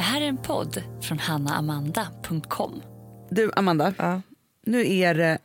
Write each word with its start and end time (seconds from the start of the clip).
Det 0.00 0.04
här 0.04 0.20
är 0.20 0.26
en 0.26 0.36
podd 0.36 0.82
från 1.02 1.18
hannaamanda.com. 1.18 2.82
Du, 3.30 3.50
Amanda. 3.56 3.94
Ja. 3.98 4.22
Nu 4.66 4.92
är 4.92 5.14
det 5.14 5.38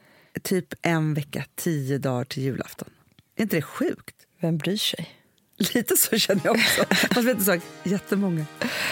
typ 0.44 0.74
en 0.82 1.14
vecka, 1.14 1.46
tio 1.56 1.98
dagar 1.98 2.24
till 2.24 2.44
julafton. 2.44 2.90
Är 3.38 3.42
inte 3.44 3.56
det 3.56 3.62
sjukt? 3.62 4.16
Vem 4.42 4.58
bryr 4.58 4.78
sig? 4.78 5.10
Lite 5.58 5.98
så 5.98 6.18
känner 6.18 6.42
jag 6.46 6.56
också. 6.56 6.86
Fast 7.14 7.28
vet 7.28 7.38
du 7.40 7.44
sak, 7.46 7.60
jättemånga. 7.84 8.46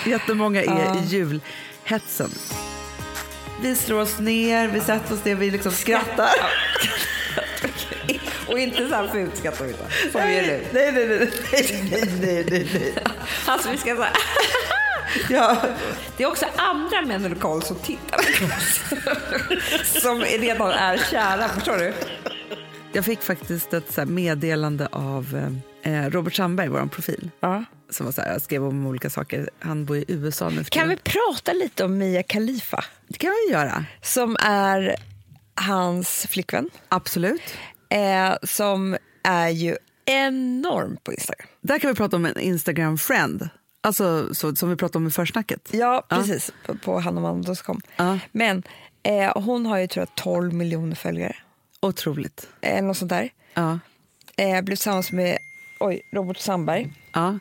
Jättemånga 0.05 0.63
är 0.63 0.66
Ja. 0.66 0.99
i 1.04 1.05
julhetsen. 1.07 2.30
Vi 3.61 3.75
slår 3.75 4.00
oss 4.00 4.20
ner, 4.20 4.68
vi 4.68 4.80
sätter 4.80 5.14
oss 5.14 5.25
ner, 5.25 5.36
vi 5.36 5.52
liksom 5.52 5.71
skrattar. 5.71 6.30
Och 8.48 8.59
inte 8.59 8.89
så 8.89 8.95
här 8.95 9.07
fult 9.07 9.38
skrattar 9.38 9.66
vi 9.66 9.73
Som 10.11 10.21
vi 10.27 10.36
gör 10.36 10.41
nu. 10.41 10.66
Nej, 10.73 10.91
nej, 10.91 11.07
nej, 11.07 11.30
nej, 11.52 12.09
nej, 12.21 12.45
nej, 12.50 12.70
nej. 12.73 12.93
Alltså 13.45 13.72
vi 13.72 13.77
ska 13.77 13.95
säga. 13.95 14.14
Ja, 15.30 15.62
Det 16.17 16.23
är 16.23 16.27
också 16.27 16.45
andra 16.55 17.02
män 17.02 17.26
i 17.26 17.30
lokal 17.30 17.63
som 17.63 17.76
tittar 17.76 18.17
på 18.17 18.45
oss. 18.55 20.02
Som 20.02 20.22
redan 20.22 20.72
är 20.72 20.98
kära, 20.98 21.49
förstår 21.49 21.77
du? 21.77 21.94
jag 22.94 23.05
fick 23.05 23.22
faktiskt 23.22 23.73
ett 23.73 23.91
så 23.91 24.02
här 24.02 24.05
meddelande 24.05 24.88
av 24.91 25.52
eh, 25.84 26.09
Robert 26.09 26.34
Sandberg, 26.34 26.67
vår 26.67 26.86
profil. 26.86 27.31
Ja. 27.39 27.63
Som 27.89 28.05
var 28.05 28.13
så 28.13 28.22
här, 28.22 28.31
jag 28.31 28.41
skrev 28.41 28.66
om 28.66 28.88
olika 28.88 29.09
saker. 29.09 29.49
Han 29.59 29.86
bor 29.86 29.98
i 29.98 30.05
USA 30.08 30.49
nu 30.49 30.63
Kan 30.63 30.89
vi 30.89 30.98
prata 30.98 31.53
lite 31.53 31.84
om 31.86 31.98
Mia 31.98 32.23
Khalifa? 32.23 32.84
Det 33.08 33.17
kan 33.17 33.31
vi 33.48 33.53
göra. 33.53 33.86
Som 34.02 34.38
är 34.39 34.95
hans 35.55 36.27
flickvän. 36.30 36.70
Absolut. 36.89 37.41
Eh, 37.89 38.34
som 38.44 38.98
är 39.23 39.50
ju 39.50 39.75
enorm 40.05 40.98
på 41.03 41.14
Instagram. 41.14 41.48
Där 41.61 41.80
kan 41.80 41.89
vi 41.89 41.95
prata 41.95 42.16
om 42.16 42.25
en 42.25 42.39
Instagram-friend. 42.39 43.50
Alltså 43.86 44.36
så, 44.36 44.55
som 44.55 44.70
vi 44.70 44.76
pratade 44.76 44.98
om 44.98 45.08
i 45.08 45.12
försnacket. 45.12 45.70
Ja, 45.72 46.06
precis. 46.09 46.52
På, 46.66 46.76
på 46.78 47.00
hannoman.com. 47.00 47.81
Ja. 47.95 48.20
Men 48.31 48.64
eh, 49.03 49.42
hon 49.44 49.66
har 49.66 49.78
ju 49.78 49.88
tror 49.88 50.02
jag 50.02 50.16
12 50.16 50.53
miljoner 50.53 50.95
följare. 50.95 51.36
Otroligt. 51.80 52.48
Eller 52.62 52.81
något 52.81 52.98
sånt 52.98 53.09
där. 53.09 53.30
Ja. 53.53 53.80
Eh, 54.38 54.62
blev 54.62 54.75
tillsammans 54.75 55.12
med 55.12 55.38
oj, 55.80 56.02
Robert 56.14 56.38
Sandberg. 56.38 56.94
ja. 57.14 57.40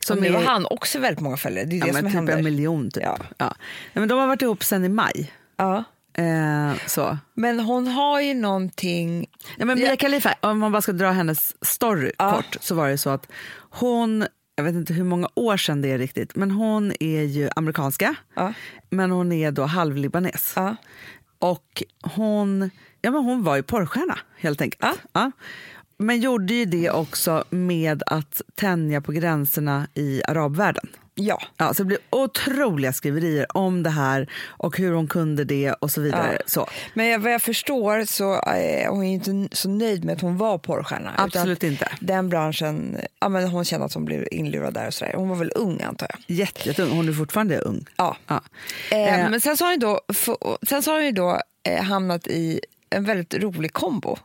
Som 0.00 0.18
nu 0.18 0.32
har 0.32 0.42
han 0.42 0.66
också 0.70 0.98
väldigt 0.98 1.20
många 1.20 1.36
följare. 1.36 1.64
Det 1.64 1.76
är 1.76 1.80
det 1.80 1.86
ja, 1.86 1.92
som 1.92 2.02
men 2.02 2.04
typ 2.04 2.14
händer. 2.14 2.36
en 2.38 2.44
miljon. 2.44 2.90
Typ. 2.90 3.02
Ja. 3.02 3.18
Ja. 3.38 3.46
Nej, 3.46 3.54
men 3.92 4.08
de 4.08 4.18
har 4.18 4.26
varit 4.26 4.42
ihop 4.42 4.64
sen 4.64 4.84
i 4.84 4.88
maj. 4.88 5.32
Ja. 5.56 5.84
Eh, 6.14 6.72
så. 6.86 7.18
Men 7.34 7.60
hon 7.60 7.86
har 7.88 8.20
ju 8.20 8.34
någonting... 8.34 9.26
Ja, 9.58 9.64
men 9.64 9.78
Mia 9.78 9.96
Khalifa, 9.96 10.34
om 10.40 10.58
man 10.58 10.72
bara 10.72 10.82
ska 10.82 10.92
dra 10.92 11.10
hennes 11.10 11.64
story 11.66 12.12
Ja. 12.18 12.32
kort, 12.36 12.56
så 12.60 12.74
var 12.74 12.88
det 12.88 12.98
så 12.98 13.10
att 13.10 13.28
hon, 13.70 14.26
jag 14.56 14.64
vet 14.64 14.74
inte 14.74 14.92
hur 14.92 15.04
många 15.04 15.28
år 15.34 15.56
sedan 15.56 15.82
det 15.82 15.90
är 15.90 15.98
riktigt, 15.98 16.36
men 16.36 16.50
hon 16.50 16.92
är 17.00 17.22
ju 17.22 17.48
amerikanska, 17.56 18.14
Ja. 18.34 18.52
men 18.90 19.10
hon 19.10 19.32
är 19.32 19.50
då 19.50 19.64
halvlibanes. 19.64 20.52
Ja. 20.56 20.76
Och 21.38 21.82
hon, 22.02 22.70
ja, 23.02 23.10
men 23.10 23.24
hon 23.24 23.44
var 23.44 23.56
ju 23.56 23.62
porrstjärna 23.62 24.18
helt 24.36 24.60
enkelt. 24.60 24.82
Ja. 24.82 24.94
Ja. 25.12 25.30
Men 25.98 26.20
gjorde 26.20 26.54
ju 26.54 26.64
det 26.64 26.90
också 26.90 27.44
med 27.50 28.02
att 28.06 28.42
tänja 28.54 29.00
på 29.00 29.12
gränserna 29.12 29.86
i 29.94 30.22
arabvärlden. 30.24 30.86
Ja. 31.18 31.42
Ja, 31.56 31.74
så 31.74 31.82
det 31.82 31.86
blev 31.86 31.98
otroliga 32.10 32.92
skriverier 32.92 33.56
om 33.56 33.82
det 33.82 33.90
här 33.90 34.30
och 34.48 34.78
hur 34.78 34.92
hon 34.92 35.08
kunde 35.08 35.44
det 35.44 35.72
och 35.72 35.90
så 35.90 36.00
vidare. 36.00 36.32
Ja. 36.38 36.42
Så. 36.46 36.68
Men 36.94 37.06
jag, 37.06 37.18
vad 37.18 37.32
jag 37.32 37.42
förstår 37.42 38.04
så 38.04 38.40
är 38.46 38.88
hon 38.88 39.04
inte 39.04 39.48
så 39.56 39.68
nöjd 39.68 40.04
med 40.04 40.12
att 40.14 40.20
hon 40.20 40.36
var 40.36 40.58
porrstjärna. 40.58 41.12
Absolut 41.16 41.62
inte. 41.62 41.88
Den 42.00 42.28
branschen, 42.28 42.96
ja, 43.20 43.28
men 43.28 43.48
hon 43.48 43.64
kände 43.64 43.86
att 43.86 43.94
hon 43.94 44.04
blev 44.04 44.28
inlurad 44.30 44.74
där 44.74 44.86
och 44.86 44.94
sådär. 44.94 45.14
Hon 45.16 45.28
var 45.28 45.36
väl 45.36 45.52
ung 45.54 45.82
antar 45.82 46.08
jag. 46.10 46.36
Jätte, 46.36 46.68
jätteung, 46.68 46.90
hon 46.90 47.08
är 47.08 47.12
fortfarande 47.12 47.58
ung. 47.58 47.84
Ja. 47.96 48.16
Ja. 48.26 48.40
Eh, 48.90 49.20
Eh. 49.24 49.30
Men 49.30 49.40
sen 49.40 49.56
så 49.56 49.64
har 49.64 49.68
hon 49.72 49.80
ju 49.80 49.86
då, 49.86 50.00
få- 50.14 50.58
sen 50.68 50.82
så 50.82 50.90
har 50.92 51.02
hon 51.04 51.14
då 51.14 51.40
eh, 51.68 51.82
hamnat 51.84 52.26
i 52.26 52.60
en 52.90 53.04
väldigt 53.04 53.34
rolig 53.34 53.72
kombo. 53.72 54.16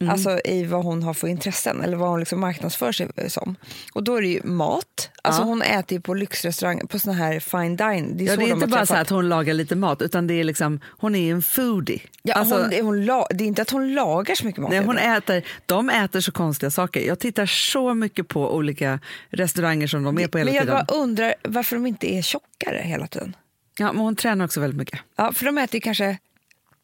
Mm. 0.00 0.12
Alltså 0.12 0.40
i 0.44 0.64
vad 0.64 0.84
hon 0.84 1.02
har 1.02 1.14
för 1.14 1.28
intressen 1.28 1.82
eller 1.82 1.96
vad 1.96 2.08
hon 2.08 2.20
liksom 2.20 2.40
marknadsför 2.40 2.92
sig 2.92 3.08
som. 3.28 3.56
Och 3.92 4.04
då 4.04 4.14
är 4.16 4.22
det 4.22 4.28
ju 4.28 4.42
mat. 4.42 5.10
Alltså 5.22 5.42
Ja. 5.42 5.44
hon 5.46 5.62
äter 5.62 5.96
ju 5.96 6.00
på 6.00 6.14
lyxrestaurang, 6.14 6.86
på 6.86 6.98
såna 6.98 7.12
här 7.16 7.40
fine 7.40 7.76
dine. 7.76 8.16
Det 8.16 8.24
är, 8.24 8.26
Ja, 8.26 8.34
så 8.34 8.40
det 8.40 8.46
är 8.46 8.48
de 8.48 8.52
inte 8.54 8.66
bara 8.66 8.70
så 8.70 8.76
träffat. 8.76 8.94
här 8.96 9.02
att 9.02 9.10
hon 9.10 9.28
lagar 9.28 9.54
lite 9.54 9.76
mat, 9.76 10.02
utan 10.02 10.26
det 10.26 10.34
är 10.34 10.44
liksom, 10.44 10.80
hon 10.86 11.14
är 11.14 11.32
en 11.32 11.42
foodie. 11.42 12.02
Ja, 12.22 12.34
Alltså, 12.34 12.62
hon, 12.62 12.84
hon 12.86 13.04
la, 13.04 13.26
det 13.30 13.44
är 13.44 13.48
inte 13.48 13.62
att 13.62 13.70
hon 13.70 13.94
lagar 13.94 14.34
så 14.34 14.46
mycket 14.46 14.62
mat. 14.62 14.70
nej, 14.70 14.84
hon 14.84 14.98
äter, 14.98 15.42
de 15.66 15.90
äter 15.90 16.20
så 16.20 16.32
konstiga 16.32 16.70
saker. 16.70 17.00
Jag 17.00 17.18
tittar 17.18 17.46
så 17.46 17.94
mycket 17.94 18.28
på 18.28 18.54
olika 18.56 19.00
restauranger 19.30 19.86
som 19.86 20.02
de 20.04 20.18
är 20.18 20.28
på 20.28 20.38
hela 20.38 20.48
Men 20.48 20.54
jag 20.54 20.64
tiden. 20.64 20.84
bara 20.88 20.96
undrar 21.02 21.34
varför 21.42 21.76
de 21.76 21.86
inte 21.86 22.14
är 22.14 22.22
tjockare 22.22 22.80
hela 22.84 23.06
tiden. 23.06 23.36
Ja, 23.78 23.92
men 23.92 24.02
hon 24.02 24.16
tränar 24.16 24.44
också 24.44 24.60
väldigt 24.60 24.78
mycket. 24.78 25.00
Ja, 25.16 25.32
för 25.32 25.44
de 25.46 25.58
äter 25.58 25.74
ju 25.74 25.80
kanske, 25.80 26.18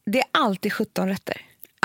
det 0.07 0.19
är 0.19 0.25
alltid 0.33 0.73
17 0.73 1.09
rätter. 1.09 1.37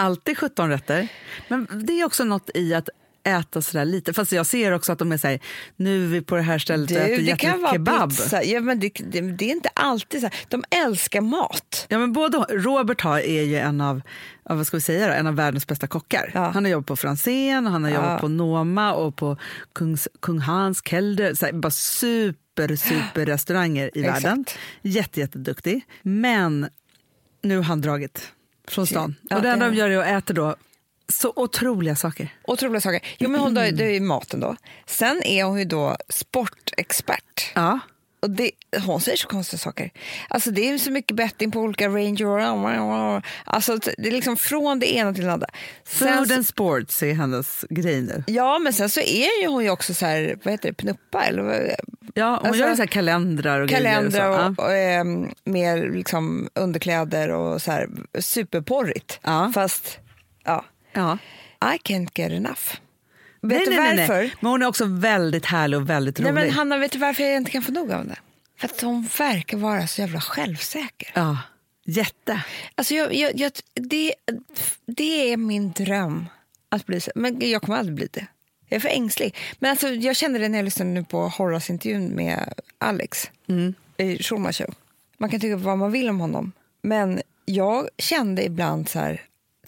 Alltid 0.02 0.38
17 0.38 0.70
rätter. 0.70 1.08
Men 1.48 1.68
det 1.86 1.94
är 2.02 2.06
också 2.06 2.24
något 2.24 2.50
i 2.54 2.74
att 2.74 2.90
äta 3.24 3.62
sådär 3.62 3.86
lite. 3.86 4.14
Fast 4.14 4.32
jag 4.32 4.46
ser 4.46 4.72
också 4.72 4.92
att 4.92 5.00
de 5.00 5.12
är 5.12 5.18
såhär, 5.18 5.40
nu 5.76 6.04
är 6.04 6.08
vi 6.08 6.22
på 6.22 6.36
det 6.36 6.42
här 6.42 6.60
stället 6.60 6.92
och 6.92 6.98
äter 6.98 7.24
det 7.26 7.38
kan 7.38 7.62
vara 7.62 7.72
kebab. 7.74 8.10
pizza. 8.10 8.44
Ja, 8.44 8.60
men 8.62 8.80
det, 8.80 8.90
det, 9.12 9.22
det 9.22 9.46
är 9.46 9.52
inte 9.52 9.70
alltid 9.74 10.22
så 10.22 10.28
här. 10.28 10.36
De 10.48 10.64
älskar 10.70 11.22
mat. 11.22 11.86
Ja, 11.90 12.00
men 12.00 12.14
både, 12.14 12.38
Robert 12.38 13.02
har, 13.02 13.20
är 13.20 13.44
ju 13.44 13.58
en 13.58 13.82
av, 13.82 14.02
vad 14.44 14.68
ska 14.68 14.78
vi 14.78 14.82
säga 14.82 15.08
då, 15.08 15.14
en 15.14 15.28
av 15.28 15.36
världens 15.36 15.68
bästa 15.68 15.88
kockar. 15.88 16.32
Ja. 16.34 16.50
Han 16.54 16.66
har 16.66 16.72
jobbat 16.72 16.88
på 16.88 16.96
Franzén, 16.96 17.66
han 17.68 17.84
har 17.84 17.92
Ja. 17.92 17.96
jobbat 17.96 18.22
på 18.22 18.28
Noma 18.28 18.94
och 18.94 19.16
på 19.16 19.38
Kungs, 19.76 20.08
Kung 20.22 20.40
Hans, 20.40 20.82
Kelder. 20.86 21.34
Så 21.34 21.46
här, 21.46 21.54
bara 21.54 21.72
super, 21.72 22.76
super 22.76 23.26
restauranger 23.26 23.98
i 23.98 24.02
världen. 24.14 24.46
Jätte, 24.82 25.20
jätteduktig. 25.20 25.82
Men 26.02 26.70
nu 27.44 27.56
har 27.58 27.64
han 27.64 27.82
dragit 27.82 28.32
från 28.68 28.88
stan. 28.88 29.16
Ja, 29.30 29.36
och 29.36 29.42
det 29.42 29.50
enda 29.50 29.70
de 29.70 29.76
gör 29.76 29.90
är 29.90 29.98
att 29.98 30.24
äta 30.24 30.34
då 30.34 30.56
så 31.10 31.34
otroliga 31.36 31.96
saker. 31.96 32.36
Otroliga 32.44 32.82
saker. 32.82 33.02
Jo, 33.18 33.30
men 33.30 33.42
hon, 33.42 33.54
då, 33.54 33.62
det 33.62 33.86
är 33.86 33.94
ju 33.94 34.00
maten 34.00 34.40
då. 34.40 34.56
Sen 34.86 35.24
är 35.24 35.44
hon 35.44 35.60
ju 35.60 35.66
då 35.66 35.98
sportexpert. 36.10 37.52
Ja. 37.56 37.80
Och 38.20 38.30
det, 38.30 38.52
hon 38.86 39.02
säger 39.02 39.18
så 39.18 39.28
konstiga 39.28 39.58
saker. 39.60 39.92
Alltså 40.30 40.52
det 40.52 40.70
är 40.70 40.78
så 40.78 40.92
mycket 40.92 41.18
betting 41.18 41.52
på 41.52 41.60
olika 41.60 41.88
ranger. 41.88 43.22
Alltså 43.46 43.78
det 43.98 44.08
är 44.08 44.12
liksom 44.12 44.38
från 44.38 44.80
det 44.80 44.94
ena 44.96 45.14
till 45.14 45.24
det 45.24 45.32
andra. 45.34 45.48
Sen, 45.84 46.18
Food 46.18 46.32
and 46.32 46.46
sports 46.46 47.04
är 47.04 47.14
hennes 47.14 47.66
grej 47.70 48.02
nu. 48.02 48.24
ja, 48.28 48.60
men 48.60 48.74
sen 48.74 48.90
så 48.90 49.00
är 49.00 49.42
ju 49.42 49.48
hon 49.48 49.64
ju 49.64 49.70
också 49.70 49.94
så 49.94 50.06
här, 50.06 50.40
vad 50.44 50.52
heter 50.52 50.70
det, 50.70 50.74
pnuppa 50.74 51.24
eller 51.26 51.42
vad- 51.44 51.72
Ja, 52.14 52.30
hon 52.42 52.48
Alltså, 52.48 52.62
gör 52.64 52.76
så 52.76 52.82
här 52.82 52.88
kalendrar 52.88 53.62
och 53.62 53.68
grejer. 53.68 53.84
kalendrar 53.84 54.30
Och 54.50 54.56
så. 54.56 54.62
och, 54.62 54.68
och, 54.68 54.74
ehm, 54.76 55.30
mer 55.44 55.90
liksom 55.92 56.50
underkläder 56.56 57.30
och 57.30 57.62
så 57.62 57.72
här 57.72 57.88
superporrigt. 58.20 59.20
Ja. 59.24 59.52
Fast, 59.56 60.00
ja, 60.46 60.66
ja. 60.94 61.18
I 61.62 61.78
can't 61.92 62.10
get 62.16 62.32
enough. 62.32 62.74
Vet 63.48 63.58
Nej, 63.58 63.66
du 63.66 63.72
nej, 63.72 63.96
nej, 63.96 64.08
varför? 64.08 64.22
nej. 64.22 64.34
Men 64.40 64.52
hon 64.52 64.62
är 64.62 64.66
också 64.68 64.86
väldigt 64.86 65.46
härlig 65.46 65.80
och 65.80 65.90
väldigt 65.90 66.20
rolig. 66.20 66.34
Nej, 66.34 66.44
men 66.44 66.54
Hanna, 66.54 66.78
vet 66.78 66.92
du 66.92 66.98
varför 67.00 67.24
jag 67.24 67.36
inte 67.38 67.52
kan 67.52 67.62
få 67.62 67.72
nog 67.72 67.92
av 67.92 67.98
henne? 67.98 68.16
För 68.60 68.68
att 68.68 68.82
hon 68.82 69.08
verkar 69.18 69.58
vara 69.58 69.88
så 69.88 70.02
jävla 70.02 70.22
självsäker. 70.22 71.12
Ja, 71.14 71.38
jätte. 71.86 72.44
Alltså 72.76 72.94
jag, 72.94 73.14
jag, 73.14 73.32
jag, 73.36 73.52
det, 73.74 74.14
det 74.86 75.32
är 75.34 75.38
min 75.38 75.72
dröm 75.72 76.26
att 76.70 76.86
bli 76.86 77.00
så. 77.02 77.12
Men 77.16 77.50
jag 77.50 77.62
kommer 77.62 77.78
aldrig 77.78 77.96
bli 77.96 78.08
det. 78.12 78.28
Jag 78.70 78.76
är 78.78 78.80
för 78.80 78.90
ängslig. 78.90 79.36
Men 79.60 79.72
alltså, 79.72 79.88
jag 79.90 80.16
kände 80.16 80.40
det 80.40 80.50
när 80.50 80.58
jag 80.58 80.66
lyssnade 80.66 80.92
nu 80.92 81.04
på 81.04 81.28
Horace-intervjun 81.28 82.08
med 82.08 82.54
Alex 82.78 83.32
i 83.98 84.24
Schulman 84.24 84.54
show. 84.54 84.74
Man 85.18 85.30
kan 85.30 85.40
tycka 85.40 85.56
vad 85.56 85.78
man 85.78 85.92
vill 85.92 86.10
om 86.10 86.20
honom. 86.20 86.52
Men 86.82 87.22
jag 87.46 87.90
kände 87.98 88.44
ibland 88.46 88.90
så 88.90 89.00
här, 89.00 89.22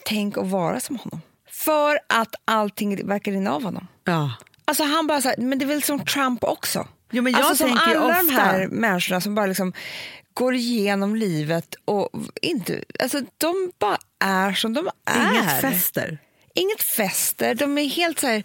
tänk 0.05 0.37
att 0.37 0.47
vara 0.47 0.79
som 0.79 0.95
honom. 0.95 1.21
För 1.59 1.99
att 2.09 2.35
allting 2.45 3.07
verkar 3.07 3.31
rinna 3.31 3.51
av 3.53 3.63
honom. 3.63 3.87
Ja. 4.03 4.33
Alltså 4.65 4.83
han 4.83 5.07
bara 5.07 5.21
så 5.21 5.27
här, 5.27 5.37
men 5.37 5.59
det 5.59 5.65
är 5.65 5.67
väl 5.67 5.83
som 5.83 6.05
Trump 6.05 6.43
också. 6.43 6.87
Jo, 7.11 7.23
men 7.23 7.33
jag 7.33 7.41
alltså 7.41 7.67
som 7.67 7.77
alla 7.81 7.93
de 8.13 8.29
ofta- 8.29 8.41
här 8.41 8.67
människorna 8.67 9.21
som 9.21 9.35
bara 9.35 9.45
liksom 9.45 9.73
går 10.33 10.55
igenom 10.55 11.15
livet 11.15 11.75
och 11.85 12.09
inte, 12.41 12.83
alltså 12.99 13.21
de 13.37 13.71
bara 13.79 13.97
är 14.19 14.53
som 14.53 14.73
de 14.73 14.89
är. 15.05 15.31
Inget 15.31 15.61
fester. 15.61 16.17
Inget 16.55 16.81
fester, 16.81 17.55
de 17.55 17.77
är 17.77 17.89
helt 17.89 18.19
så 18.19 18.27
här, 18.27 18.43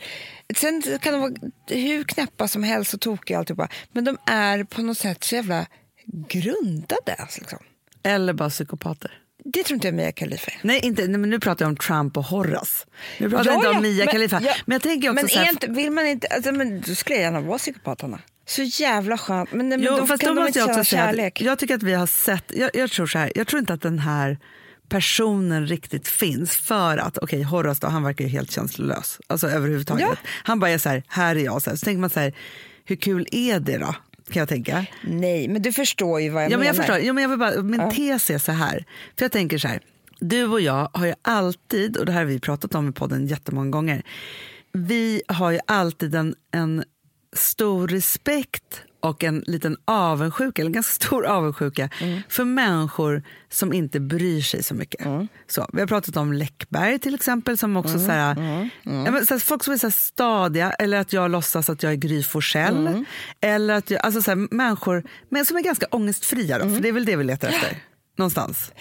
sen 0.57 0.83
kan 1.01 1.13
de 1.13 1.21
vara 1.21 1.33
hur 1.67 2.05
knäppa 2.05 2.49
som 2.49 2.63
helst 2.63 2.95
och 2.95 3.01
tokiga 3.01 3.39
alltihopa, 3.39 3.69
men 3.93 4.05
de 4.05 4.19
är 4.27 4.65
på 4.65 4.83
något 4.83 4.99
sätt 4.99 5.25
så 5.25 5.35
jävla 5.35 5.67
grundade. 6.29 7.15
Alltså, 7.19 7.41
liksom. 7.41 7.59
Eller 8.03 8.33
bara 8.33 8.51
psykopater. 8.51 9.19
Det 9.45 9.63
tror 9.63 9.75
inte 9.75 9.87
jag 9.89 9.95
Mia 9.95 10.13
Khalifa 10.13 10.51
är. 10.51 10.59
Nej, 10.63 10.81
inte, 10.81 11.07
nej, 11.07 11.19
men 11.21 11.31
nu 11.31 11.41
pratar 11.41 11.65
jag 11.65 11.71
om 11.71 11.77
Trump 11.77 12.17
och 12.17 12.25
Horace. 12.25 12.87
Nu 13.19 13.31
pratar 13.31 13.45
Ja, 13.45 13.53
jag 13.53 13.61
inte 13.61 13.69
om 13.69 13.83
Mia 13.83 14.05
men- 14.05 14.13
Khalifa. 14.13 14.41
ja, 14.45 14.55
men 14.67 14.75
jag 14.75 14.83
tänker 14.83 15.09
också 15.11 15.15
men 15.23 15.29
så 15.29 15.39
här, 15.39 15.47
är 15.47 15.51
inte, 15.51 15.67
vill 15.67 15.91
man 15.91 16.07
inte, 16.07 16.27
alltså, 16.27 16.53
men 16.53 16.81
då 16.81 16.95
skulle 16.95 17.17
jag 17.19 17.23
gärna 17.23 17.41
vara 17.41 17.59
psykopat 17.59 18.01
Hanna. 18.01 18.19
Så 18.47 18.63
jävla 18.63 19.19
skönt. 19.19 19.53
Men, 19.53 19.69
men 19.69 19.83
Jo, 19.83 19.97
då 19.97 20.07
fast 20.07 20.23
kan 20.23 20.37
de 20.37 20.47
inte 20.47 20.59
känna 20.61 20.85
kärlek. 20.85 21.41
att 21.41 21.47
jag 21.47 21.59
tycker 21.59 21.75
att 21.75 21.83
vi 21.83 21.93
har 21.95 22.07
sett, 22.07 22.45
jag, 22.57 22.71
jag 22.75 22.91
tror 22.91 23.07
så 23.07 23.19
här, 23.19 23.33
jag 23.35 23.47
tror 23.47 23.61
inte 23.61 23.73
att 23.73 23.83
den 23.83 23.99
här 23.99 24.39
personen 24.89 25.67
riktigt 25.67 26.09
finns 26.09 26.57
för 26.57 26.99
att, 26.99 27.19
okej 27.19 27.43
Horace 27.43 27.81
då, 27.81 27.87
han 27.89 28.03
verkar 28.03 28.25
ju 28.25 28.31
helt 28.31 28.51
känslolös, 28.51 29.21
alltså 29.27 29.47
överhuvudtaget. 29.49 30.07
Ja. 30.11 30.17
Han 30.45 30.61
bara 30.61 30.71
är 30.71 30.79
så 30.79 30.89
här, 30.89 31.03
här 31.09 31.37
är 31.37 31.41
jag, 31.45 31.63
så, 31.63 31.71
här. 31.71 31.77
så 31.77 31.85
tänker 31.85 32.01
man 32.01 32.11
så 32.11 32.21
här, 32.21 32.33
hur 32.85 32.97
kul 32.97 33.27
är 33.33 33.61
det 33.61 33.79
då? 33.79 33.95
Kan 34.31 34.41
jag 34.41 34.49
tänka. 34.49 34.87
Nej, 35.03 35.49
men 35.49 35.63
du 35.63 35.73
förstår 35.73 36.21
ju 36.21 36.29
vad 36.31 36.43
jag 36.43 36.51
Ja, 36.51 36.57
men 36.57 36.61
menar. 36.67 36.67
jag 36.67 36.77
förstår. 36.87 36.99
Ja, 37.07 37.13
men 37.13 37.23
jag 37.23 37.29
vill 37.29 37.39
bara, 37.39 37.63
min 37.63 37.81
Ja. 37.81 37.91
tes 37.91 38.31
är 38.31 38.39
så 38.39 38.53
här. 38.53 38.85
För 39.19 39.25
jag 39.25 39.33
tänker 39.33 39.59
så 39.59 39.69
här. 39.69 39.81
Du 40.21 40.45
och 40.47 40.61
jag 40.61 40.89
har 40.93 41.07
ju 41.07 41.15
alltid, 41.23 41.97
och 41.97 42.07
det 42.07 42.13
här 42.13 42.19
har 42.19 42.27
vi 42.27 42.41
pratat 42.41 42.75
om 42.75 42.89
i 42.89 42.93
podden 42.93 43.27
jättemånga 43.27 43.71
gånger. 43.71 44.03
Vi 44.73 45.23
har 45.29 45.51
ju 45.51 45.59
alltid 45.67 46.15
en, 46.15 46.35
en 46.51 46.85
stor 47.37 47.89
respekt 47.89 48.83
och 49.05 49.25
en 49.25 49.45
liten 49.47 49.77
avundsjuka, 49.85 50.63
eller 50.63 50.69
en 50.69 50.73
ganska 50.73 51.05
stor 51.07 51.27
avundsjuka 51.27 51.89
Mm. 52.01 52.21
för 52.29 52.45
människor 52.45 53.23
som 53.51 53.73
inte 53.73 54.01
bryr 54.01 54.43
sig 54.43 54.63
så 54.63 54.75
mycket. 54.75 55.07
Så, 55.47 55.67
vi 55.73 55.81
har 55.81 55.87
pratat 55.87 56.17
om 56.17 56.33
Läckberg 56.33 56.99
till 56.99 57.15
exempel, 57.15 57.59
som 57.59 57.77
också 57.77 57.95
Mm. 57.95 58.07
så 58.07 58.13
här, 58.13 58.37
Ja, 58.83 59.11
men, 59.11 59.27
så 59.27 59.35
här, 59.35 59.39
folk 59.39 59.65
som 59.65 59.75
är 59.75 59.79
så 59.79 59.91
stadiga, 59.91 60.71
eller 60.73 60.99
att 60.99 61.13
jag 61.13 61.31
låtsas 61.31 61.71
att 61.71 61.83
jag 61.83 61.93
är 61.93 61.97
Gry 61.97 62.23
Forssell. 62.23 62.87
Mm. 62.87 63.05
Eller 63.41 63.75
att 63.75 63.91
jag, 63.91 64.01
alltså 64.01 64.23
så 64.23 64.31
här, 64.31 64.55
människor 64.55 65.05
men 65.29 65.47
som 65.47 65.57
är 65.57 65.61
ganska 65.63 65.87
ångestfria, 65.91 66.59
då, 66.59 66.63
Mm. 66.65 66.75
för 66.75 66.83
det 66.83 66.89
är 66.89 66.93
väl 66.93 67.05
det 67.05 67.17
vi 67.17 67.25
letar 67.25 67.49
efter. 67.49 67.79
Någonstans. 68.19 68.73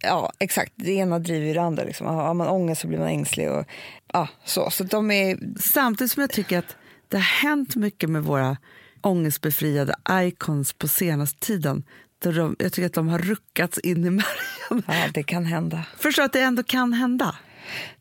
Ja, 0.00 0.32
exakt. 0.38 0.72
Det 0.76 0.92
ena 0.92 1.18
driver 1.18 1.54
det 1.54 1.62
andra. 1.62 1.84
Liksom. 1.84 2.06
Har 2.06 2.34
man 2.34 2.48
ångest 2.48 2.80
så 2.80 2.86
blir 2.88 2.98
man 2.98 3.08
ängslig. 3.08 3.50
Och, 3.50 3.64
ja, 4.12 4.28
så. 4.44 4.70
så 4.70 4.84
de 4.84 5.10
är... 5.10 5.38
Samtidigt 5.60 6.12
som 6.12 6.20
jag 6.20 6.30
tycker 6.30 6.58
att 6.58 6.76
det 7.08 7.16
har 7.16 7.22
hänt 7.48 7.76
mycket 7.76 8.10
med 8.10 8.22
våra 8.22 8.56
ångestbefriade 9.04 9.94
icons 10.10 10.72
på 10.72 10.88
senaste 10.88 11.38
tiden. 11.46 11.84
Där 12.18 12.32
de, 12.32 12.56
jag 12.58 12.72
tycker 12.72 12.86
att 12.86 12.92
de 12.92 13.08
har 13.08 13.18
ruckats 13.18 13.78
in 13.78 14.04
i 14.06 14.10
märgen. 14.10 14.82
Ja, 14.86 14.94
det 15.14 15.22
kan 15.22 15.44
hända. 15.44 15.84
Förstår 15.98 16.22
att 16.22 16.32
det 16.32 16.40
ändå 16.40 16.62
kan 16.62 16.92
hända. 16.92 17.34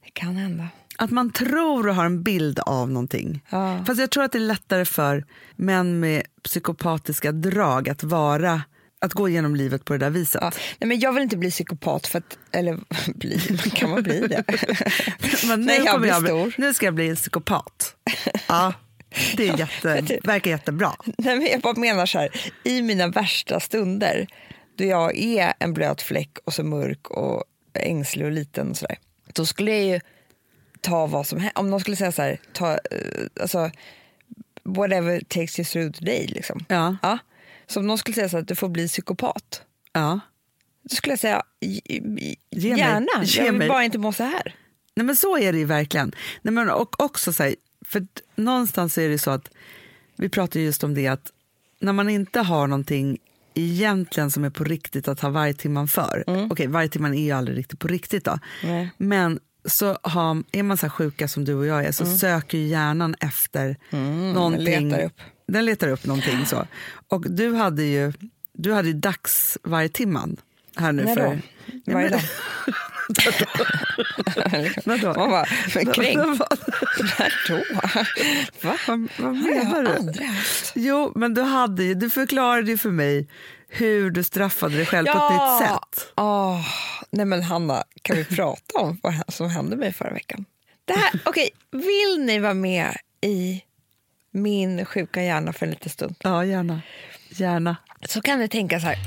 Det 0.05 0.11
kan 0.13 0.35
hända. 0.35 0.67
Att 0.97 1.11
man 1.11 1.31
tror 1.31 1.87
och 1.87 1.95
har 1.95 2.05
en 2.05 2.23
bild 2.23 2.59
av 2.59 2.89
någonting. 2.91 3.41
Ja. 3.49 3.83
Fast 3.87 3.99
jag 3.99 4.09
tror 4.11 4.23
att 4.23 4.31
det 4.31 4.37
är 4.37 4.39
lättare 4.39 4.85
för 4.85 5.25
män 5.55 5.99
med 5.99 6.23
psykopatiska 6.43 7.31
drag 7.31 7.89
att 7.89 8.03
vara 8.03 8.61
att 9.01 9.13
gå 9.13 9.29
igenom 9.29 9.55
livet 9.55 9.85
på 9.85 9.93
det 9.93 9.99
där 9.99 10.09
viset. 10.09 10.41
Ja. 10.41 10.51
Nej, 10.79 10.87
men 10.87 10.99
jag 10.99 11.13
vill 11.13 11.23
inte 11.23 11.37
bli 11.37 11.51
psykopat. 11.51 12.07
För 12.07 12.17
att, 12.19 12.37
eller 12.51 12.79
bli, 13.15 13.39
kan 13.75 13.89
man 13.89 14.03
bli 14.03 14.27
det? 14.27 14.43
Men 15.47 15.59
nu, 15.59 15.65
Nej, 15.65 15.81
jag 15.85 16.05
jag, 16.05 16.21
bli- 16.21 16.29
stor. 16.29 16.53
nu 16.57 16.73
ska 16.73 16.85
jag 16.85 16.93
bli 16.95 17.09
en 17.09 17.15
psykopat. 17.15 17.95
Ja, 18.47 18.73
det 19.37 19.47
är 19.49 19.57
jätte, 19.59 20.19
verkar 20.23 20.51
jättebra. 20.51 20.91
Nej, 21.17 21.37
men 21.37 21.47
jag 21.47 21.61
bara 21.61 21.73
menar 21.79 22.05
så 22.05 22.19
här, 22.19 22.29
i 22.63 22.81
mina 22.81 23.07
värsta 23.07 23.59
stunder 23.59 24.27
då 24.77 24.83
jag 24.83 25.17
är 25.17 25.53
en 25.59 25.73
blöt 25.73 26.01
fläck 26.01 26.37
och 26.43 26.53
så 26.53 26.63
mörk 26.63 27.09
och 27.09 27.43
ängslig 27.73 28.25
och 28.25 28.31
liten 28.31 28.69
och 28.69 28.77
sådär. 28.77 28.97
Då 29.33 29.45
skulle 29.45 29.71
jag 29.71 29.83
ju 29.83 29.99
ta 30.81 31.07
vad 31.07 31.27
som 31.27 31.39
helst. 31.39 31.57
Om 31.57 31.69
någon 31.69 31.79
skulle 31.79 31.97
säga 31.97 32.11
så 32.11 32.21
här, 32.21 32.39
ta, 32.53 32.71
eh, 32.71 32.77
alltså, 33.41 33.71
whatever 34.63 35.19
takes 35.27 35.59
you 35.59 35.65
through 35.65 35.91
the 35.91 36.05
day. 36.05 36.27
Liksom. 36.27 36.65
Ja. 36.67 36.97
Ja. 37.01 37.17
Så 37.67 37.79
om 37.79 37.87
någon 37.87 37.97
skulle 37.97 38.15
säga 38.15 38.29
så 38.29 38.37
här, 38.37 38.41
att 38.41 38.47
du 38.47 38.55
får 38.55 38.69
bli 38.69 38.87
psykopat. 38.87 39.61
Ja. 39.93 40.19
Då 40.89 40.95
skulle 40.95 41.11
jag 41.11 41.19
säga, 41.19 41.43
"G- 41.61 41.81
g- 41.85 42.35
Ge 42.49 42.69
mig. 42.69 42.79
gärna. 42.79 43.23
Ge 43.23 43.37
jag 43.39 43.51
vill 43.51 43.59
mig." 43.59 43.67
bara 43.67 43.83
inte 43.83 43.97
må 43.97 44.13
så 44.13 44.23
här. 44.23 44.55
Nej, 44.95 45.05
men 45.05 45.15
så 45.15 45.37
är 45.37 45.51
det 45.51 45.57
ju 45.59 45.65
verkligen. 45.65 46.15
Nej, 46.41 46.53
men, 46.53 46.69
och 46.69 47.03
också 47.03 47.33
så 47.33 47.43
här, 47.43 47.55
för 47.85 48.07
någonstans 48.35 48.97
är 48.97 49.09
det 49.09 49.17
så 49.17 49.31
att 49.31 49.49
vi 50.15 50.29
pratar 50.29 50.59
ju 50.59 50.65
just 50.65 50.83
om 50.83 50.93
det 50.93 51.07
att 51.07 51.31
när 51.79 51.93
man 51.93 52.09
inte 52.09 52.39
har 52.39 52.67
någonting 52.67 53.17
egentligen 53.53 54.31
som 54.31 54.43
är 54.43 54.49
på 54.49 54.63
riktigt 54.63 55.07
att 55.07 55.19
ha 55.19 55.29
vargtimman 55.29 55.87
för. 55.87 56.23
Okej, 56.51 56.67
vargtimman 56.67 57.13
är 57.13 57.23
ju 57.23 57.31
aldrig 57.31 57.57
riktigt 57.57 57.79
på 57.79 57.87
riktigt 57.87 58.25
då. 58.25 58.39
Nej. 58.63 58.89
Men 58.97 59.39
så 59.65 59.97
har, 60.01 60.43
är 60.51 60.63
man 60.63 60.77
så 60.77 60.85
här 60.85 60.91
sjuka 60.91 61.27
som 61.27 61.45
du 61.45 61.53
och 61.53 61.65
jag 61.65 61.85
är 61.85 61.91
så 61.91 62.05
söker 62.05 62.57
ju 62.57 62.67
hjärnan 62.67 63.15
efter 63.19 63.77
någonting. 64.33 64.89
letar 64.89 65.05
upp. 65.05 65.21
Den 65.47 65.65
letar 65.65 65.87
upp 65.87 66.05
någonting 66.05 66.45
så. 66.45 66.67
Och 67.07 67.31
du 67.31 67.53
hade 67.53 67.83
ju, 67.83 68.13
du 68.53 68.73
hade 68.73 68.87
ju 68.87 68.93
dagsvargtimman 68.93 70.37
här 70.75 70.91
nu 70.91 71.03
När 71.03 71.15
för... 71.15 71.41
då? 71.85 71.93
Varje 71.93 72.09
dag. 72.09 72.21
Vadå? 74.85 75.13
Man 75.19 75.29
bara, 75.29 75.45
men 75.75 75.85
kränkt. 75.93 76.41
När 77.19 77.33
då? 77.47 77.63
Va? 77.75 78.05
Vad, 78.61 79.09
vad 79.17 79.35
menar 79.35 79.83
du? 79.83 79.89
aldrig 79.95 80.27
haft. 80.27 80.71
Jo, 80.75 81.11
men 81.15 81.33
du, 81.33 81.41
hade, 81.41 81.83
ju- 81.83 81.93
du 81.93 82.09
förklarade 82.09 82.71
ju 82.71 82.77
för 82.77 82.89
mig 82.89 83.27
hur 83.67 84.11
du 84.11 84.23
straffade 84.23 84.75
dig 84.77 84.85
själv 84.85 85.05
på 85.07 85.11
ett 85.17 85.31
nytt 85.31 85.69
sätt. 85.69 86.13
Åh, 86.15 86.61
nej 87.09 87.25
men 87.25 87.43
Hanna, 87.43 87.83
kan 88.01 88.15
vi 88.17 88.25
prata 88.25 88.79
om 88.79 88.99
vad 89.03 89.13
som 89.33 89.49
hände 89.49 89.75
mig 89.75 89.93
förra 89.93 90.13
veckan? 90.13 90.45
Det 90.85 90.93
här, 90.93 91.19
okej, 91.25 91.49
vill 91.71 92.25
ni 92.25 92.39
vara 92.39 92.53
med 92.53 92.97
i 93.21 93.61
min 94.31 94.85
sjuka 94.85 95.23
hjärna 95.23 95.53
för 95.53 95.65
en 95.65 95.69
liten 95.71 95.89
stund? 95.89 96.15
Ja, 96.23 96.45
gärna. 96.45 96.81
Gärna. 97.29 97.75
Så 98.07 98.21
kan 98.21 98.39
ni 98.39 98.47
tänka 98.47 98.79
så 98.79 98.87
här, 98.87 98.97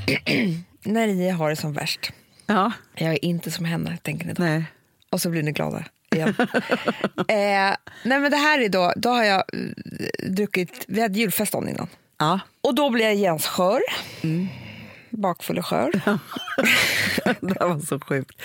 när 0.82 1.06
ni 1.06 1.31
har 1.31 1.50
det 1.50 1.56
som 1.56 1.72
värst. 1.72 2.10
Ja, 2.46 2.72
Jag 2.94 3.12
är 3.12 3.25
inte 3.25 3.50
som 3.50 3.64
henne, 3.64 3.98
tänker 4.02 4.26
ni 4.26 4.32
då. 4.32 4.43
nej. 4.43 4.64
Och 5.10 5.20
så 5.20 5.31
blir 5.31 5.43
ni 5.43 5.52
glada 5.52 5.84
igen. 6.14 6.34
eh, 7.28 7.76
nej 8.02 8.20
men 8.20 8.31
det 8.31 8.37
här 8.37 8.60
är 8.60 8.69
då, 8.69 8.93
då 8.96 9.08
har 9.08 9.25
jag 9.25 9.44
eh, 9.52 10.28
druckit, 10.31 10.84
vi 10.88 11.00
hade 11.00 11.19
julfest 11.19 11.52
dagen 11.52 11.69
innan. 11.69 11.88
Ja. 12.19 12.40
Och 12.60 12.75
då 12.75 12.90
blir 12.90 13.04
jag 13.04 13.14
Jens 13.14 13.46
skör. 13.46 13.81
Bakfull 15.10 15.58
och 15.58 15.66
skör. 15.66 15.90
Det 17.40 17.60
här 17.60 17.69
var 17.69 17.81
så 17.81 18.00
sjukt. 18.00 18.43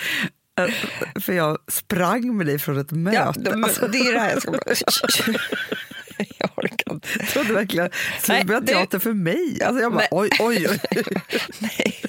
Eh, 0.58 0.74
För 1.20 1.32
jag 1.32 1.58
sprang 1.68 2.36
med 2.36 2.46
dig 2.46 2.58
från 2.58 2.78
ett 2.78 2.90
möte. 2.90 3.16
Ja, 3.16 3.34
de, 3.52 3.64
Alltså, 3.64 3.88
det 3.88 3.98
är 3.98 4.12
det 4.12 4.20
här 4.20 4.30
jag 4.30 4.42
ska. 4.42 4.52
jag 6.38 6.50
orkar 6.56 6.92
inte. 6.92 7.08
jag 7.18 7.28
trodde 7.28 7.52
verkligen 7.52 7.86
att 7.86 7.92
det- 8.66 8.72
teater 8.72 8.98
för 8.98 9.12
mig. 9.12 9.62
Alltså 9.62 9.82
jag 9.82 9.92
bara, 9.92 10.06
oj, 10.10 10.28
oj, 10.40 10.66
oj. 10.70 10.78
Nej. 11.58 12.00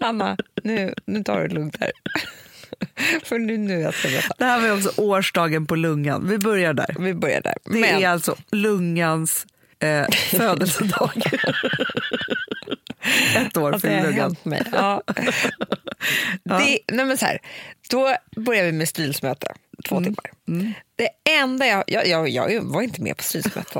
Hanna, 0.00 0.36
nu, 0.62 0.94
nu 1.06 1.22
tar 1.24 1.40
du 1.40 1.48
det 1.48 1.54
lugnt 1.54 1.76
här. 1.80 1.92
För 3.24 3.38
nu, 3.38 3.56
nu 3.58 3.80
jag 3.80 3.94
ska. 3.94 4.08
Det 4.38 4.44
här 4.44 4.60
var 4.60 4.76
också 4.76 4.92
årsdagen 4.96 5.66
på 5.66 5.74
lungan. 5.76 6.28
Vi 6.28 6.38
börjar 6.38 6.72
där. 6.74 6.96
Vi 6.98 7.14
börjar 7.14 7.40
där. 7.40 7.54
Det 7.64 7.80
Men, 7.80 7.84
är 8.02 8.08
alltså 8.08 8.36
lungans 8.50 9.46
eh, 9.78 10.06
födelsedag. 10.30 11.22
Ett 13.36 13.56
år 13.56 13.72
det 13.72 13.80
för 13.80 14.02
lungan. 14.02 14.36
mig. 14.42 14.62
Ja. 14.72 15.02
Det, 16.44 16.78
nej 16.92 17.04
men 17.04 17.18
så 17.18 17.26
här, 17.26 17.38
då 17.90 18.14
börjar 18.36 18.64
vi 18.64 18.72
med 18.72 18.88
styrelsemöte, 18.88 19.52
två 19.82 19.96
Mm. 19.96 20.04
timmar. 20.14 20.74
Det 20.96 21.08
enda 21.40 21.66
jag, 21.66 21.84
jag, 21.86 22.06
jag, 22.08 22.28
jag 22.28 22.60
var 22.62 22.82
inte 22.82 23.02
med 23.02 23.16
på 23.16 23.22
styrelsemötet, 23.22 23.74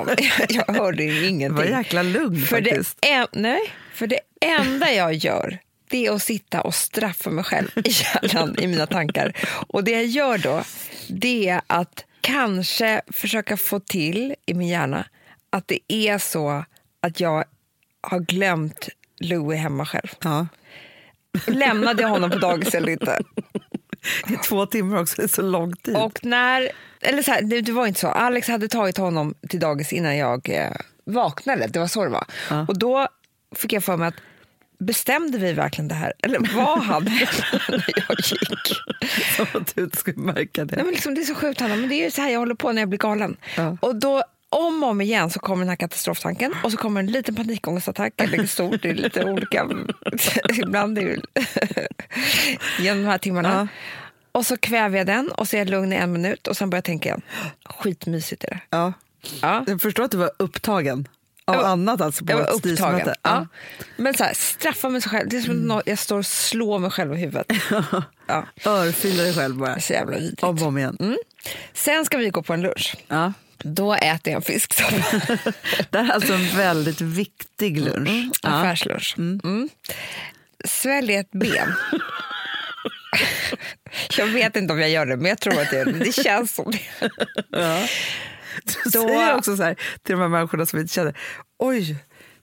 jag, 0.49 0.51
jag 0.69 0.75
hörde 0.75 1.03
ju 1.05 1.11
Det 1.13 1.21
var 1.21 1.29
ingenting. 1.29 1.71
jäkla 1.71 2.03
lugn 2.03 2.41
För 2.43 2.61
det, 2.61 2.71
faktiskt. 2.71 2.99
en, 3.03 3.27
nej, 3.33 3.61
för 3.95 4.07
det 4.07 4.21
enda 4.41 4.93
jag 4.93 5.15
gör 5.15 5.59
det 5.91 6.07
är 6.07 6.13
att 6.13 6.23
sitta 6.23 6.61
och 6.61 6.75
straffa 6.75 7.31
mig 7.31 7.45
själv 7.45 7.69
i 7.75 7.83
hjärnan, 7.91 8.57
i 8.59 8.67
mina 8.67 8.87
tankar. 8.87 9.33
Och 9.69 9.85
det 9.85 9.91
jag 9.91 10.07
gör 10.07 10.39
då, 10.39 10.63
det 11.09 11.49
är 11.49 11.61
att 11.67 12.05
kanske 12.21 13.01
försöka 13.13 13.57
få 13.57 13.81
till 13.81 14.35
i 14.47 14.55
min 14.55 14.69
hjärna 14.69 15.07
att 15.51 15.69
det 15.69 15.79
är 15.89 16.19
så 16.19 16.65
att 17.01 17.21
jag 17.21 17.45
har 18.01 18.19
glömt 18.21 18.89
Louis 19.21 19.61
hemma 19.61 19.87
själv. 19.87 20.09
Ja. 20.23 20.47
Lämnade 21.47 22.03
jag 22.03 22.09
honom 22.09 22.31
på 22.31 22.39
dagis 22.39 22.75
eller 22.75 22.93
inte? 22.93 23.19
I 24.29 24.37
två 24.37 24.67
timmar 24.67 25.01
också, 25.01 25.15
det 25.17 25.23
är 25.23 25.29
så 25.29 25.43
lång 25.43 25.77
tid. 25.77 25.97
Och 25.97 26.25
när, 26.25 26.71
eller 27.01 27.23
så 27.23 27.31
här, 27.31 27.43
det, 27.43 27.61
det 27.61 27.73
var 27.73 27.87
inte 27.87 28.01
så. 28.01 28.09
Alex 28.09 28.49
hade 28.49 28.69
tagit 28.69 28.97
honom 28.97 29.35
till 29.49 29.61
dagis 29.61 29.93
innan 29.93 30.17
jag 30.17 30.49
eh, 30.49 30.71
vaknade. 31.05 31.67
Det 31.67 31.79
var 31.79 31.87
så 31.87 32.05
det 32.05 32.11
var. 32.11 32.25
Ja. 32.51 32.67
Och 32.69 32.79
då 32.79 33.09
fick 33.57 33.73
jag 33.73 33.85
för 33.85 33.97
mig 33.97 34.09
att 34.09 34.15
bestämde 34.79 35.39
vi 35.39 35.53
verkligen 35.53 35.89
det 35.89 35.95
här? 35.95 36.13
Eller 36.23 36.57
vad 36.57 36.79
hade 36.79 37.11
hänt 37.11 37.43
när 37.69 37.93
jag 38.09 38.19
gick? 38.19 38.77
Som 39.37 39.47
att 39.53 39.75
du 39.75 39.85
inte 39.85 39.97
skulle 39.97 40.17
märka 40.17 40.65
det. 40.65 40.77
Nej, 40.77 40.85
men 40.85 40.95
liksom, 40.95 41.15
det 41.15 41.21
är 41.21 41.25
så 41.25 41.35
sjukt 41.35 41.61
Hanna, 41.61 41.77
men 41.77 41.89
det 41.89 41.95
är 41.95 42.05
ju 42.05 42.11
så 42.11 42.23
här 42.23 42.31
jag 42.31 42.39
håller 42.39 42.55
på 42.55 42.73
när 42.73 42.83
jag 42.83 42.89
blir 42.89 42.99
galen. 42.99 43.37
Ja. 43.57 43.77
Och 43.81 43.97
då 43.97 44.23
om 44.51 44.83
och 44.83 44.89
om 44.91 45.01
igen 45.01 45.31
så 45.31 45.39
kommer 45.41 45.63
den 45.63 45.69
här 45.69 45.77
katastroftanken 45.77 46.55
och 46.65 46.71
så 46.73 46.77
kommer 46.79 47.01
en 47.01 47.07
liten 47.07 47.35
panikångestattack, 47.35 48.13
eller 48.21 48.47
stor, 48.47 48.79
det 48.83 48.91
är 48.91 48.95
lite 48.95 49.25
olika. 49.31 49.69
Ibland 50.49 50.99
är 50.99 51.05
det 51.05 51.21
genom 52.79 53.03
de 53.03 53.09
här 53.09 53.19
timmarna. 53.19 53.69
Ja. 53.73 53.79
Och 54.33 54.47
så 54.47 54.57
kväver 54.57 54.99
jag 54.99 55.07
den 55.07 55.29
och 55.31 55.49
så 55.49 55.57
är 55.57 55.59
jag 55.59 55.71
lugn 55.71 55.93
i 55.93 55.97
en 55.97 56.13
minut 56.13 56.47
och 56.47 56.57
sen 56.57 56.71
börjar 56.71 56.79
jag 56.79 56.85
tänka 56.85 57.09
igen. 57.09 57.23
Skitmysigt 57.65 58.45
är 58.45 58.49
det. 58.51 58.61
Ja. 58.71 58.93
Ja. 59.43 59.65
Jag 59.67 59.81
förstår 59.81 60.05
att 60.05 60.11
du 60.11 60.17
var 60.17 60.31
upptagen 60.37 61.09
av 61.45 61.55
Jag 61.55 61.65
annat 61.65 62.01
alltså 62.01 62.25
på 62.25 62.33
Jag 62.33 62.37
var 62.37 62.43
upptagen. 62.45 62.59
styrelsemöte. 62.77 63.15
Ja. 63.23 63.47
Men 63.97 64.15
så 64.15 64.25
här, 64.25 64.35
straffa 64.35 64.89
mig 64.89 65.01
själv. 65.01 65.29
Det 65.29 65.37
är 65.37 65.41
som 65.41 65.71
att 65.71 65.83
jag 65.87 65.99
står 65.99 66.19
och 66.19 66.27
slår 66.27 66.79
mig 66.79 66.91
själv 66.91 67.15
i 67.15 67.17
huvudet. 67.17 67.47
Ja. 68.27 68.47
Örfila 68.65 69.23
dig 69.23 69.35
själv 69.35 69.57
bara. 69.57 69.81
Så 69.81 69.93
jävla 69.93 70.19
vidrigt. 70.19 70.43
Om 70.43 70.57
och 70.57 70.63
om 70.69 70.79
igen. 70.79 71.17
Sen 71.73 72.05
ska 72.05 72.17
vi 72.19 72.31
gå 72.31 72.43
på 72.43 72.53
en 72.53 72.63
lunch. 72.63 72.97
Ja. 73.09 73.33
Då 73.65 73.95
äter 73.95 74.33
jag 74.33 74.45
fisksoppa. 74.45 74.97
Det 75.91 75.99
här 75.99 76.09
är 76.09 76.13
alltså 76.13 76.33
en 76.33 76.57
väldigt 76.57 77.01
viktig 77.01 77.81
lunch. 77.81 78.37
Ja. 78.43 78.49
Affärslunch. 78.49 79.15
Mm. 79.19 79.69
Svälj 80.65 81.15
ett 81.15 81.31
ben. 81.31 81.75
jag 84.17 84.27
vet 84.27 84.57
inte 84.57 84.73
om 84.73 84.81
jag 84.81 84.91
gör 84.91 85.07
det, 85.07 85.17
men 85.17 85.27
jag 85.27 85.41
tror 85.41 85.61
att 85.61 85.71
det, 85.71 85.85
det 85.85 86.13
känns 86.13 86.55
som 86.55 86.71
det. 86.71 87.09
Ja. 87.51 87.87
Du 88.65 88.91
Då- 88.91 89.09
säger 89.09 89.35
också 89.35 89.57
så 89.57 89.63
här 89.63 89.75
till 90.03 90.13
de 90.15 90.21
här 90.21 90.29
människorna 90.29 90.67
som 90.67 90.79
inte 90.79 90.95
känner, 90.95 91.19
oj, 91.59 91.97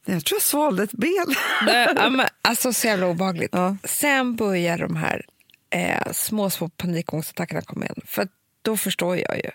Jag 0.05 0.25
tror 0.25 0.35
jag 0.35 0.41
svalde 0.41 0.83
ett 0.83 0.91
ben. 0.91 1.35
Nej, 1.65 1.87
ja, 1.95 2.09
men, 2.09 2.27
alltså 2.41 2.73
så 2.73 2.87
jävla 2.87 3.07
obehagligt. 3.07 3.53
Sen 3.83 4.35
börjar 4.35 4.77
de 4.77 4.95
här 4.95 5.25
eh, 5.69 6.11
små, 6.11 6.49
små 6.49 6.69
panikångestattackerna 6.69 7.61
komma 7.61 7.85
igen. 7.85 8.01
För 8.05 8.27
då 8.61 8.77
förstår 8.77 9.17
jag 9.17 9.37
ju 9.37 9.49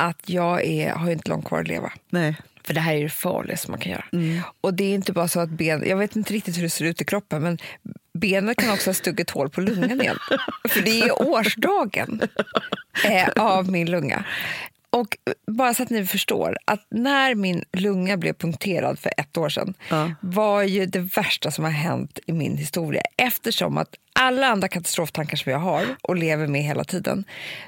att 0.00 0.28
jag 0.28 0.64
är, 0.64 0.92
har 0.92 1.10
inte 1.10 1.30
långt 1.30 1.44
kvar 1.44 1.60
att 1.60 1.68
leva. 1.68 1.92
Nej. 2.10 2.36
För 2.64 2.74
det 2.74 2.80
här 2.80 2.94
är 2.94 3.02
det 3.02 3.08
farligaste 3.08 3.70
man 3.70 3.80
kan 3.80 3.92
göra. 3.92 4.04
Och 4.60 4.74
det 4.74 4.84
är 4.84 4.94
inte 4.94 5.12
bara 5.12 5.28
så 5.28 5.40
att 5.40 5.50
ben, 5.50 5.84
jag 5.86 5.96
vet 5.96 6.16
inte 6.16 6.32
riktigt 6.32 6.58
hur 6.58 6.62
det 6.62 6.70
ser 6.70 6.84
ut 6.84 7.00
i 7.00 7.04
kroppen, 7.04 7.42
men 7.42 7.58
benet 8.12 8.56
kan 8.56 8.70
också 8.70 8.90
ha 8.90 8.94
stuckit 8.94 9.30
hål 9.30 9.50
på 9.50 9.60
lungan 9.60 10.00
igen. 10.00 10.16
För 10.68 10.80
det 10.80 11.00
är 11.00 11.22
årsdagen 11.22 12.20
eh, 13.04 13.28
av 13.36 13.70
min 13.70 13.90
lunga. 13.90 14.24
Och 14.92 15.16
bara 15.46 15.74
så 15.74 15.82
att 15.82 15.90
ni 15.90 16.06
förstår, 16.06 16.56
att 16.64 16.86
när 16.90 17.34
min 17.34 17.64
lunga 17.72 18.16
blev 18.16 18.32
punkterad 18.32 18.98
för 18.98 19.12
ett 19.16 19.36
år 19.36 19.48
sedan 19.48 19.74
Ja. 19.88 20.10
var 20.20 20.62
ju 20.62 20.86
det 20.86 20.98
värsta 20.98 21.50
som 21.50 21.64
har 21.64 21.70
hänt 21.70 22.18
i 22.26 22.32
min 22.32 22.56
historia. 22.56 23.02
Eftersom 23.16 23.78
att 23.78 23.94
alla 24.12 24.46
andra 24.46 24.68
katastroftankar 24.68 25.36
som 25.36 25.52
jag 25.52 25.58
har 25.58 25.86
och 26.02 26.16
lever 26.16 26.46
med 26.46 26.62
hela 26.62 26.84
tiden, 26.84 27.24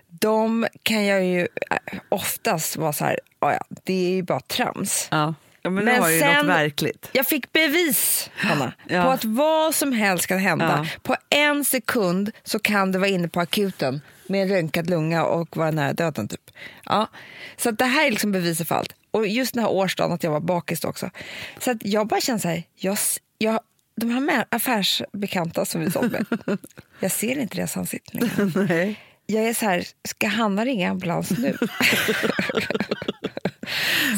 de 0.09 0.67
kan 0.83 1.05
jag 1.05 1.25
ju 1.25 1.41
eh, 1.41 1.99
oftast 2.09 2.77
vara 2.77 2.93
så 2.93 3.05
här, 3.05 3.19
"Ja, 3.41 3.59
det 3.85 3.93
är 4.11 4.15
ju 4.15 4.23
bara 4.23 4.41
trams. 4.41 5.09
Ja. 5.11 5.35
ja 5.63 5.71
men, 5.71 5.85
Men 5.85 6.13
ju 6.13 6.21
sen- 6.21 6.37
något 6.37 6.47
verkligt. 6.47 7.09
Jag 7.13 7.27
fick 7.27 7.53
bevis, 7.53 8.31
Hanna, 8.37 8.73
Ja. 8.89 9.03
på 9.03 9.11
att 9.11 9.25
vad 9.25 9.75
som 9.75 9.93
helst 9.93 10.27
kan 10.27 10.39
hända. 10.39 10.87
Ja. 10.95 11.01
På 11.03 11.17
en 11.31 11.65
sekund 11.65 12.31
så 12.45 12.59
kan 12.59 12.93
du 12.93 12.99
vara 12.99 13.09
inne 13.11 13.29
på 13.29 13.41
akuten 13.41 14.01
med 14.33 14.43
en 14.43 14.49
röntgad 14.49 14.91
lunga 14.91 15.25
och 15.25 15.57
vara 15.57 15.71
nära 15.71 15.93
döden. 15.93 16.29
Typ. 16.29 16.51
Ja. 16.85 17.09
Så 17.57 17.69
att 17.69 17.79
det 17.79 17.85
här 17.85 18.07
är 18.07 18.11
liksom 18.11 18.33
beviset 18.33 18.69
för 18.69 18.75
allt. 18.75 18.93
Och 19.11 19.27
just 19.27 19.55
den 19.55 19.63
här 19.63 19.71
årsdagen 19.71 20.13
att 20.13 20.25
jag 20.25 20.31
var 20.31 20.41
bakis 20.41 20.85
också. 20.85 21.11
Så 21.59 21.71
att 21.71 21.79
jag 21.81 22.07
bara 22.07 22.21
känner 22.21 22.39
så 22.39 22.49
här, 22.49 22.63
jag, 22.77 22.99
jag, 23.39 23.61
de 23.97 24.11
här 24.11 24.45
affärsbekanta 24.49 25.65
som 25.65 25.81
vi 25.81 25.91
sålde 25.91 26.25
med, 26.31 26.59
jag 27.01 27.11
ser 27.11 27.39
inte 27.39 27.57
deras 27.57 27.77
ansikten 27.77 28.21
längre. 28.21 28.95
Jag 29.33 29.45
är 29.49 29.55
så 29.55 29.65
här, 29.65 29.87
ska 30.09 30.29
Hanna 30.29 30.65
ringa 30.65 30.91
ambulans 30.91 31.31
nu? 31.31 31.59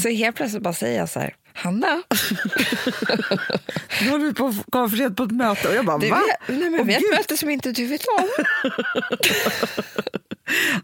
så 0.02 0.08
helt 0.08 0.36
plötsligt 0.36 0.62
bara 0.62 0.74
säger 0.74 0.98
jag 0.98 1.08
så 1.08 1.20
här, 1.20 1.34
Hanna, 1.52 2.02
Nu 4.02 4.10
håller 4.10 4.24
vi 4.24 4.34
på 4.34 4.46
att 4.46 4.54
komma 4.70 4.88
för 4.88 4.96
sent 4.96 5.16
på 5.16 5.22
ett 5.22 5.30
möte 5.30 5.68
och 5.68 5.74
jag 5.74 5.84
bara 5.84 5.98
du, 5.98 6.10
va? 6.10 6.22
nej, 6.48 6.70
men 6.70 6.80
Åh, 6.80 6.86
vi 6.86 6.92
har 6.94 7.00
ett 7.00 7.10
möte 7.18 7.36
som 7.36 7.50
inte 7.50 7.72
du 7.72 7.86
vet 7.86 8.04
om. 8.18 8.28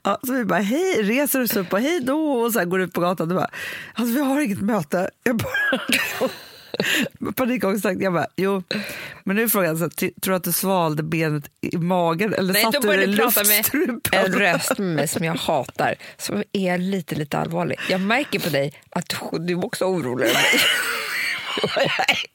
Ja, 0.03 0.19
så 0.27 0.33
vi 0.33 0.45
bara 0.45 0.59
hej, 0.61 1.03
reser 1.03 1.43
oss 1.43 1.57
upp 1.57 1.73
och 1.73 1.81
hej 1.81 2.01
då 2.01 2.33
och 2.33 2.53
så 2.53 2.65
går 2.65 2.81
ut 2.81 2.93
på 2.93 3.01
gatan 3.01 3.31
och 3.31 3.37
bara 3.37 3.51
alltså 3.95 4.15
vi 4.15 4.21
har 4.21 4.41
inget 4.41 4.61
möte. 4.61 5.11
Jag 5.23 5.37
bara 5.37 5.81
panikångest. 7.37 7.85
Jag 7.99 8.13
bara 8.13 8.27
jo, 8.37 8.63
men 9.25 9.37
nu 9.37 9.43
är 9.43 9.49
frågan 9.49 9.79
så 9.79 9.89
tror 9.89 10.11
du 10.21 10.35
att 10.35 10.45
du 10.45 10.53
svalde 10.53 11.03
benet 11.03 11.45
i 11.61 11.77
magen 11.77 12.35
eller 12.35 12.53
Nej, 12.53 12.63
satt 12.63 12.73
då 12.73 12.81
du 12.81 12.87
började 12.87 13.07
det 13.07 13.13
i 13.13 13.17
du 13.17 13.23
prata 13.23 13.41
med 13.45 13.57
luftstrupen? 13.57 14.01
en 14.25 14.33
röst 14.33 14.79
med 14.79 14.89
mig 14.97 15.09
som 15.09 15.25
jag 15.25 15.35
hatar, 15.35 15.95
som 16.17 16.43
är 16.53 16.79
lite, 16.79 17.15
lite 17.15 17.39
allvarlig. 17.39 17.79
Jag 17.89 18.01
märker 18.01 18.39
på 18.41 18.49
dig 18.49 18.73
att 18.91 19.09
du- 19.09 19.39
du 19.39 19.53
är 19.53 19.65
också 19.65 19.85
orolig 19.85 20.25
över 20.27 20.35
mig. 20.35 20.45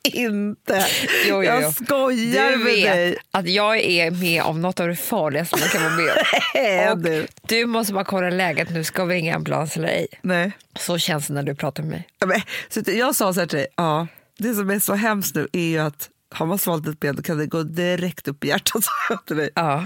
Inte. 0.03 0.85
Jo, 1.27 1.29
jo, 1.29 1.43
jo. 1.43 1.43
Jag 1.43 1.73
skojar 1.73 2.51
Du 2.51 2.57
med 2.57 2.65
vet 2.65 2.93
dig. 2.93 3.17
att 3.31 3.49
jag 3.49 3.77
är 3.79 4.11
med 4.11 4.43
om 4.43 4.61
något 4.61 4.79
av 4.79 4.87
det 4.87 4.95
farligaste 4.95 5.57
man 5.59 5.69
kan 5.69 5.83
vara 5.83 5.93
med 5.95 6.91
om. 6.91 7.01
du. 7.03 7.27
Du 7.41 7.65
måste 7.65 7.93
bara 7.93 8.03
kolla 8.03 8.29
läget 8.29 8.69
nu, 8.69 8.83
ska 8.83 9.05
vi 9.05 9.15
ringa 9.15 9.35
ambulans 9.35 9.77
eller 9.77 9.87
ej? 9.87 10.07
Nej. 10.21 10.51
Så 10.79 10.97
känns 10.97 11.27
det 11.27 11.33
när 11.33 11.43
du 11.43 11.55
pratar 11.55 11.83
med 11.83 11.91
mig. 11.91 12.07
Ja, 12.19 12.25
men, 12.27 12.41
så 12.69 12.81
jag 12.91 13.15
sa 13.15 13.33
så 13.33 13.39
här 13.39 13.47
till 13.47 13.57
dig, 13.57 13.67
ja, 13.75 14.07
det 14.37 14.53
som 14.53 14.69
är 14.69 14.79
så 14.79 14.93
hemskt 14.93 15.35
nu 15.35 15.47
är 15.53 15.67
ju 15.67 15.79
att 15.79 16.09
har 16.29 16.45
man 16.45 16.57
svalt 16.57 16.87
ett 16.87 16.99
ben 16.99 17.15
då 17.15 17.21
kan 17.21 17.37
det 17.37 17.47
gå 17.47 17.63
direkt 17.63 18.27
upp 18.27 18.43
i 18.43 18.47
hjärtat. 18.47 18.83
till 19.27 19.37
dig. 19.37 19.49
Ja. 19.55 19.85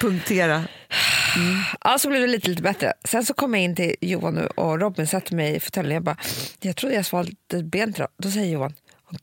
Punktera. 0.00 0.64
Ja, 1.80 1.98
så 1.98 2.08
blev 2.08 2.20
det 2.20 2.26
lite, 2.26 2.48
lite 2.48 2.62
bättre. 2.62 2.92
Sen 3.04 3.24
så 3.24 3.34
kom 3.34 3.54
jag 3.54 3.62
in 3.62 3.76
till 3.76 3.94
Johan 4.00 4.34
nu 4.34 4.46
och 4.46 4.80
Robin 4.80 5.06
satte 5.06 5.34
mig 5.34 5.56
i 5.56 5.60
fåtöljen. 5.60 5.94
Jag 5.94 6.02
bara, 6.02 6.16
jag 6.60 6.76
trodde 6.76 6.94
jag 6.94 7.06
svalt 7.06 7.52
ett 7.52 7.64
ben 7.64 7.88
idag. 7.88 8.08
Då 8.22 8.30
säger 8.30 8.52
Johan, 8.52 8.74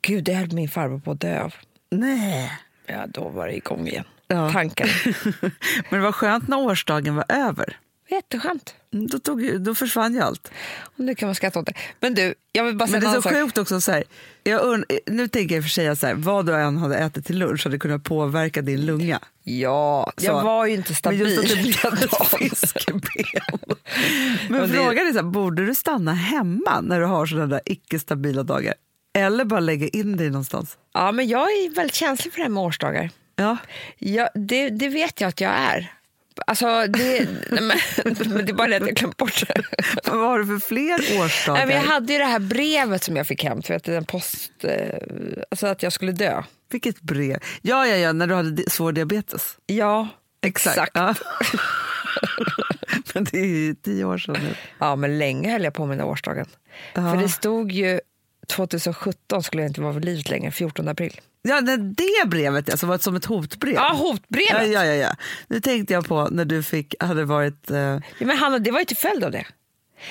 gud 0.02 0.24
det 0.24 0.34
höll 0.34 0.52
min 0.52 0.70
farbror 0.70 1.00
på 1.00 1.12
att 1.12 1.20
dö 1.20 1.42
av. 1.42 1.54
Nej. 1.92 2.52
Ja, 2.86 3.06
då 3.08 3.30
var 3.30 3.48
det 3.48 3.56
igång 3.56 3.88
igen. 3.88 4.04
Ja. 4.28 4.52
Tanken. 4.52 4.88
Men 5.90 6.00
det 6.00 6.06
var 6.06 6.12
skönt 6.12 6.48
när 6.48 6.58
årsdagen 6.58 7.16
var 7.16 7.26
över. 7.30 7.78
Jätteskönt. 8.10 8.76
Mm, 8.94 9.08
Då, 9.08 9.20
tog, 9.20 9.62
då 9.62 9.76
försvann 9.76 10.14
ju 10.14 10.20
allt. 10.22 10.52
Och 10.82 11.00
nu 11.04 11.16
kan 11.16 11.28
man 11.28 11.36
skratta 11.36 11.60
åt 11.60 11.66
det. 11.66 11.74
Men 12.00 12.14
du, 12.14 12.34
jag 12.52 12.64
vill 12.64 12.76
bara 12.76 12.88
säga 12.88 13.00
Men 13.02 13.10
det 13.12 13.18
är 13.18 13.22
så 13.22 13.22
sak. 13.22 13.32
sjukt 13.34 13.58
också. 13.58 13.82
Så 13.82 13.92
här, 13.92 14.04
jag 14.44 14.66
und, 14.66 14.86
nu 15.06 15.28
tänker 15.28 15.56
jag 15.56 15.64
för 15.64 15.70
sig 15.70 15.88
att 15.88 16.00
så 16.00 16.08
här, 16.08 16.14
vad 16.14 16.46
du 16.46 16.56
än 16.56 16.78
hade 16.78 16.98
ätit 16.98 17.26
till 17.26 17.38
lunch 17.40 17.64
hade 17.64 17.80
kunnat 17.80 18.04
påverka 18.04 18.62
din 18.62 18.86
lunga. 18.86 19.20
Ja, 19.44 20.12
jag 20.22 20.40
Så. 20.40 20.46
var 20.46 20.66
ju 20.66 20.74
inte 20.74 20.90
Men 20.92 20.96
stabil. 20.96 21.20
just 21.20 21.40
att 21.40 21.50
det 21.50 21.56
blev 21.62 22.04
ett 22.04 22.28
fiskeben. 22.40 23.02
Men 24.50 24.62
det- 24.62 24.68
frågan 24.68 25.08
är, 25.08 25.12
så 25.12 25.18
här, 25.20 25.24
borde 25.24 25.66
du 25.66 25.76
stanna 25.76 26.14
hemma 26.14 26.82
när 26.82 27.00
du 27.00 27.06
har 27.06 27.26
sådana 27.26 27.48
där 27.48 27.62
icke-stabila 27.66 28.44
dagar? 28.44 28.74
Eller 29.14 29.46
bara 29.46 29.60
lägga 29.60 29.88
in 29.88 30.18
dig 30.18 30.30
någonstans? 30.30 30.78
Ja, 30.94 31.12
men 31.12 31.28
jag 31.28 31.42
är 31.52 31.76
väldigt 31.76 31.96
känslig 31.96 32.34
för 32.34 32.38
det 32.40 32.44
här 32.44 32.50
med 32.50 32.64
årsdagar. 32.64 33.10
Ja. 33.36 33.58
Ja, 33.98 34.30
det, 34.36 34.70
det 34.70 34.90
vet 34.90 35.22
jag 35.22 35.28
att 35.28 35.42
jag 35.42 35.52
är. 35.52 35.94
Alltså, 36.48 36.88
det, 36.88 37.28
men, 37.50 37.68
det 38.46 38.52
är 38.52 38.54
bara 38.54 38.68
det 38.68 38.76
att 38.76 38.88
jag 38.88 38.96
glömt 38.96 39.18
bort 39.18 39.44
det. 39.48 39.64
Vad 40.12 40.20
har 40.20 40.40
du 40.40 40.46
för 40.46 40.68
fler 40.68 41.24
årsdagar? 41.24 41.58
Nej, 41.58 41.68
men 41.68 41.76
jag 41.76 41.94
hade 41.94 42.14
ju 42.14 42.20
det 42.20 42.26
här 42.26 42.40
brevet 42.40 43.04
som 43.04 43.16
jag 43.16 43.28
fick 43.28 43.44
hem, 43.44 43.62
för 43.62 43.74
att 43.74 43.84
den 43.84 44.06
post, 44.06 44.52
eh, 44.64 44.98
alltså 45.52 45.68
att 45.68 45.84
jag 45.84 45.94
skulle 45.94 46.12
dö. 46.12 46.44
Vilket 46.72 47.02
brev? 47.02 47.40
Ja, 47.62 47.88
ja, 47.88 47.96
ja, 47.96 48.14
när 48.14 48.28
du 48.28 48.36
hade 48.36 48.70
svår 48.70 48.92
diabetes. 48.92 49.58
Ja, 49.66 50.08
exakt. 50.42 50.92
Ja. 50.94 51.16
men 53.14 53.24
det 53.24 53.40
är 53.40 53.46
ju 53.46 53.76
tio 53.76 54.06
år 54.06 54.18
sedan 54.18 54.38
nu. 54.44 54.56
Ja, 54.80 54.96
men 54.96 55.18
länge 55.18 55.52
höll 55.52 55.64
jag 55.64 55.74
på 55.74 55.86
med 55.86 55.98
den 55.98 56.08
årsdagen. 56.08 56.46
Ja. 56.94 57.12
För 57.12 57.22
det 57.22 57.30
stod 57.30 57.72
ju 57.72 58.00
2017 58.48 59.44
skulle 59.44 59.64
jag 59.64 59.70
inte 59.70 59.82
vara 59.82 59.94
vid 59.94 60.06
livet 60.06 60.30
längre, 60.30 60.52
14 60.52 60.88
april. 60.88 61.22
Ja, 61.48 61.62
det 61.62 62.28
brevet 62.28 62.70
alltså, 62.70 62.86
var 62.88 62.98
som 62.98 63.16
ett 63.16 63.26
hotbrev. 63.26 63.74
Ja, 63.76 63.94
hotbrevet! 63.94 64.52
Ja, 64.52 64.64
ja, 64.64 64.86
ja, 64.86 64.94
ja. 64.94 65.16
Nu 65.48 65.60
tänkte 65.60 65.94
jag 65.94 66.08
på 66.08 66.28
när 66.32 66.46
du 66.46 66.64
fick, 66.64 66.96
hade 67.00 67.26
varit... 67.26 67.72
Eh, 67.72 67.78
Ja, 67.78 68.00
Men 68.20 68.38
Hanna, 68.38 68.60
det 68.60 68.72
var 68.72 68.80
ju 68.80 68.86
till 68.86 68.98
följd 68.98 69.24
av 69.24 69.32
det. 69.32 69.46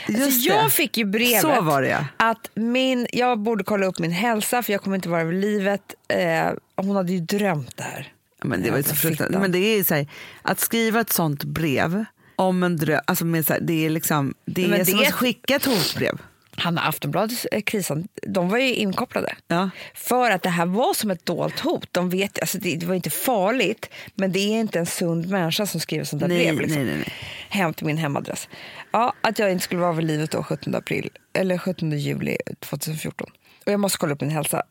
Alltså, 0.09 0.25
det. 0.25 0.55
jag 0.55 0.73
fick 0.73 0.97
ju 0.97 1.05
brevet 1.05 1.41
Så 1.41 1.61
var 1.61 1.83
det, 1.83 1.88
ja. 1.88 2.07
att 2.17 2.50
min, 2.55 3.07
jag 3.12 3.38
borde 3.38 3.64
kolla 3.64 3.87
upp 3.87 3.99
min 3.99 4.11
hälsa 4.12 4.62
för 4.62 4.73
jag 4.73 4.83
kommer 4.83 4.97
inte 4.97 5.09
vara 5.09 5.25
vid 5.25 5.41
livet. 5.41 5.95
Eh, 6.09 6.50
hon 6.76 6.97
hade 6.97 7.12
ju 7.12 7.21
drömt 7.21 7.76
det 7.76 7.83
här. 7.83 8.12
Men 8.45 8.62
det 8.62 8.71
var 8.71 8.83
så 8.83 8.95
fruktansvärt. 8.97 9.41
Men 9.41 9.53
det 9.53 9.59
är 9.59 9.76
ju 9.76 9.85
så 9.85 9.95
här, 9.95 10.07
att 10.43 10.61
skriva 10.61 11.00
ett 11.00 11.12
sånt 11.12 11.45
brev 11.45 12.05
om 12.37 12.62
en 12.62 12.76
dröm, 12.76 13.00
alltså 13.07 13.25
med 13.25 13.47
så 13.47 13.53
här, 13.53 13.61
det 13.61 13.87
är 13.87 13.91
liksom, 13.91 14.35
det 14.45 14.64
är 14.64 14.69
Men 14.69 14.79
det 14.79 14.85
som 14.87 15.00
är- 15.00 15.07
att 15.07 15.12
skicka 15.12 15.57
ett 15.57 15.64
hotbrev. 15.64 16.19
Hanna, 16.56 16.80
Aftonbladets 16.80 17.44
eh, 17.44 17.61
krisan, 17.62 18.08
de 18.23 18.49
var 18.49 18.58
ju 18.58 18.75
inkopplade. 18.75 19.34
Ja. 19.49 19.70
För 19.94 20.30
att 20.30 20.42
det 20.42 20.49
här 20.50 20.66
var 20.66 20.94
som 20.94 21.11
ett 21.11 21.26
dolt 21.26 21.61
hot. 21.61 21.88
De 21.90 22.11
vet, 22.11 22.38
alltså 22.40 22.58
det, 22.58 22.76
det 22.76 22.87
var 22.87 22.94
inte 22.94 23.11
farligt, 23.11 23.90
men 24.14 24.32
det 24.32 24.38
är 24.38 24.61
inte 24.61 24.78
en 24.78 24.87
sund 24.87 25.28
människa 25.28 25.66
som 25.66 25.80
skriver 25.80 26.04
sånt 26.04 26.20
där 26.20 26.28
Nej, 26.28 26.46
brev. 26.46 26.61
Liksom. 26.61 26.84
nej, 26.84 26.96
nej. 26.96 27.12
Hem 27.49 27.75
till 27.75 27.87
min 27.87 27.96
hemadress. 27.96 28.49
Ja, 28.90 29.12
att 29.20 29.38
jag 29.38 29.52
inte 29.52 29.64
skulle 29.64 29.80
vara 29.80 29.92
vid 29.92 30.04
livet 30.06 30.30
då 30.30 30.42
17 30.42 30.75
april, 30.75 31.11
eller 31.32 31.58
17 31.58 31.90
juli 31.99 32.37
2014. 32.61 33.30
Och 33.66 33.73
jag 33.73 33.80
måste 33.80 33.99
kolla 33.99 34.14
upp 34.14 34.20
min 34.20 34.30
hälsa. 34.30 34.62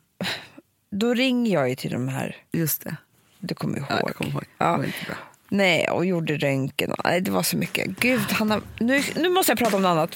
Då 0.91 1.13
ringer 1.13 1.53
jag 1.53 1.69
ju 1.69 1.75
till 1.75 1.91
de 1.91 2.07
här, 2.07 2.37
Just 2.51 2.83
det. 2.83 2.95
du 3.39 3.55
kommer 3.55 3.77
ihåg. 3.77 3.87
Ja, 3.89 3.99
jag 4.05 4.15
kommer 4.15 4.31
ihåg. 4.31 4.41
Det 4.41 4.65
Ja. 4.65 4.77
var 4.77 4.83
inte 4.83 5.05
bra. 5.07 5.15
Nej, 5.49 5.89
och 5.89 6.05
gjorde 6.05 6.37
röntgen. 6.37 6.91
Och, 6.91 7.01
nej, 7.03 7.21
det 7.21 7.31
var 7.31 7.43
så 7.43 7.57
mycket. 7.57 7.87
Gud, 7.99 8.21
Hanna, 8.31 8.61
nu, 8.79 9.03
nu 9.15 9.29
måste 9.29 9.51
jag 9.51 9.59
prata 9.59 9.75
om 9.75 9.81
något 9.81 9.89
annat. 9.89 10.15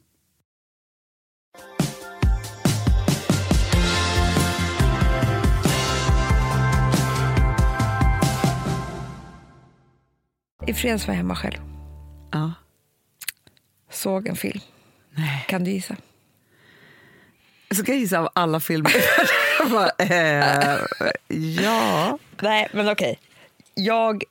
I 10.67 10.73
fredags 10.73 11.07
var 11.07 11.13
jag 11.13 11.17
hemma 11.17 11.35
själv. 11.35 11.57
Ja. 12.31 12.53
Såg 13.91 14.27
en 14.27 14.35
film. 14.35 14.59
Nej. 15.11 15.45
Kan 15.47 15.63
du 15.63 15.71
gissa? 15.71 15.95
Så 17.75 17.83
kan 17.83 17.95
jag 17.95 18.01
gissa 18.01 18.19
av 18.19 18.29
alla 18.35 18.59
filmer. 18.59 18.93
Bara, 19.71 19.89
eh, 19.97 20.79
ja. 21.63 22.17
Nej, 22.41 22.69
men 22.73 22.89
okej. 22.89 23.19
Jag 23.73 24.23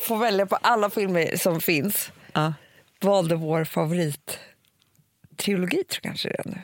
får 0.00 0.18
välja 0.18 0.46
på 0.46 0.56
alla 0.56 0.90
filmer 0.90 1.36
som 1.36 1.60
finns. 1.60 2.10
ja. 2.32 2.54
Valde 3.00 3.34
vår 3.34 3.64
favorittrilogi, 3.64 5.84
tror 5.84 6.00
jag 6.02 6.02
kanske 6.02 6.28
det 6.28 6.38
är 6.38 6.44
nu. 6.44 6.58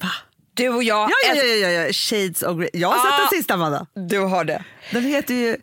Va? 0.00 0.10
Du 0.54 0.68
och 0.68 0.82
jag. 0.82 1.10
Ja, 1.10 1.14
ja, 1.28 1.34
ja, 1.42 1.54
ja, 1.54 1.68
ja. 1.68 1.92
Shades 1.92 2.42
of 2.42 2.58
Grey. 2.58 2.70
Jag 2.72 2.88
har 2.88 3.10
sett 3.10 3.30
den 3.30 3.38
sista, 3.38 3.54
Amanda. 3.54 3.86
Du 3.94 4.18
har 4.18 4.44
det. 4.44 4.64
Den 4.90 5.04
heter 5.04 5.34
ju 5.34 5.56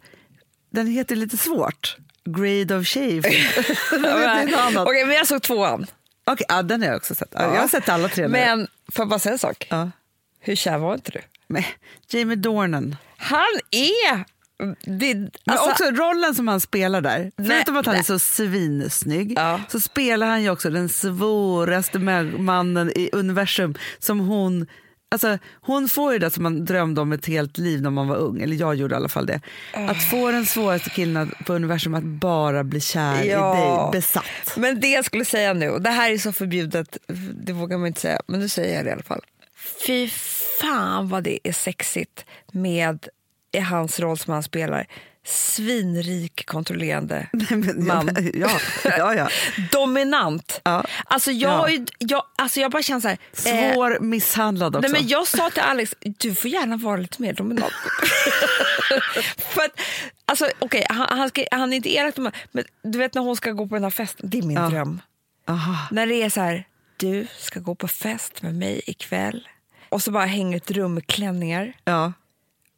den 0.70 0.88
heter 0.88 1.16
lite 1.16 1.38
svårt. 1.38 1.98
Grade 2.34 2.76
of 2.78 2.88
Shave. 2.88 3.22
Okej, 4.86 5.06
men 5.06 5.16
jag 5.16 5.28
såg 5.28 5.42
tvåan. 5.42 5.86
Okej, 6.26 6.46
ja, 6.50 6.62
den 6.62 6.82
har 6.82 6.88
jag 6.88 6.98
också 6.98 7.16
sett. 7.16 7.30
Ja. 7.32 7.54
Jag 7.56 7.62
har 7.62 7.68
sett 7.68 7.90
alla 7.90 8.08
tre. 8.10 8.28
Men 8.28 8.68
får 8.92 9.04
jag 9.04 9.10
bara 9.10 9.20
säga 9.20 9.34
en 9.34 9.40
sak? 9.40 9.68
Ja. 9.70 9.92
Hur 10.40 10.56
kär 10.56 10.78
var 10.78 10.94
inte 10.94 11.12
du? 11.12 11.20
Men 11.48 11.64
Jamie 12.10 12.36
Dornan. 12.36 12.96
Han 13.18 13.60
är... 13.72 14.40
Det, 15.00 15.16
Men 15.16 15.32
alltså, 15.46 15.70
också 15.72 15.84
rollen 15.84 16.36
som 16.36 16.48
han 16.48 16.60
spelar 16.62 17.02
där, 17.02 17.32
Nej, 17.36 17.48
förutom 17.50 17.78
att 17.78 17.86
han 17.86 17.94
nej. 17.94 18.00
är 18.00 18.04
så 18.04 18.20
svinsnygg, 18.20 19.34
Ja. 19.38 19.62
så 19.70 19.80
spelar 19.80 20.28
han 20.28 20.44
ju 20.44 20.50
också 20.50 20.70
den 20.70 20.90
svåraste 20.90 21.98
ma- 21.98 22.38
mannen 22.38 22.92
i 22.96 23.10
universum 23.14 23.76
som 24.00 24.20
hon 24.20 24.68
Alltså, 25.12 25.38
hon 25.62 25.90
får 25.90 26.14
ju 26.14 26.20
det 26.20 26.30
som 26.32 26.44
man 26.44 26.66
drömde 26.66 27.02
om 27.02 27.12
ett 27.12 27.26
helt 27.26 27.58
liv 27.58 27.82
när 27.82 27.90
man 27.90 28.08
var 28.08 28.16
ung, 28.16 28.42
eller 28.42 28.56
jag 28.56 28.76
gjorde 28.76 28.94
i 28.94 28.98
alla 28.98 29.10
fall 29.10 29.26
det. 29.26 29.42
Att 29.74 30.04
få 30.04 30.32
den 30.32 30.46
svåraste 30.46 30.90
killen 30.90 31.32
på 31.46 31.54
universum 31.54 31.94
att 31.94 32.04
bara 32.04 32.64
bli 32.64 32.82
kär 32.82 33.24
Ja. 33.24 33.58
i 33.58 33.62
dig, 33.62 34.02
besatt. 34.02 34.58
Men 34.58 34.80
det 34.80 34.88
jag 34.88 35.06
skulle 35.06 35.26
säga 35.26 35.54
nu, 35.54 35.70
och 35.70 35.82
det 35.82 35.90
här 35.90 36.12
är 36.12 36.18
så 36.18 36.32
förbjudet, 36.32 36.98
det 37.46 37.54
vågar 37.54 37.78
man 37.78 37.88
inte 37.88 38.02
säga, 38.02 38.22
men 38.28 38.40
nu 38.40 38.50
säger 38.50 38.76
jag 38.76 38.86
det 38.86 38.90
i 38.90 38.94
alla 38.94 39.04
fall. 39.04 39.22
Fy 39.88 40.10
fan 40.62 41.10
vad 41.10 41.24
det 41.24 41.48
är 41.48 41.54
sexigt 41.54 42.26
med 42.52 43.08
i 43.52 43.60
hans 43.60 44.00
roll 44.00 44.18
som 44.18 44.34
han 44.34 44.44
spelar, 44.44 44.88
svinrik 45.26 46.46
kontrollerande 46.46 47.28
man. 47.78 48.10
ja, 48.34 48.60
ja, 48.84 49.16
ja. 49.16 49.30
Dominant. 49.72 50.62
Ja. 50.64 50.84
Alltså, 51.06 51.32
jag, 51.32 51.72
Ja. 51.72 51.86
jag, 52.00 52.24
alltså 52.38 52.60
jag 52.60 52.72
bara 52.72 52.84
känner 52.84 53.02
så 53.02 53.08
här... 53.08 53.18
eh, 53.46 53.74
Svår 53.74 54.00
misshandlad 54.00 54.76
också. 54.76 54.92
Nej, 54.92 55.02
men 55.02 55.10
jag 55.10 55.28
sa 55.28 55.50
till 55.50 55.62
Alex, 55.62 55.96
du 56.02 56.36
får 56.36 56.50
gärna 56.52 56.78
vara 56.78 56.98
lite 56.98 57.22
mer 57.22 57.34
dominant. 57.34 57.74
För 59.38 59.62
att, 59.62 59.80
alltså, 60.26 60.50
okej, 60.60 60.86
han, 60.90 61.18
han, 61.20 61.30
ska, 61.30 61.46
han 61.52 61.74
är 61.74 61.78
inte 61.78 61.94
elak, 61.96 62.18
men 62.52 62.64
du 62.84 62.98
vet 63.00 63.14
när 63.14 63.22
hon 63.22 63.36
ska 63.36 63.52
gå 63.52 63.68
på 63.68 63.76
den 63.76 63.84
här 63.84 63.92
festen, 63.92 64.30
det 64.30 64.38
är 64.38 64.42
min 64.44 64.58
Ja. 64.58 64.70
dröm. 64.70 65.02
Aha. 65.48 65.88
När 65.92 66.08
det 66.08 66.16
är 66.24 66.30
så 66.30 66.42
här, 66.42 66.64
du 66.98 67.28
ska 67.38 67.60
gå 67.60 67.76
på 67.76 67.88
fest 67.88 68.42
med 68.42 68.56
mig 68.56 68.82
ikväll. 68.88 69.48
Och 69.90 70.04
så 70.04 70.12
bara 70.12 70.26
hänger 70.26 70.58
ett 70.58 70.72
rum 70.72 70.94
med 70.94 71.08
klänningar, 71.08 71.74
Ja. 71.84 72.14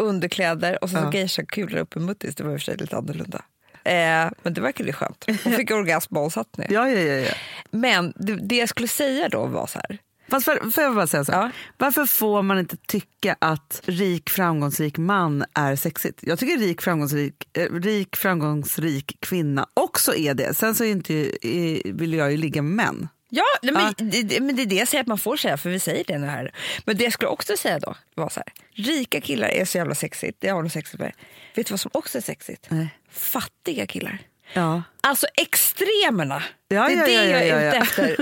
Underkläder 0.02 0.84
och 0.84 0.90
så, 0.90 0.96
Ja. 0.98 1.12
så 1.12 1.18
geisha 1.18 1.44
kulor 1.46 1.78
upp 1.80 1.96
i 1.96 2.00
muttis. 2.00 2.36
Det 2.36 2.44
var 2.44 2.52
i 2.52 2.56
och 2.56 2.60
för 2.60 2.66
sig 2.66 2.78
lite 2.78 2.98
annorlunda. 2.98 3.42
Eh, 3.84 4.32
men 4.44 4.54
det 4.54 4.62
verkade 4.62 4.90
ju 4.90 4.94
skönt. 4.94 5.26
Hon 5.44 5.54
fick 5.54 5.72
orgasm 5.72 6.18
och 6.18 6.34
satt 6.34 6.58
ner. 6.58 6.68
Ja, 6.70 6.90
ja, 6.90 7.00
ja, 7.00 7.14
ja. 7.28 7.34
Men 7.72 8.14
det, 8.16 8.36
det 8.36 8.56
jag 8.56 8.70
skulle 8.70 8.88
säga 8.88 9.30
då 9.30 9.46
var 9.46 9.68
så 9.68 9.80
här. 9.80 9.98
Fast 10.30 10.46
för, 10.46 10.70
får 10.72 10.84
jag 10.84 10.96
bara 10.96 11.08
säga 11.08 11.26
så? 11.26 11.32
här? 11.32 11.42
Ja. 11.42 11.52
Varför 11.78 12.06
får 12.06 12.42
man 12.42 12.60
inte 12.60 12.78
tycka 12.78 13.36
att 13.40 13.82
rik 13.86 14.30
framgångsrik 14.30 14.98
man 14.98 15.44
är 15.54 15.76
sexigt? 15.76 16.20
Jag 16.22 16.40
tycker 16.40 16.58
rik 16.58 16.82
framgångsrik, 16.82 17.58
eh, 17.58 17.74
rik 17.74 18.16
framgångsrik 18.16 19.18
kvinna 19.20 19.68
också 19.74 20.16
är 20.16 20.34
det. 20.34 20.54
Sen 20.54 20.76
så 20.76 20.84
är 20.84 20.92
inte, 20.92 21.14
eh, 21.42 21.94
vill 21.94 22.14
jag 22.14 22.32
ju 22.32 22.38
ligga 22.38 22.62
med 22.62 22.74
män. 22.86 23.08
Ja, 23.34 23.44
nej, 23.62 23.74
men, 23.74 23.84
Ja. 23.98 24.22
Det, 24.24 24.40
men 24.40 24.56
det 24.56 24.62
är 24.62 24.66
det 24.66 24.76
jag 24.76 24.88
säger 24.88 25.02
att 25.02 25.08
man 25.08 25.18
får 25.18 25.38
säga, 25.38 25.58
för 25.58 25.70
vi 25.70 25.80
säger 25.80 26.04
det 26.08 26.18
nu 26.18 26.28
här. 26.28 26.52
Men 26.86 26.98
det 26.98 27.04
jag 27.04 27.14
skulle 27.14 27.30
också 27.30 27.58
säga 27.58 27.80
då 27.80 27.96
var 28.16 28.30
så 28.30 28.40
här. 28.40 28.54
Rika 28.86 29.22
killar 29.22 29.48
är 29.48 29.66
så 29.66 29.78
jävla 29.78 29.96
sexigt, 29.96 30.38
det 30.42 30.50
har 30.50 30.64
de 30.64 30.70
sexigt 30.70 31.00
med. 31.00 31.12
Vet 31.56 31.68
du 31.68 31.74
vad 31.74 31.80
som 31.80 31.92
också 31.94 32.18
är 32.18 32.22
sexigt? 32.22 32.68
Nej. 32.70 32.88
Fattiga 33.12 33.88
killar. 33.88 34.18
Ja. 34.54 34.84
Alltså 35.02 35.28
extremerna. 35.36 36.44
Ja, 36.68 36.88
det 36.88 36.94
är 36.94 36.98
ja, 36.98 37.06
det 37.06 37.12
ja, 37.12 37.24
jag 37.24 37.44
är 37.44 37.68
ute 37.68 37.78
efter. 37.78 38.16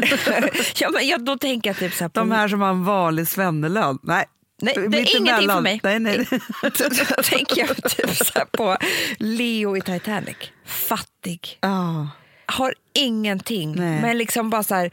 ja, 0.84 0.90
men 0.90 1.08
jag, 1.08 1.26
då 1.26 1.38
tänker 1.38 1.70
jag 1.70 1.78
typ 1.78 1.94
så 1.94 2.04
här 2.04 2.10
på... 2.10 2.20
De 2.20 2.32
här 2.32 2.48
som 2.48 2.62
har 2.62 2.70
en 2.70 2.86
vanlig 2.86 3.28
svennelön. 3.28 4.00
Nej, 4.04 4.26
Nej, 4.62 4.74
det 4.76 4.82
är 4.82 4.90
mittemellan. 4.90 5.28
ingenting 5.28 5.50
för 5.50 5.62
mig. 5.62 5.80
Nej, 5.84 6.00
nej. 6.00 6.28
då 7.18 7.24
tänker 7.24 7.62
jag 7.62 7.92
typ 7.92 8.16
så 8.16 8.32
här 8.36 8.46
på 8.46 8.78
Leo 9.18 9.78
i 9.78 9.82
Titanic. 9.82 10.38
Fattig. 10.66 11.58
Ja. 11.62 12.08
Har 12.52 12.74
ingenting, 12.94 13.76
Nej. 13.76 14.02
men 14.02 14.18
liksom 14.18 14.50
bara 14.50 14.64
så 14.64 14.76
här, 14.76 14.92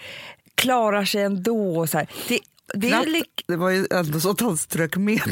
klarar 0.55 1.05
sig 1.05 1.23
ändå. 1.23 1.79
Och 1.79 1.88
så 1.90 1.99
här. 1.99 2.07
Det, 2.29 2.38
det 2.75 2.87
är 2.87 2.90
Knappt. 2.90 3.09
lik, 3.09 3.45
Det 3.49 3.57
var 3.57 3.71
ju 3.71 3.87
ändå 3.90 4.21
så 4.21 4.31
att 4.31 4.40
han 4.40 4.57
strök 4.57 4.97
med. 4.97 5.21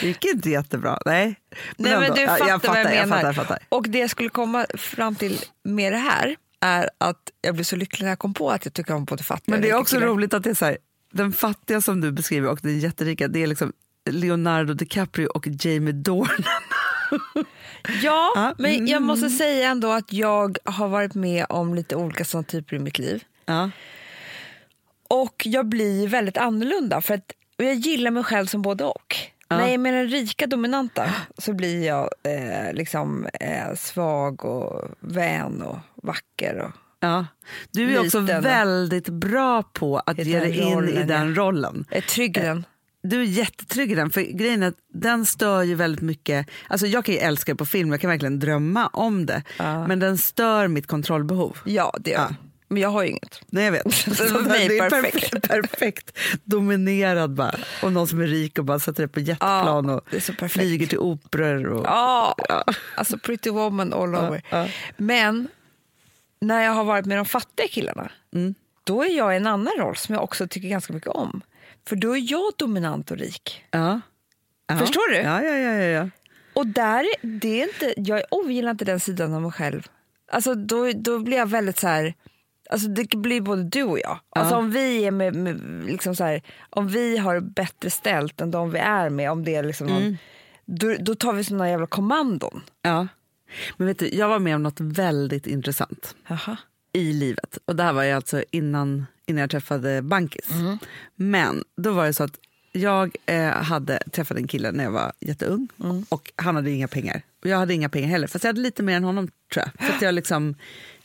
det 0.00 0.06
gick 0.06 0.24
inte 0.24 0.50
jättebra. 0.50 0.98
Nej, 1.06 1.34
Nej, 1.76 1.98
men 1.98 2.14
du 2.14 2.26
fattar, 2.26 2.38
jag 2.38 2.38
vad 2.38 2.48
jag 2.48 2.62
fattar, 2.62 2.84
menar. 2.84 2.92
Jag 2.96 3.08
fattar, 3.08 3.26
jag 3.26 3.34
fattar. 3.36 3.58
Och 3.68 3.88
det 3.88 3.98
jag 3.98 4.10
skulle 4.10 4.28
komma 4.28 4.66
fram 4.74 5.14
till 5.14 5.38
med 5.64 5.92
det 5.92 5.98
här 5.98 6.36
är 6.60 6.90
att 6.98 7.30
jag 7.42 7.54
blev 7.54 7.64
så 7.64 7.76
lycklig 7.76 8.04
när 8.04 8.10
jag 8.10 8.18
kom 8.18 8.34
på 8.34 8.50
att 8.50 8.64
jag 8.64 8.74
tycker 8.74 8.94
om 8.94 9.04
både 9.04 9.22
fattiga 9.22 9.52
Men 9.54 9.62
det 9.62 9.70
är 9.70 9.74
också 9.74 9.96
killar. 9.96 10.06
roligt 10.06 10.34
att 10.34 10.44
det 10.44 10.50
är 10.50 10.54
så 10.54 10.64
här, 10.64 10.78
den 11.12 11.32
fattiga 11.32 11.80
som 11.80 12.00
du 12.00 12.12
beskriver 12.12 12.48
och 12.50 12.58
den 12.62 12.78
jätterika, 12.78 13.28
det 13.28 13.42
är 13.42 13.46
liksom 13.46 13.72
Leonardo 14.10 14.74
DiCaprio 14.74 15.26
och 15.26 15.46
Jamie 15.46 15.92
Dornan. 15.92 16.44
Ja, 18.02 18.32
Ja, 18.34 18.54
men 18.58 18.74
mm. 18.74 18.86
jag 18.86 19.02
måste 19.02 19.30
säga 19.30 19.68
ändå 19.68 19.92
att 19.92 20.12
jag 20.12 20.58
har 20.64 20.88
varit 20.88 21.14
med 21.14 21.46
om 21.48 21.74
lite 21.74 21.96
olika 21.96 22.24
sådana 22.24 22.44
typer 22.44 22.76
i 22.76 22.78
mitt 22.78 22.98
liv. 22.98 23.24
Ja. 23.46 23.70
Och 25.08 25.42
jag 25.44 25.66
blir 25.66 26.08
väldigt 26.08 26.36
annorlunda 26.36 27.00
för 27.00 27.14
att 27.14 27.32
och 27.58 27.64
jag 27.64 27.74
gillar 27.74 28.10
mig 28.10 28.24
själv 28.24 28.46
som 28.46 28.62
både 28.62 28.84
och. 28.84 29.16
Ja. 29.48 29.56
När 29.56 29.64
jag 29.64 29.74
är 29.74 29.78
med 29.78 29.94
den 29.94 30.08
rika 30.08 30.46
dominanta 30.46 31.14
så 31.38 31.52
blir 31.52 31.86
jag 31.86 32.10
eh, 32.22 32.72
liksom 32.72 33.26
eh, 33.40 33.74
svag 33.76 34.44
och 34.44 34.90
vän 35.00 35.62
och 35.62 35.78
vacker. 35.94 36.58
Och, 36.58 36.70
Ja. 37.02 37.26
Du 37.70 37.94
är 37.94 38.00
också 38.00 38.20
väldigt 38.20 39.08
bra 39.08 39.62
på 39.62 39.98
att 39.98 40.18
ge 40.18 40.40
dig 40.40 40.58
in 40.58 40.88
i 40.88 41.02
den 41.02 41.34
rollen. 41.34 41.84
jag 41.88 41.96
är 41.96 42.02
trygg 42.02 42.36
i 42.36 42.40
den. 42.40 42.64
Du 43.02 43.20
är 43.20 43.24
jättetrygg 43.24 43.92
i 43.92 43.94
den, 43.94 44.10
för 44.10 44.20
grejen 44.22 44.62
är 44.62 44.68
att 44.68 44.78
den 44.92 45.26
stör 45.26 45.62
ju 45.62 45.74
väldigt 45.74 46.00
mycket. 46.02 46.46
Alltså 46.68 46.86
jag 46.86 47.04
kan 47.04 47.14
ju 47.14 47.20
älska 47.20 47.52
det 47.52 47.56
på 47.56 47.66
film, 47.66 47.90
jag 47.90 48.00
kan 48.00 48.10
verkligen 48.10 48.38
drömma 48.38 48.86
om 48.86 49.26
det. 49.26 49.42
Ja. 49.58 49.86
Men 49.86 49.98
den 49.98 50.18
stör 50.18 50.68
mitt 50.68 50.86
kontrollbehov. 50.86 51.58
Ja, 51.64 51.94
det 52.00 52.10
gör 52.10 52.18
Ja. 52.18 52.24
jag. 52.24 52.34
Men 52.72 52.82
jag 52.82 52.88
har 52.88 53.02
ju 53.02 53.08
inget. 53.08 53.40
Nej 53.46 53.64
jag 53.64 53.72
vet. 53.72 53.94
Så 53.94 54.10
för 54.14 54.40
mig 54.48 54.68
det 54.68 54.78
är 54.78 54.90
perfekt. 54.90 55.48
perfekt. 55.48 56.18
Dominerad 56.44 57.30
bara. 57.34 57.54
Och 57.82 57.92
någon 57.92 58.08
som 58.08 58.20
är 58.20 58.26
rik 58.26 58.58
och 58.58 58.64
bara 58.64 58.78
sätter 58.78 59.02
det 59.02 59.08
på 59.08 59.20
jetplan 59.20 59.88
Ja, 59.88 60.00
och 60.44 60.50
flyger 60.50 60.86
till 60.86 60.98
operor. 60.98 61.66
Och... 61.66 61.86
Ja, 61.86 62.34
alltså 62.96 63.18
pretty 63.18 63.50
woman 63.50 63.92
all 63.92 64.14
over. 64.14 64.42
ja. 64.50 64.66
Men 64.96 65.48
när 66.40 66.64
jag 66.64 66.72
har 66.72 66.84
varit 66.84 67.06
med 67.06 67.18
de 67.18 67.24
fattiga 67.24 67.68
killarna, 67.68 68.10
Mm. 68.34 68.54
då 68.84 69.02
är 69.04 69.16
jag 69.16 69.32
i 69.34 69.36
en 69.36 69.46
annan 69.46 69.72
roll 69.78 69.96
som 69.96 70.14
jag 70.14 70.24
också 70.24 70.48
tycker 70.48 70.68
ganska 70.68 70.92
mycket 70.92 71.08
om. 71.10 71.40
För 71.90 71.96
då 71.96 72.16
är 72.16 72.32
jag 72.32 72.52
dominant 72.56 73.10
och 73.10 73.16
rik. 73.16 73.64
Ja. 73.70 74.00
Ja. 74.66 74.76
Förstår 74.76 75.10
du? 75.10 75.16
Ja, 75.16 75.42
ja, 75.42 75.56
ja. 75.56 75.72
ja. 75.84 76.08
Och 76.54 76.66
där, 76.66 77.06
det 77.22 77.62
är 77.62 77.66
inte, 77.66 77.94
jag 77.96 78.22
ogillar 78.30 78.70
inte 78.70 78.84
den 78.84 79.00
sidan 79.00 79.34
av 79.34 79.42
mig 79.42 79.52
själv. 79.52 79.86
Alltså 80.32 80.54
då, 80.54 80.92
då 80.94 81.18
blir 81.18 81.36
jag 81.36 81.46
väldigt 81.46 81.78
så 81.78 81.88
här... 81.88 82.14
Alltså 82.70 82.88
det 82.88 83.16
blir 83.16 83.40
både 83.40 83.62
du 83.64 83.82
och 83.82 83.98
jag. 83.98 84.18
Alltså 84.30 84.56
om 84.56 84.70
vi 84.70 85.04
är 85.04 85.10
med, 85.10 85.34
med 85.34 85.84
liksom 85.86 86.16
så 86.16 86.24
här, 86.24 86.42
om 86.70 86.88
vi 86.88 87.16
har 87.16 87.40
bättre 87.40 87.90
ställt 87.90 88.40
än 88.40 88.50
de 88.50 88.70
vi 88.70 88.78
är 88.78 89.10
med, 89.10 89.30
om 89.30 89.44
det 89.44 89.54
är 89.54 89.62
liksom 89.62 89.88
Mm. 89.88 90.02
någon, 90.02 90.16
då, 90.64 90.94
då 91.00 91.14
tar 91.14 91.32
vi 91.32 91.44
såna 91.44 91.70
jävla 91.70 91.86
kommandon. 91.86 92.62
ja. 92.82 93.06
Men 93.76 93.86
vet 93.86 93.98
du, 93.98 94.08
jag 94.08 94.28
var 94.28 94.38
med 94.38 94.54
om 94.54 94.62
något 94.62 94.80
väldigt 94.80 95.46
intressant 95.46 96.14
Jaha. 96.28 96.56
I 96.92 97.12
livet. 97.12 97.58
Och 97.64 97.76
det 97.76 97.82
här 97.82 97.92
var 97.92 98.02
ju 98.04 98.10
alltså 98.10 98.44
innan, 98.50 99.06
innan 99.26 99.40
jag 99.40 99.50
träffade 99.50 100.02
Bankis. 100.02 100.48
Men 101.14 101.64
då 101.76 101.92
var 101.92 102.06
det 102.06 102.12
så 102.12 102.24
att 102.24 102.38
jag 102.72 103.16
eh, 103.26 103.48
hade 103.50 103.98
träffat 103.98 104.36
en 104.36 104.46
kille 104.48 104.72
när 104.72 104.84
jag 104.84 104.90
var 104.90 105.12
jätteung 105.20 105.68
och 106.08 106.32
han 106.36 106.56
hade 106.56 106.70
inga 106.70 106.88
pengar. 106.88 107.22
Och 107.42 107.46
jag 107.46 107.58
hade 107.58 107.74
inga 107.74 107.88
pengar 107.88 108.08
heller, 108.08 108.26
fast 108.26 108.44
jag 108.44 108.48
hade 108.48 108.60
lite 108.60 108.82
mer 108.82 108.96
än 108.96 109.04
honom 109.04 109.28
tror 109.52 109.64
jag. 109.64 109.86
Så 109.88 109.94
att 109.94 110.02
jag 110.02 110.14
liksom, 110.14 110.54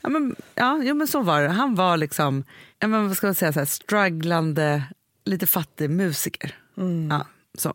ja 0.01 0.09
men, 0.09 0.35
ja, 0.55 0.81
jo, 0.83 0.95
men 0.95 1.07
så 1.07 1.21
var 1.21 1.41
det. 1.41 1.49
Han 1.49 1.75
var 1.75 1.97
liksom, 1.97 2.43
ja, 2.79 2.87
men, 2.87 3.07
vad 3.07 3.17
ska 3.17 3.27
man 3.27 3.35
säga, 3.35 3.53
så 3.53 3.59
här, 3.59 3.65
strugglande, 3.65 4.83
lite 5.25 5.47
fattig 5.47 5.89
musiker. 5.89 6.55
Ja, 7.09 7.25
så. 7.57 7.73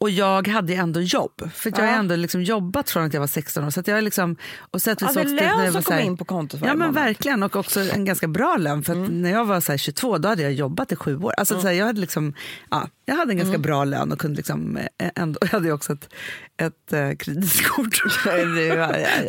Och 0.00 0.10
jag 0.10 0.48
hade 0.48 0.74
ändå 0.74 1.00
jobb, 1.00 1.50
för 1.54 1.70
jag 1.70 1.78
har 1.78 1.84
Ja. 1.92 1.98
ändå 1.98 2.16
liksom 2.16 2.42
jobbat 2.42 2.90
från 2.90 3.04
att 3.04 3.14
jag 3.14 3.20
var 3.20 3.26
16 3.26 3.64
år. 3.64 3.70
Så 3.70 3.82
jag 3.86 4.04
liksom, 4.04 4.36
och 4.70 4.82
så 4.82 4.90
att 4.90 5.02
vi 5.02 5.06
Alltså 5.06 5.22
lön 5.22 5.34
när 5.36 5.64
jag 5.64 5.72
som 5.72 5.82
var 5.82 5.82
kom 5.82 5.98
in 6.06 6.16
på 6.16 6.24
kontot 6.24 6.60
Ja 6.62 6.66
men 6.66 6.78
månad. 6.78 6.94
verkligen 6.94 7.42
och 7.42 7.56
också 7.56 7.80
en 7.80 8.04
ganska 8.04 8.28
bra 8.28 8.56
lön 8.56 8.82
för 8.84 8.92
att 9.04 9.10
när 9.10 9.30
jag 9.30 9.44
var 9.44 9.60
så 9.60 9.72
här 9.72 9.76
22 9.78 10.18
då 10.18 10.28
hade 10.28 10.42
jag 10.42 10.52
jobbat 10.52 10.92
i 10.92 10.96
sju 10.96 11.16
år. 11.18 11.32
Alltså, 11.38 11.60
så 11.60 11.66
här, 11.66 11.74
jag, 11.74 11.86
hade 11.86 12.00
liksom, 12.00 12.34
ja, 12.70 12.88
jag 13.04 13.16
hade 13.16 13.32
en 13.32 13.38
ganska 13.38 13.58
bra 13.58 13.84
lön 13.84 14.12
och 14.12 14.18
kunde 14.18 14.36
liksom, 14.36 14.76
eh, 14.76 15.10
ändå, 15.14 15.38
jag 15.42 15.48
hade 15.48 15.72
också 15.72 15.92
ett, 15.92 16.08
ett 16.56 16.92
eh, 16.92 17.10
kreditkort. 17.16 17.96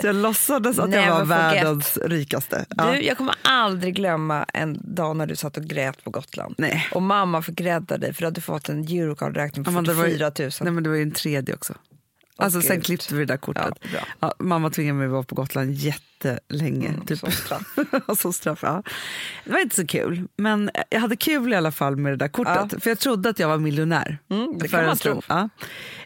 så 0.01 0.08
jag 0.08 0.15
låtsades 0.15 0.79
att 0.79 0.93
jag 0.93 1.01
Never 1.05 1.10
var 1.12 1.19
forget. 1.49 1.63
världens 1.63 1.97
rikaste. 2.05 2.65
Ja. 2.69 2.91
Du, 2.91 3.01
jag 3.01 3.17
kommer 3.17 3.36
aldrig 3.41 3.95
glömma 3.95 4.43
en 4.53 4.95
dag 4.95 5.15
när 5.15 5.25
du 5.27 5.36
satt 5.36 5.58
och 5.58 5.63
grät 5.63 6.03
på 6.03 6.10
Gotland. 6.10 6.55
Nej. 6.58 6.88
Och 6.91 7.01
mamma 7.01 7.41
fick 7.41 7.62
rädda 7.62 7.97
dig 7.97 8.13
för 8.13 8.21
du 8.21 8.25
hade 8.27 8.41
fått 8.41 8.69
en 8.69 8.79
eurocardräkning 8.84 9.63
på 9.65 9.71
Ja, 9.71 9.75
men 9.75 9.84
det 9.84 9.93
var 9.93 10.05
ju- 10.05 10.17
44 10.17 10.32
000. 10.58 10.58
Nej 10.63 10.73
men 10.73 10.83
det 10.83 10.89
var 10.89 10.97
ju 10.97 11.03
en 11.03 11.11
tredje 11.11 11.55
också. 11.55 11.73
Alltså 12.39 12.61
sen 12.61 12.81
klippte 12.81 13.15
vi 13.15 13.19
det 13.19 13.33
där 13.33 13.37
kortet. 13.37 13.73
Ja. 13.93 13.99
Ja, 14.19 14.33
mamma 14.39 14.69
tvingade 14.69 14.97
mig 14.97 15.05
att 15.05 15.11
vara 15.11 15.23
på 15.23 15.35
Gotland 15.35 15.71
jättelänge. 15.71 16.87
Mm, 16.87 17.05
typ. 17.05 17.19
som 17.19 17.31
straff. 17.31 17.75
som 18.19 18.33
straff 18.33 18.59
ja. 18.61 18.83
Det 19.45 19.51
var 19.51 19.59
inte 19.59 19.75
så 19.75 19.87
kul, 19.87 20.27
men 20.35 20.69
jag 20.89 20.99
hade 20.99 21.15
kul 21.15 21.53
i 21.53 21.55
alla 21.55 21.71
fall 21.71 21.95
med 21.95 22.11
det 22.11 22.17
där 22.17 22.27
kortet. 22.27 22.83
För 22.83 22.89
jag 22.89 22.99
trodde 22.99 23.29
att 23.29 23.39
jag 23.39 23.47
var 23.47 23.57
miljonär. 23.57 24.17
Mm, 24.29 24.57
det 24.57 24.67
kan 24.67 24.85
man 24.85 24.97
tro. 24.97 25.21
Ja. 25.27 25.49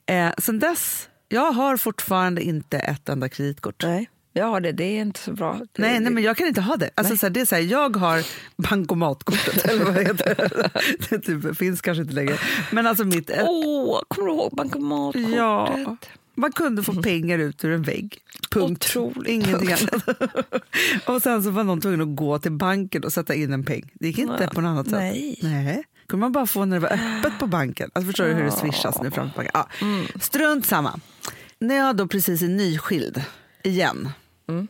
Eh, 0.05 0.31
sen 0.37 0.59
dess, 0.59 1.09
jag 1.29 1.51
har 1.51 1.77
fortfarande 1.77 2.41
inte 2.41 2.79
ett 2.79 3.09
enda 3.09 3.29
kreditkort. 3.29 3.83
Nej, 3.83 4.09
jag 4.33 4.45
har 4.45 4.61
det. 4.61 4.71
Det 4.71 4.83
är 4.83 5.01
inte 5.01 5.19
så 5.19 5.31
bra. 5.31 5.59
Nej, 5.77 5.99
nej, 5.99 6.11
men 6.11 6.23
jag 6.23 6.37
kan 6.37 6.47
inte 6.47 6.61
ha 6.61 6.75
det. 6.75 6.89
Alltså, 6.95 7.17
så 7.17 7.25
här, 7.25 7.31
det 7.31 7.41
är 7.41 7.45
så 7.45 7.55
här, 7.55 7.61
jag 7.61 7.95
har 7.95 8.25
bankomatkortet, 8.55 9.65
eller 9.69 9.85
vad 9.85 10.07
heter 10.07 10.35
det? 10.35 10.69
det 11.09 11.19
typ, 11.19 11.57
finns 11.57 11.81
kanske 11.81 12.01
inte 12.01 12.13
längre. 12.13 12.37
Men 12.71 12.87
alltså 12.87 13.03
mitt... 13.03 13.31
Åh, 13.43 14.01
kommer 14.07 14.27
du 14.27 14.33
ihåg 14.33 14.51
bankomatkortet? 14.55 15.35
Ja, 15.35 15.97
man 16.35 16.51
kunde 16.51 16.83
få 16.83 17.01
pengar 17.01 17.39
ut 17.39 17.65
ur 17.65 17.71
en 17.71 17.81
vägg. 17.81 18.17
Punkt. 18.51 18.85
Otroligt. 18.97 19.29
Ingenting 19.29 19.67
annat. 19.73 20.23
och 21.05 21.21
sen 21.21 21.43
så 21.43 21.49
var 21.49 21.63
någon 21.63 21.81
tvungen 21.81 22.01
att 22.01 22.15
gå 22.15 22.39
till 22.39 22.51
banken 22.51 23.03
och 23.03 23.13
sätta 23.13 23.35
in 23.35 23.53
en 23.53 23.63
peng. 23.65 23.91
Det 23.93 24.07
gick 24.07 24.17
inte 24.17 24.49
på 24.53 24.61
något 24.61 24.69
annat 24.69 24.85
sätt. 24.85 24.99
Nej. 24.99 25.39
Nej. 25.41 25.83
kunde 26.07 26.21
man 26.21 26.31
bara 26.31 26.45
få 26.45 26.65
när 26.65 26.79
det 26.79 26.79
var 26.79 26.93
öppet 26.93 27.39
på 27.39 27.47
banken. 27.47 27.91
Alltså 27.93 28.07
förstår 28.07 28.25
du 28.25 28.33
hur 28.33 28.43
det 28.43 28.51
swishas 28.51 29.01
nu 29.01 29.11
fram 29.11 29.27
och 29.27 29.33
tillbaka? 29.33 29.67
Ja. 29.81 30.19
Strunt 30.19 30.65
samma. 30.65 30.99
När 31.59 31.75
jag 31.75 31.95
då 31.95 32.07
precis 32.07 32.41
är 32.41 32.47
nyskild 32.47 33.23
igen, 33.63 34.09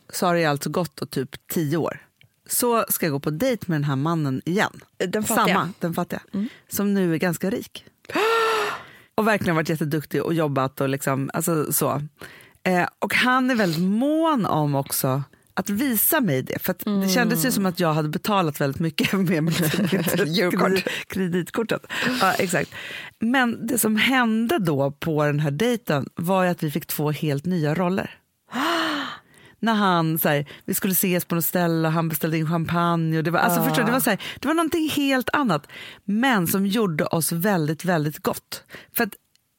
så 0.09 0.25
har 0.25 0.35
det 0.35 0.45
alltså 0.45 0.69
gått 0.69 0.95
då 0.95 1.05
typ 1.05 1.47
tio 1.47 1.77
år. 1.77 1.97
Så 2.47 2.85
ska 2.89 3.05
jag 3.05 3.13
gå 3.13 3.19
på 3.19 3.29
dejt 3.29 3.65
med 3.67 3.75
den 3.75 3.83
här 3.83 3.95
mannen 3.95 4.41
igen. 4.45 4.81
Den 4.97 5.23
fattiga. 5.23 5.55
Samma, 5.55 5.69
den 5.79 5.93
fattiga. 5.93 6.21
Som 6.69 6.93
nu 6.93 7.13
är 7.13 7.17
ganska 7.17 7.49
rik. 7.49 7.85
Och 9.15 9.27
verkligen 9.27 9.55
varit 9.55 9.69
jätteduktig 9.69 10.23
och 10.23 10.33
jobbat 10.33 10.81
och 10.81 10.89
liksom, 10.89 11.31
alltså 11.33 11.73
så. 11.73 12.01
Eh, 12.63 12.87
och 12.99 13.13
han 13.13 13.51
är 13.51 13.55
väldigt 13.55 13.81
mån 13.81 14.45
om 14.45 14.75
också 14.75 15.23
att 15.53 15.69
visa 15.69 16.21
mig 16.21 16.41
det. 16.41 16.59
För 16.61 16.71
att 16.71 16.79
det 16.85 17.09
kändes 17.09 17.45
ju 17.45 17.51
som 17.51 17.65
att 17.65 17.79
jag 17.79 17.93
hade 17.93 18.09
betalat 18.09 18.61
väldigt 18.61 18.79
mycket 18.79 19.13
med 19.29 19.43
mitt 19.43 19.71
kredit, 19.89 20.87
kreditkortet. 21.07 21.85
Ja, 22.21 22.33
exakt. 22.33 22.71
Men 23.19 23.67
det 23.67 23.77
som 23.77 23.95
hände 23.95 24.59
då 24.59 24.91
på 24.91 25.25
den 25.25 25.39
här 25.39 25.51
dejten 25.51 26.09
var 26.15 26.43
ju 26.43 26.49
att 26.49 26.63
vi 26.63 26.71
fick 26.71 26.85
två 26.85 27.11
helt 27.11 27.45
nya 27.45 27.75
roller. 27.75 28.17
När 29.63 29.73
han, 29.73 30.19
så 30.19 30.29
här, 30.29 30.45
vi 30.65 30.73
skulle 30.73 30.93
ses 30.93 31.25
på 31.25 31.35
något 31.35 31.45
ställe 31.45 31.87
och 31.87 31.93
han 31.93 32.09
beställde 32.09 32.37
in 32.37 32.47
champagne. 32.49 33.17
Och 33.17 33.23
det, 33.23 33.31
var, 33.31 33.39
alltså, 33.39 33.63
förstår, 33.63 33.81
du, 33.81 33.85
det, 33.85 33.91
var 33.91 33.99
så 33.99 34.09
här, 34.09 34.21
det 34.39 34.47
var 34.47 34.55
någonting 34.55 34.89
helt 34.89 35.29
annat, 35.33 35.67
men 36.05 36.47
som 36.47 36.65
gjorde 36.65 37.05
oss 37.05 37.31
väldigt, 37.31 37.85
väldigt 37.85 38.19
gott. 38.19 38.63
För 38.95 39.03
att 39.03 39.13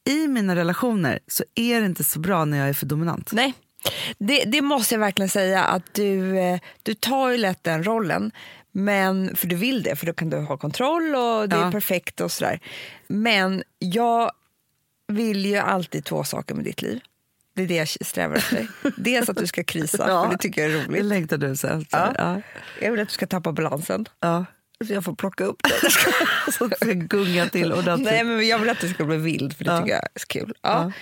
i 0.08 0.28
mina 0.28 0.56
relationer 0.56 1.18
så 1.26 1.44
är 1.54 1.80
det 1.80 1.86
inte 1.86 2.04
så 2.04 2.18
bra 2.18 2.44
när 2.44 2.58
jag 2.58 2.68
är 2.68 2.72
för 2.72 2.86
dominant. 2.86 3.32
Nej, 3.32 3.54
det, 4.18 4.44
det 4.44 4.62
måste 4.62 4.94
jag 4.94 5.00
verkligen 5.00 5.28
säga 5.28 5.64
att 5.64 5.94
du, 5.94 6.38
eh, 6.38 6.60
du 6.82 6.94
tar 6.94 7.30
ju 7.30 7.36
lätt 7.38 7.64
den 7.64 7.84
rollen. 7.84 8.30
Men, 8.72 9.36
för 9.36 9.46
du 9.46 9.56
vill 9.56 9.82
det, 9.82 9.96
för 9.96 10.06
då 10.06 10.12
kan 10.12 10.30
du 10.30 10.36
ha 10.38 10.56
kontroll 10.56 11.14
och 11.14 11.48
det 11.48 11.56
är 11.56 11.60
Ja. 11.60 11.70
perfekt 11.70 12.20
och 12.20 12.32
sådär. 12.32 12.60
Men 13.06 13.62
jag 13.78 14.30
vill 15.08 15.46
ju 15.46 15.56
alltid 15.56 16.04
två 16.04 16.24
saker 16.24 16.54
med 16.54 16.64
ditt 16.64 16.82
liv. 16.82 17.00
Det 17.54 17.62
är 17.62 17.66
det 17.66 17.74
jag 17.74 17.88
strävar 17.88 18.36
efter. 18.36 18.66
Dels 18.96 19.28
att 19.28 19.36
du 19.36 19.46
ska 19.46 19.64
krisa, 19.64 20.04
Ja. 20.08 20.24
för 20.24 20.30
det 20.30 20.38
tycker 20.42 20.62
jag 20.62 20.70
är 20.70 20.78
Det 20.78 20.84
roligt. 20.84 21.04
längtar 21.04 21.36
du 21.38 21.56
sen. 21.56 21.86
Ja. 21.90 22.12
Ja. 22.18 22.40
Jag 22.80 22.90
vill 22.90 23.00
att 23.00 23.08
du 23.08 23.14
ska 23.14 23.26
tappa 23.26 23.52
balansen, 23.52 24.08
Ja. 24.20 24.44
så 24.86 24.92
jag 24.92 25.04
får 25.04 25.14
plocka 25.14 25.44
upp 25.44 25.62
det. 25.62 25.90
Så 26.52 26.64
att 26.64 26.70
det 26.70 26.76
ska 26.76 26.92
gunga 26.92 27.48
till 27.48 27.72
ordentligt. 27.72 28.10
Nej, 28.12 28.24
men 28.24 28.46
jag 28.48 28.58
vill 28.58 28.68
att 28.70 28.80
du 28.80 28.88
ska 28.88 29.04
bli 29.04 29.16
vild, 29.16 29.56
för 29.56 29.64
det 29.64 29.70
Ja. 29.70 29.78
tycker 29.78 29.94
jag 29.94 30.02
är 30.02 30.08
så 30.20 30.26
kul. 30.26 30.54
Ja. 30.62 30.92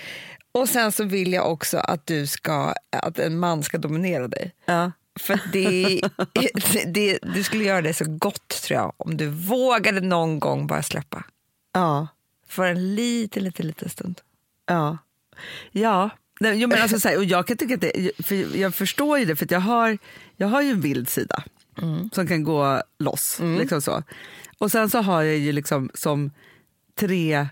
Och 0.53 0.69
sen 0.69 0.93
så 0.93 1.05
vill 1.05 1.33
jag 1.33 1.53
också 1.53 1.79
att, 1.79 2.07
du 2.07 2.27
ska, 2.27 2.75
att 2.91 3.19
en 3.19 3.39
man 3.39 3.63
ska 3.63 3.79
dominera 3.79 4.29
dig. 4.29 4.55
Ja. 4.65 4.93
För 5.21 5.41
det, 5.53 6.01
det, 6.73 6.85
det, 6.95 7.19
det 7.35 7.45
skulle 7.45 7.65
göra 7.65 7.83
det 7.83 7.95
så 7.95 8.05
gott 8.09 8.49
tror 8.49 8.81
jag 8.81 8.93
om 8.97 9.17
du 9.17 9.29
vågade 9.29 10.01
någon 10.01 10.39
gång 10.41 10.67
bara 10.67 10.83
släppa. 10.83 11.25
Ja. 11.73 12.07
För 12.49 12.65
en 12.67 12.95
liten, 12.95 13.45
liten, 13.45 13.67
liten 13.67 13.89
stund. 13.89 14.21
Ja. 14.67 14.99
Ja. 15.73 16.11
Nej, 16.43 16.59
jo, 16.59 16.69
men 16.69 16.83
alltså, 16.83 17.01
så 17.01 17.09
här, 17.09 17.17
och 17.19 17.25
jag 17.25 17.47
kan 17.47 17.57
tycka 17.57 17.75
att 17.75 17.81
det, 17.81 18.11
för 18.19 18.57
jag 18.57 18.75
förstår 18.75 19.19
ju 19.19 19.25
det, 19.25 19.37
för 19.37 19.47
jag 19.51 19.61
har, 19.61 19.99
jag 20.37 20.49
har 20.49 20.63
ju 20.63 20.71
en 20.71 20.81
vild 20.81 21.09
sida 21.09 21.45
som 22.13 22.27
kan 22.27 22.45
gå 22.45 22.83
loss. 22.99 23.41
Liksom 23.59 23.83
så. 23.83 24.03
Och 24.59 24.71
sen 24.71 24.91
så 24.91 24.99
har 24.99 25.23
jag 25.23 25.39
ju 25.39 25.53
liksom 25.53 25.91
som 25.95 26.31
tre, 26.95 27.49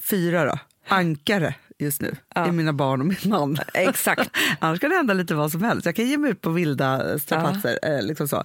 fyra 0.00 0.44
då, 0.44 0.58
ankare 0.88 1.54
just 1.82 2.00
nu 2.00 2.16
Ja. 2.34 2.48
i 2.48 2.52
mina 2.52 2.72
barn 2.72 3.00
och 3.00 3.06
min 3.06 3.16
man. 3.24 3.58
Exakt. 3.74 4.30
Annars 4.58 4.80
kan 4.80 4.90
det 4.90 4.96
hända 4.96 5.14
lite 5.14 5.34
vad 5.34 5.52
som 5.52 5.62
helst. 5.62 5.86
Jag 5.86 5.96
kan 5.96 6.06
ge 6.06 6.18
mig 6.18 6.30
ut 6.30 6.40
på 6.40 6.50
vilda 6.50 7.18
strapatser. 7.18 7.78
Eh, 7.82 8.02
liksom 8.02 8.28
så. 8.28 8.44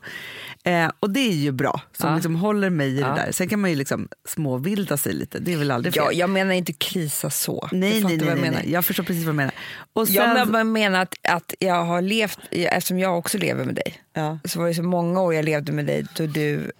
Eh, 0.64 0.90
och 1.00 1.10
det 1.10 1.20
är 1.20 1.34
ju 1.36 1.52
bra, 1.52 1.82
som 1.98 2.10
Ja. 2.10 2.16
liksom 2.16 2.36
håller 2.36 2.70
mig 2.70 2.88
i 2.90 3.00
Ja. 3.00 3.08
det 3.08 3.14
där. 3.16 3.32
Sen 3.32 3.48
kan 3.50 3.62
man 3.62 3.70
ju 3.70 3.76
liksom 3.76 4.08
småvilda 4.28 4.98
sig 4.98 5.14
lite, 5.14 5.40
det 5.40 5.54
är 5.54 5.58
väl 5.58 5.72
aldrig 5.72 5.94
fel. 5.94 6.04
Ja, 6.06 6.12
jag 6.12 6.30
menar 6.30 6.54
inte 6.54 6.74
krisa 6.74 7.30
så. 7.30 7.70
Nej, 7.72 8.04
nej, 8.04 8.18
nej, 8.18 8.28
jag 8.28 8.40
nej, 8.42 8.50
nej. 8.52 8.72
Jag 8.72 8.86
förstår 8.86 9.04
precis 9.04 9.26
vad 9.26 9.34
du 9.34 9.38
menar. 9.38 9.54
Och 9.94 10.08
sen, 10.08 10.16
Jag 10.16 10.48
men- 10.48 10.72
menar 10.72 11.02
att, 11.02 11.16
att 11.30 11.54
jag 11.60 11.84
har 11.86 12.02
levt, 12.02 12.40
eftersom 12.52 13.00
jag 13.00 13.18
också 13.18 13.38
lever 13.38 13.66
med 13.66 13.76
dig, 13.76 14.02
ja. 14.14 14.40
så 14.46 14.60
var 14.60 14.68
det 14.68 14.74
så 14.74 14.84
många 14.84 15.22
år 15.22 15.34
jag 15.34 15.46
levde 15.46 15.72
med 15.72 15.86
dig 15.86 16.06
då 16.18 16.26
du, 16.26 16.72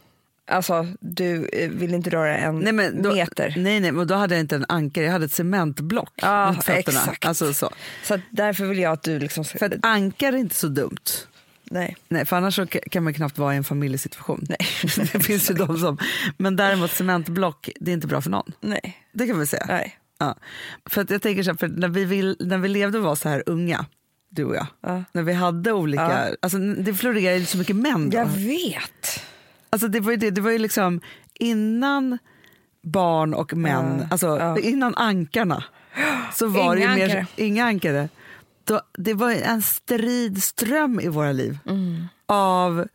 alltså 0.48 0.88
du 1.00 1.46
eh, 1.54 1.70
vill 1.70 1.94
inte 1.94 2.10
röra 2.10 2.38
en 2.38 2.60
Nej, 2.60 2.74
men 2.74 3.02
då, 3.02 3.14
meter. 3.14 3.54
Nej, 3.58 3.80
nej, 3.80 3.92
men 3.92 4.08
då 4.08 4.16
hade 4.16 4.36
jag 4.36 4.40
inte 4.40 4.56
en 4.56 4.66
ankare, 4.70 5.06
jag 5.06 5.12
hade 5.12 5.26
ett 5.26 5.32
cementblock 5.32 6.14
Ja, 6.16 6.52
mot 6.52 6.66
fötterna. 6.66 7.00
exakt. 7.00 7.26
Alltså, 7.26 7.54
så. 7.54 7.70
Så 8.04 8.20
därför 8.30 8.66
vill 8.66 8.80
jag 8.80 8.92
att 8.94 9.04
du 9.04 9.20
liksom... 9.20 9.44
För 9.46 9.66
att 9.66 9.74
ankare 9.86 10.36
är 10.36 10.40
inte 10.40 10.56
så 10.56 10.68
dumt. 10.68 10.98
nej. 11.64 11.98
Nej, 12.10 12.26
för 12.26 12.36
annars 12.36 12.60
kan 12.92 13.04
man 13.04 13.14
knappt 13.14 13.38
vara 13.38 13.54
i 13.54 13.58
en 13.58 13.64
familjesituation. 13.64 14.46
Nej. 14.50 14.58
det 15.14 15.20
finns 15.20 15.50
ju 15.50 15.54
de 15.54 15.78
som... 15.78 15.98
Men 16.38 16.56
däremot 16.56 16.92
cementblock, 16.92 17.70
det 17.80 17.92
är 17.92 17.94
inte 17.94 18.08
bra 18.08 18.22
för 18.22 18.30
någon. 18.30 18.52
nej, 18.62 18.98
Det 19.14 19.28
kan 19.28 19.40
vi 19.40 19.48
säga. 19.48 19.66
nej. 19.68 19.98
Ja. 20.20 20.36
För 20.90 21.02
att 21.02 21.10
jag 21.10 21.22
tänker 21.22 21.44
så 21.44 21.50
här, 21.52 21.58
för 21.58 21.68
när 21.68 21.88
vi, 21.88 22.06
vill, 22.06 22.36
när 22.40 22.58
vi 22.58 22.68
levde 22.68 22.98
och 22.98 23.04
var 23.04 23.16
så 23.16 23.30
här 23.30 23.44
unga, 23.46 23.86
du 24.30 24.44
och 24.46 24.56
jag, 24.56 24.68
Ja. 24.82 25.04
när 25.12 25.24
vi 25.24 25.34
hade 25.34 25.72
olika, 25.72 26.04
Ja. 26.30 26.36
alltså 26.42 26.58
det 26.58 26.94
florerade 26.94 27.38
ju 27.38 27.46
så 27.46 27.58
mycket 27.58 27.76
män 27.76 28.10
då. 28.10 28.18
Jag 28.18 28.26
vet. 28.26 29.24
Alltså 29.70 29.88
det 29.88 30.00
var 30.00 30.12
ju 30.12 30.18
det, 30.18 30.32
det 30.32 30.42
var 30.42 30.52
ju 30.52 30.58
liksom 30.58 31.02
innan 31.34 32.18
barn 32.84 33.34
och 33.34 33.54
män, 33.54 33.98
Ja, 34.00 34.08
alltså 34.12 34.28
ja. 34.40 34.58
innan 34.60 34.96
ankarna, 34.96 35.64
så 36.34 36.48
var 36.48 36.76
det 36.76 36.82
Inga 36.82 36.98
ju 36.98 36.98
mer, 36.98 37.04
ankare. 37.18 37.26
inga 37.36 37.66
ankare. 37.66 38.10
Då, 38.64 38.82
det 38.98 39.14
var 39.14 39.32
ju 39.32 39.42
en 39.42 39.62
stridström 39.62 41.00
i 41.00 41.08
våra 41.08 41.32
liv 41.32 41.58
Mm. 41.66 42.08
av 42.26 42.88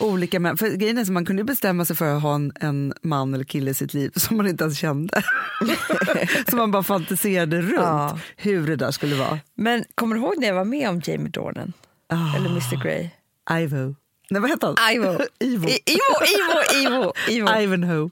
olika 0.00 0.40
män. 0.40 0.56
För 0.56 0.70
grejen 0.70 0.98
är 0.98 1.04
så 1.04 1.12
man 1.12 1.24
kunde 1.26 1.40
ju 1.42 1.46
bestämma 1.46 1.84
sig 1.84 1.96
för 1.96 2.16
att 2.16 2.22
ha 2.22 2.34
en, 2.34 2.52
en 2.60 2.94
man 3.02 3.34
eller 3.34 3.44
kille 3.44 3.70
i 3.70 3.74
sitt 3.74 3.94
liv 3.94 4.10
som 4.16 4.36
man 4.36 4.46
inte 4.46 4.64
ens 4.64 4.78
kände. 4.78 5.22
som 6.48 6.58
man 6.58 6.70
bara 6.70 6.82
fantiserade 6.82 7.60
runt 7.62 7.74
Ja. 7.76 8.18
hur 8.36 8.66
det 8.66 8.76
där 8.76 8.90
skulle 8.90 9.14
vara. 9.16 9.38
Men 9.54 9.84
kommer 9.94 10.16
du 10.16 10.22
ihåg 10.22 10.34
när 10.38 10.46
jag 10.48 10.54
var 10.54 10.64
med 10.64 10.88
om 10.88 11.00
Jamie 11.04 11.28
Dornan? 11.30 11.72
Ah. 12.08 12.36
Eller 12.36 12.48
Mr 12.50 12.82
Grey? 12.82 13.08
Ivo. 13.62 13.94
Nej, 14.30 14.40
vad 14.40 14.50
heter 14.50 14.66
han? 14.76 14.92
Ivo. 14.94 15.18
Ivo. 15.40 15.68
I- 15.68 15.78
Ivo, 15.86 16.00
Ivo, 16.34 16.86
Ivo, 16.86 17.12
Ivo. 17.28 17.60
Ivanhoe. 17.60 18.10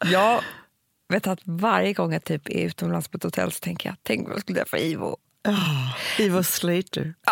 Jag 0.12 0.40
vet 1.08 1.26
att 1.26 1.38
varje 1.44 1.92
gång 1.92 2.12
jag 2.12 2.24
typ 2.24 2.48
är 2.48 2.66
utomlands 2.66 3.08
på 3.08 3.16
ett 3.16 3.22
hotell 3.22 3.52
så 3.52 3.58
tänker 3.60 3.88
jag, 3.88 3.96
tänk 4.02 4.26
vad 4.26 4.34
jag 4.36 4.40
skulle 4.40 4.58
träffa 4.58 4.78
Ivo. 4.78 5.16
Ah, 5.48 6.22
Ivo 6.22 6.42
Slater. 6.42 7.14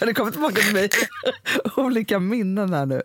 Har 0.00 0.06
det 0.06 0.14
kommit 0.14 0.34
tillbaka 0.34 0.54
till 0.62 0.72
mig? 0.74 0.88
Olika 1.76 2.18
minnen 2.18 2.72
här 2.72 2.86
nu. 2.86 3.02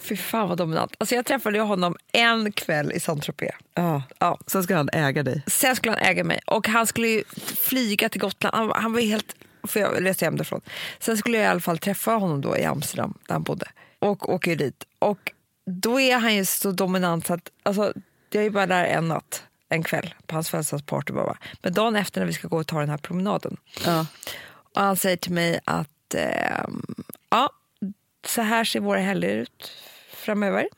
Fy 0.00 0.16
fan 0.16 0.48
vad 0.48 0.58
dominant. 0.58 0.92
Alltså 0.98 1.14
jag 1.14 1.26
träffade 1.26 1.60
honom 1.60 1.96
en 2.12 2.52
kväll 2.52 2.92
i 2.92 3.00
Saint-Tropez. 3.00 3.54
Ja. 3.74 4.02
Ja. 4.18 4.38
Sen 4.46 4.62
ska 4.62 4.76
han 4.76 4.88
äga 4.92 5.22
dig. 5.22 5.42
Sen 5.46 5.76
skulle 5.76 5.92
han 5.92 6.02
äga 6.02 6.24
mig 6.24 6.40
och 6.46 6.68
han 6.68 6.86
skulle 6.86 7.22
flyga 7.68 8.08
till 8.08 8.20
Gotland. 8.20 8.54
Han, 8.56 8.82
han 8.82 8.92
var 8.92 9.00
helt... 9.00 9.34
För 9.64 9.80
jag 9.80 10.04
reste 10.04 10.24
hem 10.24 10.36
därifrån. 10.36 10.60
Sen 10.98 11.16
skulle 11.16 11.36
jag 11.36 11.44
i 11.44 11.48
alla 11.48 11.60
fall 11.60 11.78
träffa 11.78 12.12
honom 12.12 12.40
då 12.40 12.56
i 12.56 12.64
Amsterdam 12.64 13.18
där 13.26 13.32
han 13.34 13.42
bodde 13.42 13.66
och 13.98 14.28
åker 14.34 14.56
dit. 14.56 14.84
Och 14.98 15.32
då 15.66 16.00
är 16.00 16.16
han 16.18 16.34
ju 16.34 16.44
så 16.44 16.72
dominant 16.72 17.26
så 17.26 17.34
att 17.34 17.50
alltså, 17.62 17.92
jag 18.30 18.44
är 18.44 18.50
bara 18.50 18.66
där 18.66 18.84
en 18.84 19.08
natt, 19.08 19.44
en 19.68 19.82
kväll 19.82 20.14
på 20.26 20.34
hans 20.36 20.50
födelsedagsparty 20.50 21.12
bara. 21.12 21.36
Men 21.62 21.72
dagen 21.74 21.96
efter 21.96 22.20
när 22.20 22.26
vi 22.26 22.32
ska 22.32 22.48
gå 22.48 22.56
och 22.56 22.66
ta 22.66 22.80
den 22.80 22.88
här 22.88 22.96
promenaden 22.98 23.56
Ja. 23.86 24.06
och 24.74 24.80
han 24.82 24.96
säger 24.96 25.16
till 25.16 25.32
mig 25.32 25.60
att 25.64 26.14
ehm, 26.14 26.82
ja, 27.30 27.50
så 28.26 28.42
här 28.42 28.64
ser 28.64 28.80
våra 28.80 29.00
helger 29.00 29.28
ut 29.36 29.72
framöver. 30.14 30.68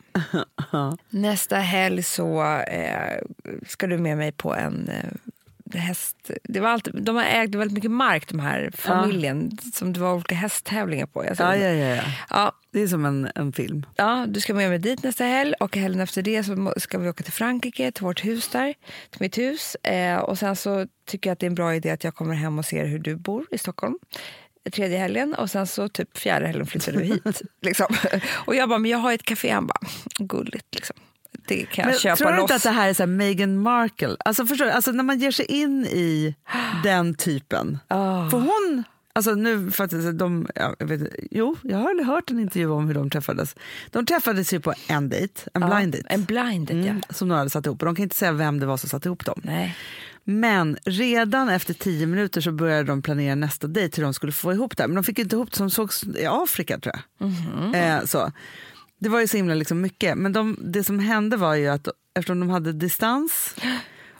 Nästa 1.10 1.56
helg 1.56 2.02
så 2.02 2.42
eh, 2.60 3.18
ska 3.66 3.86
du 3.86 3.98
med 3.98 4.16
mig 4.16 4.32
på 4.32 4.54
en 4.54 4.88
eh, 4.88 5.10
häst... 5.78 6.30
Det 6.44 6.60
var 6.60 6.68
alltid, 6.68 7.02
de 7.02 7.18
ägt 7.18 7.54
väldigt 7.54 7.74
mycket 7.74 7.90
mark, 7.90 8.28
de 8.28 8.40
här 8.40 8.70
familjen, 8.74 9.58
som 9.74 9.92
det 9.92 10.00
var 10.00 10.14
olika 10.14 10.34
hästtävlingar 10.34 11.06
på. 11.06 11.24
Sa, 11.36 11.42
Ja, 11.42 11.56
ja, 11.56 11.68
ja, 11.72 11.96
ja. 11.96 12.02
Ja, 12.30 12.52
Det 12.70 12.82
är 12.82 12.86
som 12.88 13.04
en, 13.04 13.30
en 13.34 13.52
film. 13.52 13.86
ja, 13.96 14.26
du 14.28 14.40
ska 14.40 14.54
med 14.54 14.68
mig 14.70 14.78
dit 14.78 15.02
nästa 15.02 15.24
helg 15.24 15.54
och 15.60 15.76
helgen 15.76 16.00
efter 16.00 16.22
det 16.22 16.44
så 16.44 16.74
ska 16.76 16.98
vi 16.98 17.08
åka 17.08 17.24
till 17.24 17.32
Frankrike, 17.32 17.92
till 17.92 18.04
vårt 18.04 18.24
hus 18.24 18.48
där, 18.48 18.74
till 19.10 19.20
mitt 19.20 19.38
hus. 19.38 19.74
Eh, 19.74 20.18
och 20.18 20.38
sen 20.38 20.56
så 20.56 20.86
tycker 21.06 21.30
jag 21.30 21.32
att 21.32 21.38
det 21.38 21.46
är 21.46 21.50
en 21.50 21.54
bra 21.54 21.74
idé 21.74 21.90
att 21.90 22.04
jag 22.04 22.14
kommer 22.14 22.34
hem 22.34 22.58
och 22.58 22.64
ser 22.64 22.86
hur 22.86 22.98
du 22.98 23.16
bor 23.16 23.46
i 23.50 23.58
Stockholm 23.58 23.98
tredje 24.70 24.98
helgen 24.98 25.34
och 25.34 25.50
sen 25.50 25.66
så 25.66 25.88
typ 25.88 26.18
fjärde 26.18 26.46
helgen 26.46 26.66
flyttar 26.66 26.92
du 26.92 27.00
hit. 27.02 27.42
liksom. 27.62 27.86
Och 28.30 28.54
jag 28.54 28.68
bara, 28.68 28.78
men 28.78 28.90
jag 28.90 28.98
har 28.98 29.12
ett 29.12 29.22
café. 29.22 29.50
Han 29.50 29.66
bara, 29.66 29.80
gulligt 30.18 30.74
liksom. 30.74 30.96
Det 31.46 31.64
kan 31.64 31.82
jag 31.82 31.90
Men 31.92 31.98
köpa 32.00 32.16
tror 32.16 32.32
du 32.32 32.40
inte 32.40 32.54
att 32.54 32.62
det 32.62 32.70
här 32.70 32.88
är 32.88 32.94
så 32.94 33.02
här 33.02 33.06
Meghan 33.08 33.58
Markle? 33.62 34.16
Alltså, 34.24 34.46
förstår 34.46 34.64
du? 34.64 34.70
Alltså, 34.70 34.92
när 34.92 35.04
man 35.04 35.18
ger 35.18 35.30
sig 35.30 35.44
in 35.46 35.86
i 35.86 36.34
den 36.84 37.14
typen. 37.14 37.78
Ah. 37.88 38.30
För 38.30 38.38
hon... 38.38 38.84
Alltså 39.14 39.34
nu 39.34 39.70
för 39.70 39.84
att 39.84 40.18
de, 40.18 40.46
ja, 40.54 40.74
jag 40.78 40.86
vet, 40.86 41.00
jo, 41.30 41.56
jag 41.62 41.78
har 41.78 42.04
hört 42.04 42.30
en 42.30 42.38
intervju 42.40 42.70
om 42.70 42.86
hur 42.86 42.94
de 42.94 43.10
träffades. 43.10 43.54
De 43.90 44.06
träffades 44.06 44.52
ju 44.52 44.60
på 44.60 44.74
en 44.88 45.08
dejt, 45.08 45.34
en 45.54 45.62
Ja, 45.62 45.68
blind 45.76 45.92
date. 45.92 46.04
En 46.08 46.24
blind 46.24 46.66
date, 46.66 46.72
Mm, 46.78 46.86
ja. 47.08 47.14
som 47.14 47.28
några 47.28 47.38
hade 47.40 47.50
satt 47.50 47.66
ihop. 47.66 47.82
Och 47.82 47.86
de 47.86 47.94
kan 47.94 48.02
inte 48.02 48.16
säga 48.16 48.32
vem 48.32 48.60
det 48.60 48.66
var 48.66 48.76
som 48.76 48.88
satte 48.88 49.08
ihop 49.08 49.24
dem. 49.24 49.40
Nej. 49.44 49.76
Men 50.24 50.76
redan 50.84 51.48
efter 51.48 51.74
tio 51.74 52.06
minuter 52.06 52.40
så 52.40 52.52
började 52.52 52.84
de 52.84 53.02
planera 53.02 53.34
nästa 53.34 53.66
dejt 53.66 53.96
hur 53.96 54.04
de 54.04 54.14
skulle 54.14 54.32
få 54.32 54.52
ihop 54.52 54.76
det. 54.76 54.86
Men 54.86 54.94
de 54.94 55.04
fick 55.04 55.18
inte 55.18 55.36
ihop 55.36 55.50
det, 55.50 55.56
som 55.56 55.70
sågs 55.70 56.04
i 56.04 56.26
Afrika 56.26 56.78
tror 56.78 56.94
jag. 57.18 57.28
Mhm. 57.28 57.74
Eh, 57.74 58.04
så. 58.04 58.32
Det 59.02 59.08
var 59.08 59.20
ju 59.20 59.26
så 59.26 59.36
himla 59.36 59.54
liksom 59.54 59.80
mycket. 59.80 60.18
Men 60.18 60.32
de, 60.32 60.56
det 60.60 60.84
som 60.84 60.98
hände 60.98 61.36
var 61.36 61.54
ju 61.54 61.68
att 61.68 61.88
eftersom 62.14 62.40
de 62.40 62.50
hade 62.50 62.72
distans 62.72 63.54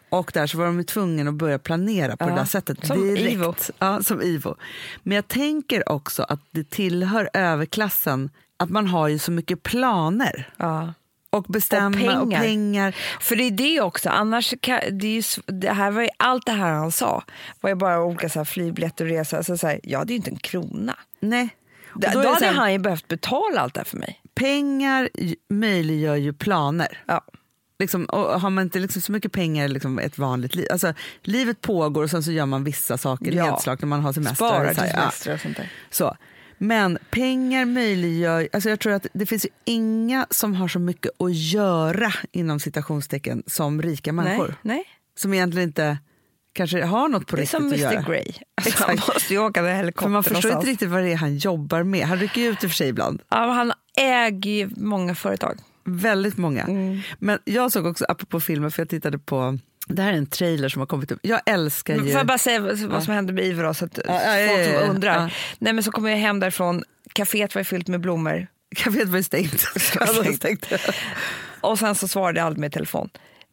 och 0.09 0.31
där 0.35 0.47
så 0.47 0.59
var 0.59 0.67
de 0.67 0.85
tvungna 0.85 1.31
att 1.31 1.35
börja 1.37 1.59
planera 1.59 2.17
på 2.17 2.25
Ja, 2.25 2.29
det 2.29 2.35
där 2.37 2.45
sättet 2.45 2.87
som 2.87 3.15
direkt. 3.15 3.33
Ivo. 3.33 3.55
Ja, 3.79 4.03
som 4.03 4.23
Ivo. 4.23 4.57
Men 5.03 5.15
jag 5.17 5.29
tänker 5.29 5.89
också 5.89 6.23
att 6.23 6.41
det 6.51 6.71
tillhör 6.71 7.31
överklassen 7.35 8.31
att 8.57 8.71
man 8.71 8.87
har 8.87 9.09
ju 9.09 9.19
så 9.19 9.31
mycket 9.31 9.63
planer 9.63 10.51
Ja. 10.57 10.95
och 11.31 11.43
bestämma 11.45 12.21
och 12.21 12.31
pengar. 12.31 12.41
pengar. 12.41 12.97
För 13.21 13.37
det 13.37 13.45
är 13.45 13.51
det 13.51 13.81
också, 13.81 14.09
annars 14.11 14.55
kan, 14.61 14.81
det 14.91 15.07
är 15.07 15.15
ju, 15.17 15.23
det 15.47 15.73
här 15.73 15.91
var 15.91 16.03
ju, 16.03 16.09
allt 16.17 16.47
det 16.47 16.53
här 16.53 16.73
han 16.73 16.93
sa 16.93 17.25
var 17.61 17.71
ju 17.71 17.77
bara 17.77 18.05
olika 18.05 18.29
så 18.29 18.39
här, 18.39 18.45
flygbiljetter 18.45 19.05
och 19.05 19.11
resor. 19.11 19.37
Alltså, 19.37 19.57
så 19.57 19.67
här, 19.67 19.81
jag 19.83 19.99
hade 19.99 20.13
ju 20.13 20.17
inte 20.17 20.31
en 20.31 20.37
krona. 20.37 20.97
Nej. 21.21 21.57
Och 21.95 22.01
Då, 22.01 22.09
då 22.23 22.29
hade 22.29 22.47
här, 22.47 22.53
han 22.55 22.73
ju 22.73 22.79
behövt 22.79 23.09
betala 23.09 23.61
allt 23.61 23.75
det 23.75 23.81
här 23.81 23.85
för 23.85 23.97
mig. 23.97 24.22
Pengar 24.35 25.09
möjliggör 25.49 26.17
ju 26.17 26.33
planer. 26.33 26.99
Ja. 27.07 27.25
Liksom, 27.79 28.05
och 28.05 28.41
har 28.41 28.51
man 28.51 28.63
inte 28.65 28.79
liksom 28.79 29.03
så 29.03 29.13
mycket 29.13 29.33
pengar 29.33 29.69
liksom 29.69 29.99
ett 29.99 30.19
vanligt 30.19 30.55
liv, 30.55 30.67
alltså, 30.71 30.95
livet 31.23 31.61
pågår 31.61 32.03
och 32.03 32.11
sen 32.11 32.23
så 32.23 32.33
gör 32.33 32.47
man 32.47 32.65
vissa 32.65 32.99
saker 32.99 33.33
Ja. 33.33 33.51
nedslag 33.51 33.79
när 33.83 33.87
man 33.89 34.01
har 34.01 34.13
semester. 34.13 34.35
Sparar 34.35 34.69
till 34.75 34.91
semester 34.91 35.35
och 35.35 35.41
sånt 35.41 35.57
där. 35.57 35.73
Så. 35.91 36.17
Men 36.59 36.99
pengar 37.11 37.65
möjliggör, 37.65 38.49
alltså 38.53 38.69
jag 38.71 38.81
tror 38.81 38.93
att 38.93 39.07
det 39.13 39.27
finns 39.27 39.45
ju 39.45 39.49
inga 39.65 40.27
som 40.31 40.55
har 40.55 40.69
så 40.69 40.79
mycket 40.79 41.11
att 41.21 41.35
göra 41.35 42.13
inom 42.33 42.61
citationstecken 42.61 43.43
som 43.47 43.83
rika 43.83 44.13
människor. 44.13 44.47
Nej, 44.63 44.77
nej. 44.77 44.85
Som 45.17 45.35
egentligen 45.35 45.69
inte 45.69 45.99
kanske 46.53 46.85
har 46.85 47.09
något 47.09 47.27
på 47.27 47.37
Det 47.37 47.41
är 47.41 47.43
riktigt 47.43 47.59
som 47.61 47.67
att 47.67 47.73
Mr 47.73 47.93
göra. 47.93 48.03
Grey. 48.03 48.33
Alltså, 48.55 48.85
han 48.87 48.97
måste 48.97 49.33
ju 49.35 49.39
åka 49.39 49.63
med 49.63 49.77
helikopter 49.77 50.03
För 50.07 50.11
man 50.11 50.23
förstår 50.23 50.53
inte 50.53 50.67
riktigt 50.67 50.89
vad 50.89 51.03
det 51.03 51.13
är 51.13 51.17
han 51.17 51.37
jobbar 51.37 51.83
med. 51.83 52.07
Han 52.07 52.19
rycker 52.19 52.41
ju 52.41 52.49
ut 52.49 52.65
i 52.65 52.67
och 52.67 52.71
för 52.71 52.77
sig 52.77 52.89
ibland. 52.89 53.23
Ja, 53.31 53.37
han 53.53 53.73
äger 53.97 54.69
många 54.77 55.15
företag. 55.15 55.59
Väldigt 55.85 56.37
många. 56.37 56.63
Mm. 56.63 57.01
Men 57.19 57.39
jag 57.45 57.73
såg 57.73 57.87
också, 57.87 58.05
apropå 58.09 58.41
filmer, 58.41 58.71
för 58.71 58.83
jag 58.83 58.89
tittade 58.89 59.19
på, 59.19 59.59
det 59.87 60.03
här 60.03 60.13
är 60.13 60.17
en 60.17 60.27
trailer 60.27 60.69
som 60.69 60.81
har 60.81 60.87
kommit 60.87 61.13
upp. 61.13 61.19
Jag 61.23 61.41
älskar 61.47 61.95
ju... 61.95 62.01
Får 62.01 62.11
jag 62.11 62.27
bara 62.27 62.39
säga 62.39 62.61
vad 62.89 63.03
som 63.05 63.15
hände 63.15 63.33
med 63.33 63.45
Ivo 63.45 63.63
då, 63.63 63.75
så 63.75 63.85
att 63.85 63.99
Ja, 64.07 64.23
ja, 64.25 64.39
ja, 64.39 64.49
folk 64.49 64.61
ja, 64.61 64.65
som 64.65 64.75
ja. 64.75 64.81
undrar. 64.81 65.15
Ja. 65.15 65.31
Nej, 65.59 65.73
men 65.73 65.85
så 65.85 65.91
kom 65.91 66.07
jag 66.07 66.17
hem 66.17 66.41
därifrån, 66.41 66.85
kaféet 67.15 67.55
var 67.55 67.63
fyllt 67.63 67.89
med 67.89 68.01
blommor 68.01 68.47
Caféet 68.77 69.09
var 69.09 69.17
ju 69.17 69.23
stängt. 69.23 69.61
stängt. 69.77 70.37
stängt. 70.37 70.67
och 71.61 71.79
sen 71.79 71.95
så 71.95 72.09
svarade 72.09 72.41
jag 72.41 72.47
aldrig 72.47 72.61
med 72.61 72.73
telefon. 72.73 73.11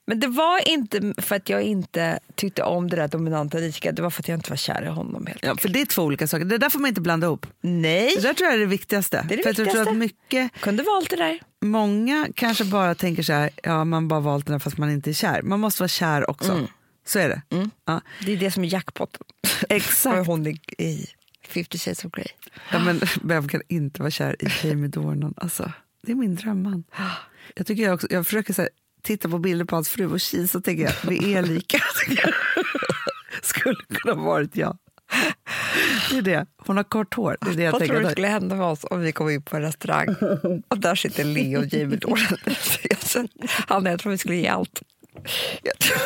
Men 0.10 0.20
det 0.20 0.28
var 0.28 0.68
inte 0.70 1.14
för 1.18 1.36
att 1.36 1.50
jag 1.50 1.62
inte 1.64 2.20
tyckte 2.36 2.64
om 2.64 2.90
det 2.90 2.96
där 2.96 3.08
dominanta 3.08 3.58
rika, 3.58 3.92
det 3.92 4.02
var 4.02 4.10
för 4.10 4.22
att 4.22 4.28
jag 4.28 4.38
inte 4.38 4.50
var 4.50 4.58
kär 4.58 4.84
i 4.84 4.88
honom. 4.88 5.26
Helt 5.28 5.40
Ja, 5.44 5.56
för 5.56 5.70
det 5.70 5.82
är 5.82 5.86
två 5.86 6.02
olika 6.04 6.28
saker. 6.28 6.46
Det 6.46 6.58
där 6.58 6.70
får 6.70 6.80
man 6.80 6.88
inte 6.88 7.02
blanda 7.02 7.28
ihop. 7.28 7.46
Nej, 7.62 8.14
Det 8.16 8.22
där 8.22 8.34
tror 8.34 8.46
jag 8.48 8.56
är 8.56 8.60
det 8.60 8.66
viktigaste. 8.66 9.26
Det 9.30 9.34
är 9.34 9.38
det 9.38 9.44
för 9.44 9.50
Jag 9.50 9.56
tror 9.56 9.66
viktigaste. 9.66 9.92
att 9.92 9.98
mycket, 9.98 10.52
kunde 10.62 10.84
valt 10.84 11.10
det 11.10 11.16
där. 11.16 11.40
många 11.62 12.28
kanske 12.36 12.64
bara 12.66 12.96
tänker 12.96 13.24
så 13.24 13.34
här, 13.34 13.50
ja 13.64 13.84
man 13.86 14.08
bara 14.08 14.20
valt 14.20 14.46
den 14.46 14.54
här 14.54 14.60
fast 14.60 14.78
man 14.78 14.92
inte 14.92 15.10
är 15.10 15.14
kär. 15.14 15.42
Man 15.42 15.60
måste 15.60 15.82
vara 15.82 15.88
kär 15.88 16.30
också. 16.30 16.52
Mm. 16.52 16.68
Så 17.06 17.20
är 17.20 17.30
det. 17.30 17.42
Ja, 17.86 18.02
Det 18.26 18.34
är 18.34 18.38
det 18.38 18.52
som 18.52 18.64
är 18.64 18.68
jackpotten. 18.74 19.22
exakt. 19.70 20.28
Hon 20.28 20.48
är 20.48 20.82
i 20.82 21.06
50 21.48 21.78
shades 21.78 22.06
of 22.06 22.12
Grey. 22.12 22.28
Ja, 22.72 22.80
men 22.80 23.02
vem 23.24 23.48
kan 23.48 23.62
inte 23.68 24.02
vara 24.02 24.12
kär 24.12 24.36
i 24.40 24.68
Jamie 24.68 24.88
Dornan? 24.90 25.34
Alltså, 25.38 25.72
det 26.04 26.12
är 26.12 26.16
min 26.16 26.36
drömman. 26.36 26.84
Jag, 27.56 27.66
tycker 27.68 27.84
jag, 27.84 27.94
också, 27.94 28.08
jag 28.10 28.26
försöker 28.26 28.54
så 28.54 28.62
här, 28.62 28.70
titta 29.02 29.30
på 29.30 29.40
bilder 29.40 29.66
på 29.66 29.76
hans 29.76 29.90
fru 29.90 30.12
och 30.12 30.20
kisa 30.20 30.58
och 30.58 30.64
tänker 30.64 30.84
jag, 30.84 30.94
vi 31.08 31.34
är 31.34 31.42
lika. 31.44 31.80
Skulle 33.42 33.76
kunna 33.76 34.16
ha 34.16 34.24
varit 34.24 34.56
jag. 34.56 34.78
Det 36.10 36.18
är 36.18 36.22
det. 36.22 36.46
Hon 36.58 36.78
har 36.78 36.84
kort 36.84 37.14
hår. 37.14 37.38
Det 37.42 37.50
är 37.50 37.54
det 37.54 37.64
jag 37.64 37.72
Vad 37.72 37.86
tror 37.86 38.00
du 38.02 38.10
skulle 38.10 38.28
hända 38.28 38.56
med 38.56 38.66
oss 38.66 38.84
om 38.84 39.02
vi 39.02 39.12
kom 39.12 39.30
in 39.30 39.42
på 39.42 39.56
en 39.56 39.62
restaurang 39.62 40.16
och 40.68 40.78
där 40.80 40.96
sitter 40.96 41.24
Leo 41.24 41.60
och 41.60 41.74
Jamie 41.74 41.98
Dornan? 41.98 42.38
Hanna, 43.68 43.90
jag 43.90 44.00
tror 44.00 44.12
vi 44.12 44.18
skulle 44.18 44.36
ge 44.36 44.48
allt. 44.48 44.82
Jag 45.64 45.80
tror 45.80 45.98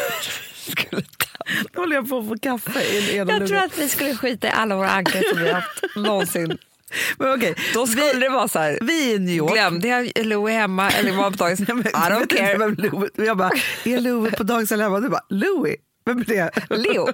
vi 0.66 0.72
skulle 0.72 1.02
ta. 1.02 1.28
Nu 1.74 1.82
håller 1.82 1.96
jag 1.96 2.10
på 2.10 2.18
att 2.18 2.28
få 2.28 2.38
kaffe 2.38 2.82
i 2.82 3.18
Jag 3.18 3.48
tror 3.48 3.58
att 3.58 3.78
vi 3.78 3.90
skulle 3.90 4.16
skita 4.16 4.48
i 4.48 4.52
alla 4.52 4.76
våra 4.76 4.90
ankar 4.92 5.34
som 5.34 5.44
vi 5.44 5.52
haft 5.52 5.84
någonsin. 5.96 6.58
Men 7.18 7.34
okej, 7.38 7.56
Då 7.74 7.88
skulle 7.88 8.14
vi, 8.14 8.20
det 8.20 8.30
vara 8.30 8.48
så 8.48 8.60
här, 8.60 8.78
vi 8.82 9.12
är 9.12 9.16
i 9.16 9.20
New 9.20 9.36
York. 9.36 9.54
glömde 9.54 9.88
jag 9.88 10.12
Louie 10.26 10.56
hemma 10.56 10.90
eller 10.92 11.12
var 11.12 11.32
på 11.32 11.38
dagis? 11.38 11.60
I 11.60 11.64
don't 11.64 12.28
care. 12.38 12.58
vem 12.58 12.76
Louis, 12.76 13.12
jag 13.16 13.38
bara, 13.38 13.52
är 13.86 14.00
Louis 14.02 14.34
på 14.36 14.44
dagis 14.44 14.72
eller 14.72 14.84
hemma? 14.84 15.00
Du 15.00 15.10
bara, 15.10 15.26
Louis? 15.30 15.76
Vem 16.06 16.20
är 16.20 16.26
det? 16.26 16.52
Leo. 16.78 17.08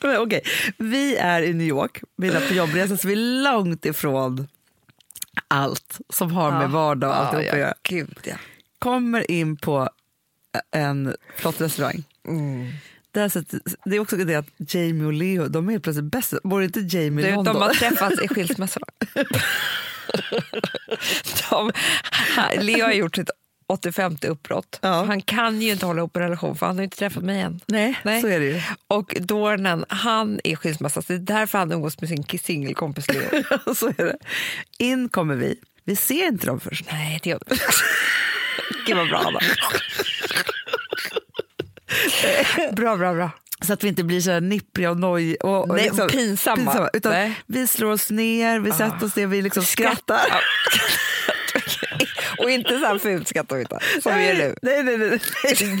Men 0.00 0.16
Okej, 0.16 0.40
vi 0.78 1.16
är 1.16 1.42
i 1.42 1.52
New 1.54 1.66
York, 1.66 2.02
vi 2.16 2.28
är 2.28 2.48
på 2.48 2.54
jobbresa, 2.54 2.96
så 2.96 3.08
vi 3.08 3.14
är 3.14 3.42
långt 3.52 3.86
ifrån 3.86 4.48
allt 5.48 5.98
som 6.08 6.30
har 6.32 6.50
med 6.50 6.70
vardag 6.70 7.10
och 7.10 7.16
alltihop 7.16 7.52
att 7.52 7.58
göra. 7.58 7.74
gud 7.82 8.18
ja. 8.24 8.34
Kommer 8.78 9.30
in 9.30 9.56
på 9.56 9.88
en 10.70 11.16
flott 11.36 11.60
restaurang. 11.60 12.04
Mm. 12.28 12.72
Där 13.16 13.28
sitter, 13.28 13.60
det 13.84 13.96
är 13.96 14.00
också 14.00 14.16
det 14.16 14.34
att 14.34 14.46
Jamie 14.74 15.06
och 15.06 15.12
Leo, 15.12 15.48
de 15.48 15.68
är 15.68 15.72
helt 15.72 15.84
plötsligt 15.84 16.04
bäst. 16.12 16.34
Bor 16.42 16.62
inte 16.62 16.80
Jamie 16.80 17.26
i 17.26 17.28
Du, 17.30 17.34
London? 17.34 17.54
de 17.54 17.62
har 17.62 17.74
träffats 17.74 18.22
i 18.22 18.28
skilsmässorna. 18.28 18.86
de, 21.50 21.72
Leo 22.60 22.84
har 22.84 22.92
gjort 22.92 23.16
sitt 23.16 23.30
85 23.68 24.16
uppbrott. 24.28 24.78
Ja. 24.82 25.04
Han 25.04 25.22
kan 25.22 25.62
ju 25.62 25.72
inte 25.72 25.86
hålla 25.86 25.98
ihop 25.98 26.16
en 26.16 26.22
relation 26.22 26.56
för 26.56 26.66
han 26.66 26.76
har 26.76 26.84
inte 26.84 26.96
träffat 26.96 27.22
mig 27.22 27.40
än. 27.40 27.60
Nej, 27.66 27.98
Nej. 28.02 28.20
så 28.22 28.28
är 28.28 28.40
det 28.40 28.46
ju. 28.46 28.60
Och 28.88 29.16
Dornan, 29.20 29.84
han 29.88 30.40
är 30.44 30.56
skilsmässa. 30.56 31.02
så 31.02 31.12
Det 31.12 31.14
är 31.14 31.18
därför 31.38 31.58
han 31.58 31.72
umgås 31.72 32.00
med 32.00 32.08
sin 32.08 32.24
singelkompis 32.42 33.08
Leo. 33.08 33.42
så 33.74 33.88
är 33.88 34.04
det. 34.04 34.16
In 34.78 35.08
kommer 35.08 35.34
vi. 35.34 35.60
Vi 35.84 35.96
ser 35.96 36.26
inte 36.26 36.46
dem 36.46 36.60
först. 36.60 36.84
Nej, 36.92 37.20
det 37.22 37.30
gör 37.30 37.40
vi. 37.46 37.56
Gud 38.86 38.96
vad 38.96 39.08
bra 39.08 39.18
Anna. 39.18 39.40
Bra, 42.72 42.96
bra, 42.96 43.14
bra. 43.14 43.30
Så 43.60 43.72
att 43.72 43.84
vi 43.84 43.88
inte 43.88 44.04
blir 44.04 44.20
så 44.20 44.40
nippriga 44.40 44.90
och 44.90 44.96
noj 44.96 45.34
och, 45.36 45.68
Nej, 45.76 45.90
pinsamma. 46.10 46.90
utan 46.92 47.12
Nej. 47.12 47.40
Vi 47.46 47.66
slår 47.66 47.92
oss 47.92 48.10
ner, 48.10 48.60
vi 48.60 48.72
sätter 48.72 49.04
oss 49.06 49.16
ner, 49.16 49.26
vi 49.26 49.42
liksom 49.42 49.64
skrattar. 49.64 50.20
Ja. 50.28 50.40
Och 52.44 52.50
inte 52.50 52.78
så 52.78 52.86
här 52.86 52.98
fult 52.98 53.28
skrattar 53.28 53.56
vi 53.56 53.62
inte, 53.62 53.78
som 54.02 54.14
vi 54.14 54.26
gör 54.26 54.34
nu. 54.34 54.54
Nej, 54.62 54.82
nej, 54.82 54.98
nej, 54.98 55.08
nej, 55.08 55.20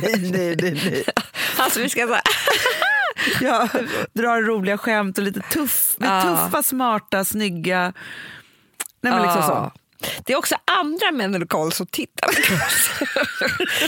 nej, 0.02 0.30
nej, 0.30 0.56
nej, 0.62 0.80
nej. 0.90 1.04
Alltså 1.56 1.80
vi 1.80 1.88
ska 1.88 2.06
så 2.06 2.12
här, 2.14 2.22
Jag 3.40 3.68
drar 4.12 4.42
roliga 4.42 4.78
skämt 4.78 5.18
och 5.18 5.24
lite 5.24 5.40
tuff, 5.40 5.96
Ja. 6.00 6.22
tuffa, 6.46 6.62
smarta, 6.62 7.24
snygga. 7.24 7.92
Nej, 9.00 9.12
men 9.12 9.22
liksom 9.22 9.42
så. 9.42 9.72
Det 10.24 10.32
är 10.32 10.36
också 10.36 10.54
andra 10.64 11.10
män 11.12 11.34
i 11.34 11.38
lokalen 11.38 11.72
som 11.72 11.86
tittar 11.86 12.30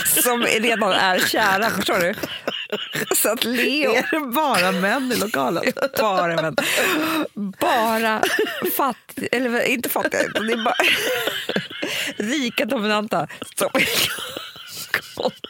som 0.23 0.42
redan 0.42 0.92
är 0.92 1.18
kära, 1.18 1.71
förstår 1.71 1.99
du? 1.99 2.14
Så 3.16 3.33
att 3.33 3.44
Leo, 3.44 3.94
Är 3.94 4.09
det 4.11 4.27
bara 4.35 4.73
män 4.73 5.12
i 5.12 5.16
lokalen? 5.16 5.64
bara 5.99 6.42
män, 6.42 6.57
bara 7.61 8.23
fattiga, 8.77 9.29
eller 9.33 9.62
inte 9.62 9.88
fattiga, 9.88 10.23
det 10.29 10.53
är 10.53 10.64
bara 10.64 10.75
rika 12.16 12.64
dominanta 12.64 13.27
som 13.57 13.71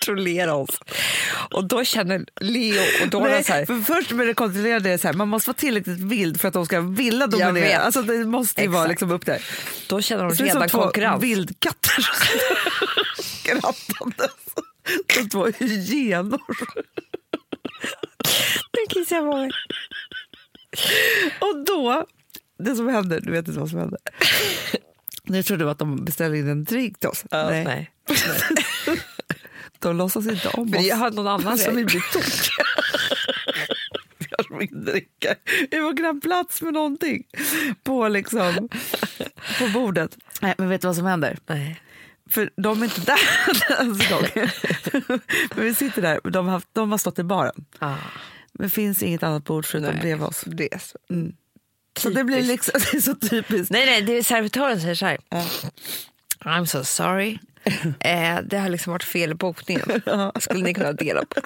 kontrollerar 0.08 0.52
oss. 0.52 0.80
Och 1.50 1.64
då 1.64 1.84
känner 1.84 2.24
Leo 2.40 2.82
och 3.02 3.08
Dora 3.08 3.30
Nej, 3.30 3.44
så 3.44 3.52
här, 3.52 3.66
för 3.66 3.80
först 3.80 4.10
med 4.10 4.26
det 4.26 4.34
kontrollerade 4.34 4.90
är 4.90 4.98
så 4.98 5.06
här, 5.06 5.14
man 5.14 5.28
måste 5.28 5.50
vara 5.50 5.56
tillräckligt 5.56 5.98
vild 5.98 6.40
för 6.40 6.48
att 6.48 6.54
de 6.54 6.66
ska 6.66 6.80
vilja 6.80 7.26
dominera. 7.26 7.78
Alltså 7.78 8.02
det 8.02 8.24
måste 8.24 8.62
ju 8.62 8.68
vara 8.68 8.86
liksom 8.86 9.10
upp 9.10 9.26
där. 9.26 9.42
då 9.88 10.00
känner 10.00 10.24
de 10.24 10.34
Det 10.34 10.42
redan 10.44 10.60
som 10.60 10.68
två 10.68 10.82
konkurrens. 10.82 11.22
vildkatter 11.22 12.02
skrattandes. 13.22 14.30
Som 15.14 15.28
två 15.28 15.46
hyenor. 15.58 16.40
Nu 18.72 18.80
kissar 18.88 19.16
jag 19.16 19.30
på 19.32 19.36
mig. 19.36 19.50
Och 21.40 21.64
då, 21.66 22.04
det 22.58 22.74
som 22.76 22.88
händer, 22.88 23.20
du 23.20 23.30
vet 23.32 23.48
inte 23.48 23.60
vad 23.60 23.70
som 23.70 23.78
händer. 23.78 23.98
Nu 25.24 25.42
trodde 25.42 25.64
du 25.64 25.70
att 25.70 25.78
de 25.78 26.04
beställde 26.04 26.38
in 26.38 26.48
en 26.48 26.64
drink 26.64 27.00
till 27.00 27.08
oss. 27.08 27.24
Nej. 27.30 27.64
Nej. 27.64 27.90
De 29.78 29.96
låtsas 29.96 30.26
inte 30.26 30.48
om 30.48 30.74
oss. 30.74 30.84
jag 30.86 30.96
har 30.96 31.10
någon 31.10 31.26
annan 31.26 31.58
Så 31.58 31.70
vi 31.70 31.76
regel. 31.76 31.86
blir 31.86 32.00
tokiga. 32.12 32.64
Vi 34.18 34.26
har 34.54 34.62
ingen 34.62 34.84
dricka. 34.84 35.34
Vi 35.70 35.76
får 35.80 35.96
knappt 35.96 36.22
plats 36.22 36.62
med 36.62 36.72
någonting 36.74 37.24
på, 37.82 38.08
liksom, 38.08 38.68
på 39.58 39.68
bordet. 39.74 40.16
Nej, 40.40 40.54
men 40.58 40.68
vet 40.68 40.80
du 40.80 40.86
vad 40.86 40.96
som 40.96 41.06
händer? 41.06 41.38
Nej. 41.46 41.80
För 42.30 42.50
de 42.56 42.82
är 42.82 42.84
inte 42.84 43.00
där 43.00 43.18
ens 43.80 44.00
en 44.10 44.16
gång. 44.16 44.48
Men 45.54 45.64
vi 45.64 45.74
sitter 45.74 46.02
där, 46.02 46.20
de 46.30 46.46
har, 46.46 46.52
haft, 46.52 46.68
de 46.72 46.90
har 46.90 46.98
stått 46.98 47.18
i 47.18 47.22
baren. 47.22 47.64
Ah, 47.78 47.94
Men 48.52 48.66
det 48.66 48.70
finns 48.70 49.02
inget 49.02 49.22
annat 49.22 49.44
bord 49.44 49.66
förutom 49.66 49.90
nej. 49.92 50.00
bredvid 50.02 50.26
oss. 50.26 50.42
Det 50.46 50.74
är 50.74 50.78
så. 50.78 50.98
Så 51.98 52.10
det 52.10 52.24
blir 52.24 52.42
liksom, 52.42 52.80
det 52.92 52.96
är 52.96 53.00
så 53.00 53.14
typiskt. 53.14 53.70
Nej, 53.70 53.86
nej, 53.86 54.02
det 54.02 54.12
är 54.12 54.22
servitören 54.22 54.80
säger 54.80 54.94
så 54.94 55.06
här. 55.06 55.18
I'm 56.40 56.64
so 56.66 56.84
sorry. 56.84 57.38
eh, 58.00 58.38
det 58.44 58.58
har 58.58 58.68
liksom 58.68 58.92
varit 58.92 59.04
fel 59.04 59.30
i 59.30 59.34
bokningen. 59.34 60.02
Skulle 60.40 60.64
ni 60.64 60.74
kunna 60.74 60.92
dela 60.92 61.20
på? 61.24 61.40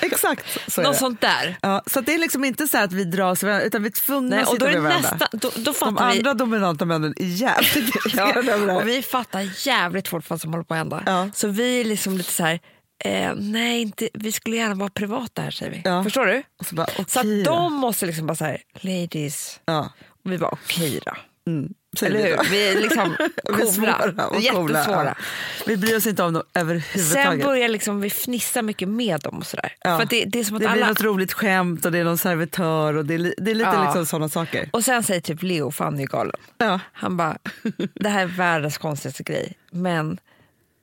Exakt 0.06 0.72
så 0.72 0.82
Något 0.82 0.96
sånt 0.96 1.20
där. 1.20 1.56
Ja, 1.62 1.82
så 1.86 1.98
att 1.98 2.06
det 2.06 2.14
är 2.14 2.18
liksom 2.18 2.44
inte 2.44 2.68
så 2.68 2.78
att 2.78 2.92
vi 2.92 3.04
drar 3.04 3.30
oss 3.30 3.44
över 3.44 3.60
utan 3.60 3.82
vi 3.82 3.88
är 3.88 3.92
tvungna 3.92 4.36
Nej, 4.36 4.42
att 4.42 4.48
och 4.48 4.58
då 4.58 4.66
sitta 4.66 4.78
är 4.78 4.82
med 4.82 4.90
det 4.92 5.00
varandra. 5.02 5.10
nästan, 5.20 5.28
då, 5.40 5.50
då 5.56 5.60
De 5.72 5.74
fattar 5.74 6.12
vi. 6.12 6.18
andra 6.18 6.34
dominanta 6.34 6.84
männen 6.84 7.14
är 7.16 7.24
jävligt 7.24 7.94
Ja, 8.16 8.76
och 8.76 8.88
vi 8.88 9.02
fattar 9.02 9.66
jävligt 9.66 10.08
fort 10.08 10.30
vad 10.30 10.40
som 10.40 10.52
håller 10.52 10.64
på 10.64 10.74
att 10.74 10.78
hända. 10.78 11.02
Ja. 11.06 11.28
Så 11.34 11.48
vi 11.48 11.80
är 11.80 11.84
liksom 11.84 12.16
lite 12.18 12.32
så 12.32 12.42
här, 12.44 12.60
eh, 13.04 13.32
nej 13.36 13.82
inte, 13.82 14.08
vi 14.14 14.32
skulle 14.32 14.56
gärna 14.56 14.74
vara 14.74 14.90
privata 14.90 15.42
här 15.42 15.50
säger 15.50 15.72
vi. 15.72 15.82
Ja. 15.84 16.04
Förstår 16.04 16.26
du? 16.26 16.42
Och 16.60 16.66
så 16.66 16.74
bara, 16.74 16.86
Så 17.06 17.20
att 17.20 17.26
då. 17.26 17.42
de 17.44 17.72
måste 17.74 18.06
liksom 18.06 18.26
bara 18.26 18.34
så 18.36 18.44
här, 18.44 18.58
ladies. 18.80 19.60
Ja. 19.64 19.92
Och 20.24 20.32
vi 20.32 20.38
bara 20.38 20.50
okej 20.52 21.00
då. 21.06 21.12
säger 21.50 21.68
Eller 22.02 22.22
vi 22.22 22.28
hur? 22.30 22.38
Vi 22.50 22.68
är 22.68 22.80
liksom 22.80 23.16
Vi 23.56 23.62
är 23.62 23.66
svåra 23.66 23.92
coola. 23.98 24.26
och 24.26 24.42
coola, 24.44 24.78
Jättesvåra. 24.78 25.14
Vi 25.66 25.76
bryr 25.76 25.96
oss 25.96 26.06
inte 26.06 26.22
om 26.22 26.32
dem 26.32 26.42
Sen 26.52 26.62
överhuvudtaget. 26.62 27.44
börjar 27.44 27.68
liksom 27.68 28.00
vi 28.00 28.10
fnissa 28.10 28.62
mycket 28.62 28.88
med 28.88 29.20
dem 29.20 29.38
och 29.38 29.46
sådär. 29.46 29.72
Ja. 29.80 29.98
För 29.98 30.06
det, 30.06 30.24
det 30.24 30.38
är 30.38 30.44
som 30.44 30.56
att 30.56 30.62
det 30.62 30.68
blir 30.68 30.76
alla... 30.82 30.88
något 30.88 31.00
roligt 31.02 31.32
skämt 31.32 31.84
och 31.84 31.92
det 31.92 31.98
är 31.98 32.04
någon 32.04 32.18
servitör 32.18 32.96
och 32.96 33.06
det 33.06 33.14
är, 33.14 33.34
det 33.38 33.50
är 33.50 33.54
lite 33.54 33.70
Ja. 33.74 33.84
liksom 33.84 34.06
sådana 34.06 34.28
saker. 34.28 34.68
Och 34.72 34.84
sen 34.84 35.02
säger 35.02 35.20
typ 35.20 35.42
Leo, 35.42 35.70
för 35.70 35.84
han 35.84 36.00
är 36.00 36.06
galen. 36.06 36.36
Ja. 36.58 36.80
Han 36.92 37.16
bara, 37.16 37.38
det 37.94 38.08
här 38.08 38.22
är 38.22 38.26
världens 38.26 38.78
konstigaste 38.78 39.22
grej, 39.22 39.52
men 39.70 40.18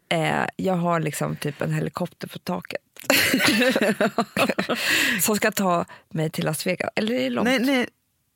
eh, 0.09 0.43
jag 0.55 0.73
har 0.75 0.99
liksom 0.99 1.35
typ 1.35 1.61
en 1.61 1.73
helikopter 1.73 2.27
på 2.27 2.39
taket. 2.39 2.79
Som 5.21 5.35
ska 5.35 5.51
ta 5.51 5.85
mig 6.09 6.29
till 6.29 6.45
Las 6.45 6.67
Vegas. 6.67 6.89
Eller 6.95 7.13
är 7.15 7.19
det 7.23 7.29
långt? 7.29 7.45
Nej, 7.47 7.59
nej. 7.59 7.87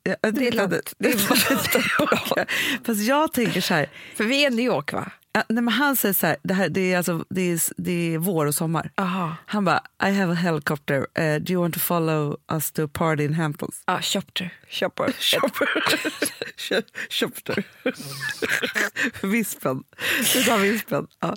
Ja, 0.02 0.16
det, 0.22 0.30
Det 0.30 0.48
är 0.48 0.52
långt. 0.52 0.94
Det 0.98 1.08
är 1.08 2.84
Fast 2.84 3.02
jag 3.02 3.32
tänker 3.32 3.60
så 3.60 3.74
här, 3.74 3.90
För 4.16 4.24
vi 4.24 4.44
är 4.44 4.52
i 4.52 4.54
New 4.54 4.64
York 4.66 4.92
va? 4.92 5.12
ja, 5.38 5.44
nej, 5.48 5.62
men 5.62 5.74
han 5.74 5.96
säger 5.96 6.12
så 6.12 6.26
här, 6.26 6.36
det, 6.42 6.54
här, 6.54 6.68
det, 6.68 6.92
är 6.92 6.96
alltså, 6.96 7.24
det, 7.30 7.40
är, 7.42 7.60
det 7.76 8.14
är 8.14 8.18
vår 8.18 8.46
och 8.46 8.54
sommar. 8.54 8.90
Aha. 8.96 9.36
Han 9.46 9.64
bara, 9.64 9.82
I 10.02 10.10
have 10.10 10.32
a 10.32 10.34
helicopter, 10.34 10.98
uh, 10.98 11.40
do 11.40 11.52
you 11.52 11.62
want 11.62 11.74
to 11.74 11.80
follow 11.80 12.36
us 12.52 12.72
to 12.72 12.84
a 12.84 12.88
party 12.92 13.24
in 13.24 13.34
Hamptons? 13.34 13.82
Ja, 13.86 14.00
Chopter. 14.02 14.54
Chopper. 14.68 15.14
Köpte. 17.08 17.62
Vispen. 19.22 19.82
Du 20.32 20.42
tar 20.42 20.58
vispen. 20.58 21.06
Ja. 21.20 21.36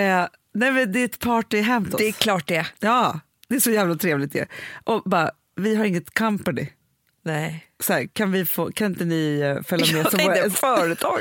Eh, 0.00 0.26
nej, 0.54 0.72
men 0.72 0.92
det 0.92 1.00
är 1.00 1.04
ett 1.04 1.18
party 1.18 1.56
i 1.56 1.62
Hamptons. 1.62 1.96
Det 1.98 2.08
är 2.08 2.12
klart 2.12 2.46
det. 2.48 2.66
Ja, 2.80 3.20
det 3.48 3.54
är 3.54 3.60
så 3.60 3.70
jävla 3.70 3.94
trevligt 3.94 4.34
ju. 4.34 4.46
Och 4.84 5.02
bara, 5.02 5.30
vi 5.56 5.76
har 5.76 5.84
inget 5.84 6.14
company. 6.18 6.68
Nej. 7.24 7.69
Så 7.80 7.92
här, 7.92 8.06
kan, 8.12 8.32
vi 8.32 8.44
få, 8.44 8.72
kan 8.72 8.86
inte 8.86 9.04
ni 9.04 9.40
eh, 9.40 9.62
följa 9.62 9.96
med? 9.96 10.10
Som 10.10 10.20
våra- 10.20 10.50
företag. 10.50 11.20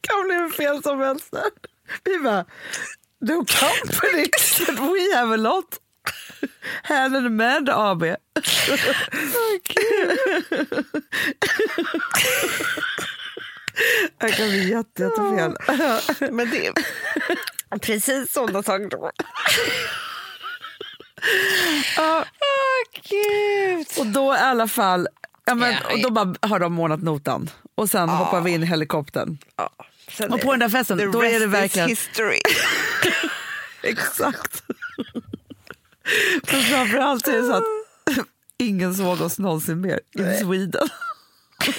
kan 0.00 0.22
bli 0.26 0.34
hur 0.34 0.50
fel 0.50 0.82
som 0.82 1.00
helst. 1.00 1.34
Vi 2.04 2.18
bara, 2.18 2.44
no 3.20 3.44
company, 3.46 4.26
but 4.66 4.78
we 4.78 5.16
have 5.16 5.34
a 5.34 5.36
lot. 5.36 5.78
Hälen 6.82 7.36
med 7.36 7.68
AB. 7.68 8.04
Det 14.20 14.30
kan 14.32 14.48
bli 14.48 14.70
jätte, 14.70 15.02
jättefel. 15.02 15.56
Men 16.32 16.50
det 16.50 16.66
är 16.66 17.78
precis 17.78 18.32
sådana 18.32 18.62
saker 18.62 18.88
Åh, 21.98 22.24
gud. 23.08 23.86
Och 23.98 24.06
då 24.06 24.34
i 24.34 24.38
alla 24.38 24.68
fall, 24.68 25.08
ja, 25.44 25.54
men, 25.54 25.72
Ja, 25.72 25.78
och 25.92 26.02
då 26.02 26.10
bara 26.10 26.34
har 26.42 26.58
de 26.58 26.78
ordnat 26.78 27.02
notan. 27.02 27.50
Och 27.74 27.90
sen 27.90 28.08
hoppar 28.08 28.40
vi 28.40 28.50
in 28.50 28.62
i 28.62 28.66
helikoptern. 28.66 29.38
Sen 30.10 30.32
Och 30.32 30.40
på 30.40 30.50
den 30.50 30.60
där 30.60 30.68
festen, 30.68 30.98
the 30.98 31.06
då 31.06 31.22
är 31.22 31.22
det 31.22 31.38
rest 31.38 31.46
is 31.46 31.52
verkligen... 31.52 31.88
history. 31.88 32.38
Exakt. 33.82 34.62
Men 36.52 36.62
framförallt 36.62 37.28
är 37.28 37.32
det 37.32 37.42
så 37.42 37.52
att 37.52 37.64
ingen 38.58 38.94
såg 38.94 39.20
oss 39.20 39.38
någonsin 39.38 39.80
mer 39.80 40.00
i 40.12 40.38
Sweden. 40.42 40.88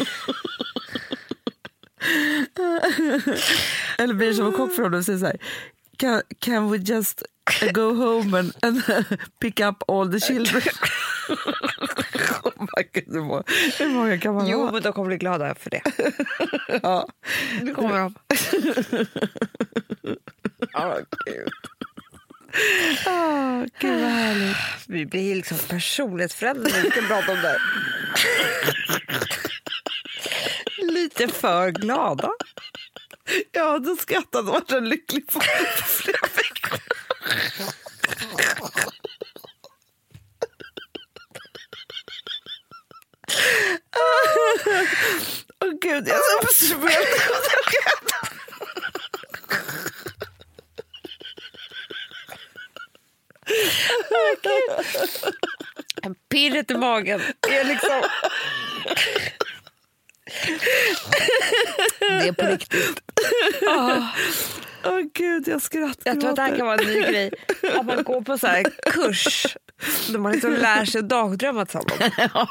Eller 3.98 4.14
blir 4.14 4.28
det 4.28 4.34
som 4.34 4.46
en 4.46 4.54
kock 4.54 4.76
från 4.76 4.94
och 4.94 5.06
säger 5.06 5.20
så 5.20 5.26
här, 5.26 5.38
can, 5.98 6.22
can 6.40 6.70
we 6.72 6.78
just 6.78 7.24
go 7.74 7.94
home 7.96 8.34
and, 8.40 8.54
and 8.62 8.84
pick 9.42 9.60
up 9.60 9.84
all 9.88 10.12
the 10.12 10.20
children? 10.20 10.62
oh 12.44 12.54
God, 12.74 13.44
hur 13.80 13.90
många- 13.90 14.18
kan 14.18 14.34
man 14.36 14.48
Jo, 14.48 14.66
ha? 14.66 14.72
men 14.72 14.82
de 14.84 14.94
kommer 14.94 15.08
bli 15.08 15.18
glada 15.18 15.56
för 15.56 15.70
det. 15.70 15.82
Ja. 16.84 17.08
Det 17.62 17.74
kommer 17.74 18.00
de. 18.00 18.14
Ja, 20.74 20.98
gud. 21.26 21.50
Ah, 23.06 23.66
gud 23.80 24.02
vad 24.02 24.10
härligt. 24.12 24.58
Vi 24.88 25.06
blir 25.06 25.36
liksom 25.36 25.58
personlighetsföräldrar 25.58 26.72
när 26.72 26.82
vi 26.82 26.92
kan 26.92 27.08
prata 27.08 27.32
om 27.32 27.42
det. 27.42 27.58
Lite 30.94 31.28
för 31.28 31.72
glada. 31.72 32.30
Jag 33.52 33.72
hade 33.72 33.96
skrattat 33.96 34.36
och 34.36 34.46
varit 34.46 34.84
lycklig 34.84 35.28
på 35.28 35.40
flera 35.86 36.28
veckor. 36.36 36.80
Åh 45.60 45.72
gud, 45.82 46.08
jag 46.08 46.16
är 46.16 46.42
så 46.42 46.48
uppsvulten. 46.48 47.22
Pirret 56.30 56.72
i 56.72 56.78
magen 56.78 57.22
är 57.50 57.64
liksom... 57.64 58.02
Det 62.00 62.28
är 62.28 62.32
på 62.32 62.46
riktigt. 62.46 63.02
Åh 64.84 65.02
gud, 65.14 65.48
jag 65.48 65.62
skrattar. 65.62 66.02
Jag 66.04 66.22
tror 66.22 66.30
att 66.30 66.36
det 66.36 66.42
här 66.42 66.58
kan 66.58 66.66
vara 66.66 66.78
en 66.78 66.88
ny 66.88 67.02
grej. 67.02 67.32
Att 67.76 67.86
man 67.86 68.04
går 68.04 68.22
på 68.22 68.38
så 68.38 68.48
här 68.48 68.64
kurs 68.92 69.58
där 70.10 70.20
man 70.20 70.32
liksom 70.32 70.54
lär 70.54 70.86
sig 70.86 71.04
dagdrömma 71.04 71.66
tillsammans. 71.66 72.14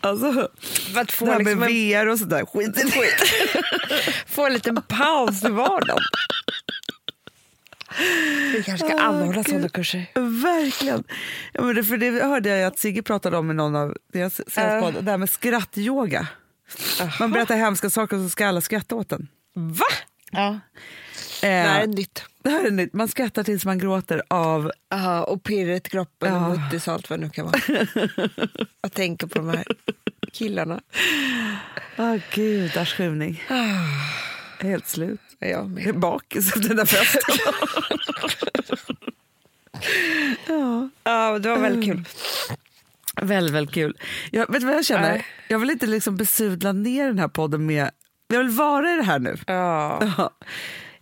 Alltså, 0.00 0.48
För 0.94 1.00
att 1.00 1.12
få, 1.12 1.24
det 1.24 1.32
här 1.32 1.38
med 1.38 1.46
liksom 1.46 1.62
en, 1.62 1.68
VR 1.68 2.08
och 2.08 2.18
sådär, 2.18 2.46
skit 2.46 2.78
i 2.78 2.82
det. 2.82 4.12
få 4.26 4.46
en 4.46 4.52
liten 4.52 4.82
paus 4.82 5.44
i 5.44 5.48
vardagen. 5.48 6.02
Vi 8.52 8.62
kanske 8.66 8.86
ska 8.86 8.98
anordna 8.98 9.44
sådana 9.44 9.68
kurser. 9.68 10.06
Verkligen. 10.42 11.04
Ja, 11.52 11.62
men 11.62 11.74
det, 11.74 11.84
för 11.84 11.96
det 11.96 12.10
hörde 12.10 12.48
jag 12.48 12.66
att 12.66 12.78
Sigge 12.78 13.02
pratade 13.02 13.36
om 13.36 13.50
i 13.50 13.54
någon 13.54 13.76
av 13.76 13.96
deras 14.12 14.40
podd, 14.80 15.04
det 15.04 15.10
här 15.10 15.18
med 15.18 15.30
skrattyoga. 15.30 16.28
Man 17.20 17.30
berättar 17.30 17.56
hemska 17.56 17.90
saker 17.90 18.16
och 18.16 18.22
så 18.22 18.28
ska 18.28 18.46
alla 18.46 18.60
skratta 18.60 18.94
åt 18.94 19.08
den. 19.08 19.28
Va? 19.54 19.84
Ja. 20.30 20.58
Det 21.40 21.46
här 21.48 21.76
Eh, 21.78 21.82
är 21.82 21.86
nytt. 21.86 22.24
det 22.42 22.50
här 22.50 22.64
är 22.64 22.70
nytt. 22.70 22.92
Man 22.92 23.08
skrattar 23.08 23.42
tills 23.44 23.64
man 23.64 23.78
gråter 23.78 24.22
av... 24.28 24.72
Aha, 24.94 25.22
och 25.22 25.42
pirret 25.42 25.86
i 25.86 25.90
kroppen 25.90 26.34
Ja. 26.34 26.46
och 26.46 26.58
muttis 26.58 26.88
allt 26.88 27.10
vad 27.10 27.18
det 27.18 27.24
nu 27.24 27.30
kan 27.30 27.44
vara. 27.46 27.60
Jag 28.82 28.92
tänker 28.92 29.26
på 29.26 29.38
de 29.38 29.48
här 29.48 29.64
killarna. 30.32 30.80
Åh 31.98 32.16
gud, 32.34 32.76
arsjuning. 32.76 33.44
Helt 34.60 34.88
slut. 34.88 35.20
Jag 35.38 35.50
Jag 35.50 35.60
är 35.60 35.64
med. 35.64 35.98
bakis 35.98 36.46
efter 36.48 36.68
den 36.68 36.76
där 36.76 36.84
festen. 36.84 37.36
ja. 40.48 40.88
Ja, 41.04 41.38
det 41.38 41.48
var 41.48 41.58
väldigt 41.58 41.84
kul. 41.84 42.04
Väldigt, 43.22 43.54
väldigt 43.54 43.74
kul. 43.74 43.96
Jag, 44.30 44.52
vet 44.52 44.60
du 44.60 44.66
vad 44.66 44.76
jag 44.76 44.84
känner? 44.84 45.10
Nej. 45.12 45.26
Jag 45.48 45.58
vill 45.58 45.70
inte 45.70 45.86
liksom 45.86 46.16
besudla 46.16 46.72
ner 46.72 47.06
den 47.06 47.18
här 47.18 47.28
podden 47.28 47.66
med... 47.66 47.90
Jag 48.28 48.38
vill 48.38 48.48
vara 48.48 48.92
i 48.92 48.96
det 48.96 49.02
här 49.02 49.18
nu. 49.18 49.36
Ja, 49.46 49.98
Ja, 50.16 50.32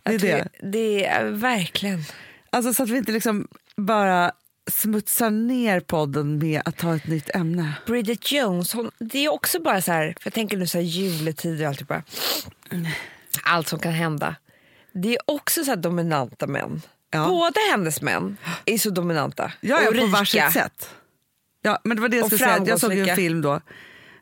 det 0.03 0.13
är 0.15 0.19
det. 0.19 0.47
det 0.71 1.05
är 1.05 1.25
verkligen. 1.25 2.03
Alltså 2.49 2.73
så 2.73 2.83
att 2.83 2.89
vi 2.89 2.97
inte 2.97 3.11
liksom 3.11 3.47
bara 3.77 4.31
smutsar 4.71 5.29
ner 5.29 5.79
podden 5.79 6.37
med 6.37 6.61
att 6.65 6.77
ta 6.77 6.95
ett 6.95 7.07
nytt 7.07 7.29
ämne. 7.35 7.73
Bridget 7.85 8.31
Jones, 8.31 8.73
hon, 8.73 8.91
det 8.99 9.25
är 9.25 9.29
också 9.33 9.59
bara 9.61 9.81
så 9.81 9.91
här, 9.91 10.07
för 10.07 10.27
jag 10.27 10.33
tänker 10.33 10.57
nu 10.57 10.67
så 10.67 10.77
här 10.77 10.85
juletider 10.85 11.63
och 11.63 11.69
allt, 11.69 11.87
bara, 11.87 12.03
allt 13.43 13.67
som 13.67 13.79
kan 13.79 13.91
hända. 13.93 14.35
Det 14.93 15.13
är 15.15 15.17
också 15.25 15.63
så 15.63 15.69
här 15.71 15.77
dominanta 15.77 16.47
män. 16.47 16.81
Ja. 17.11 17.25
Båda 17.27 17.59
hennes 17.71 18.01
män 18.01 18.37
är 18.65 18.77
så 18.77 18.89
dominanta 18.89 19.51
Ja, 19.61 19.75
och 19.75 19.81
ja 19.83 19.87
på 19.87 19.91
rika. 19.93 20.05
varsitt 20.05 20.51
sätt. 20.53 20.89
Ja, 21.61 21.79
men 21.83 21.97
det 21.97 22.01
var 22.01 22.09
det 22.09 22.17
jag 22.17 22.23
Och 22.23 22.31
skulle 22.31 22.49
säga. 22.49 22.63
Jag 22.67 22.79
såg 22.79 22.93
en 22.93 23.15
film 23.15 23.41
då, 23.41 23.61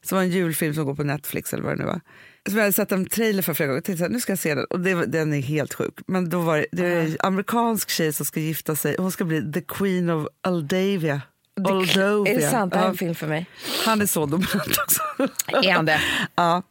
som 0.01 0.15
var 0.15 0.23
en 0.23 0.29
julfilm 0.29 0.73
som 0.73 0.85
går 0.85 0.95
på 0.95 1.03
Netflix 1.03 1.53
eller 1.53 1.63
vad 1.63 1.73
det 1.73 1.77
nu 1.83 1.85
var. 1.85 2.01
Som 2.49 2.57
jag 2.57 2.63
hade 2.63 2.73
sett 2.73 2.91
en 2.91 3.05
trailer 3.05 3.41
för 3.41 3.53
flera 3.53 3.67
gånger. 3.67 3.77
Jag 3.77 3.83
tänkte 3.83 4.03
här, 4.03 4.11
nu 4.11 4.19
ska 4.19 4.31
jag 4.31 4.39
se 4.39 4.55
den. 4.55 4.65
Och 4.69 4.79
det, 4.79 5.05
den 5.05 5.33
är 5.33 5.41
helt 5.41 5.73
sjuk. 5.73 5.93
Men 6.07 6.29
då 6.29 6.39
var 6.39 6.57
det, 6.57 6.65
det 6.71 6.85
är 6.85 7.05
en 7.05 7.17
amerikansk 7.19 7.89
tjej 7.89 8.13
som 8.13 8.25
ska 8.25 8.39
gifta 8.39 8.75
sig. 8.75 8.95
Hon 8.99 9.11
ska 9.11 9.23
bli 9.25 9.51
the 9.51 9.61
queen 9.61 10.09
of 10.09 10.27
Aldavia. 10.41 11.21
Aldovia. 11.57 12.33
Är 12.33 12.35
det 12.39 12.49
sant? 12.49 12.73
Det 12.73 12.79
här 12.79 12.85
är 12.85 12.89
en 12.89 12.97
film 12.97 13.15
för 13.15 13.27
mig. 13.27 13.45
han 13.85 14.01
är 14.01 14.05
så 14.05 14.25
dominant 14.25 14.77
också. 14.83 15.01
Är 15.47 15.73
han 15.73 15.85
det? 15.85 16.01
ja. 16.35 16.63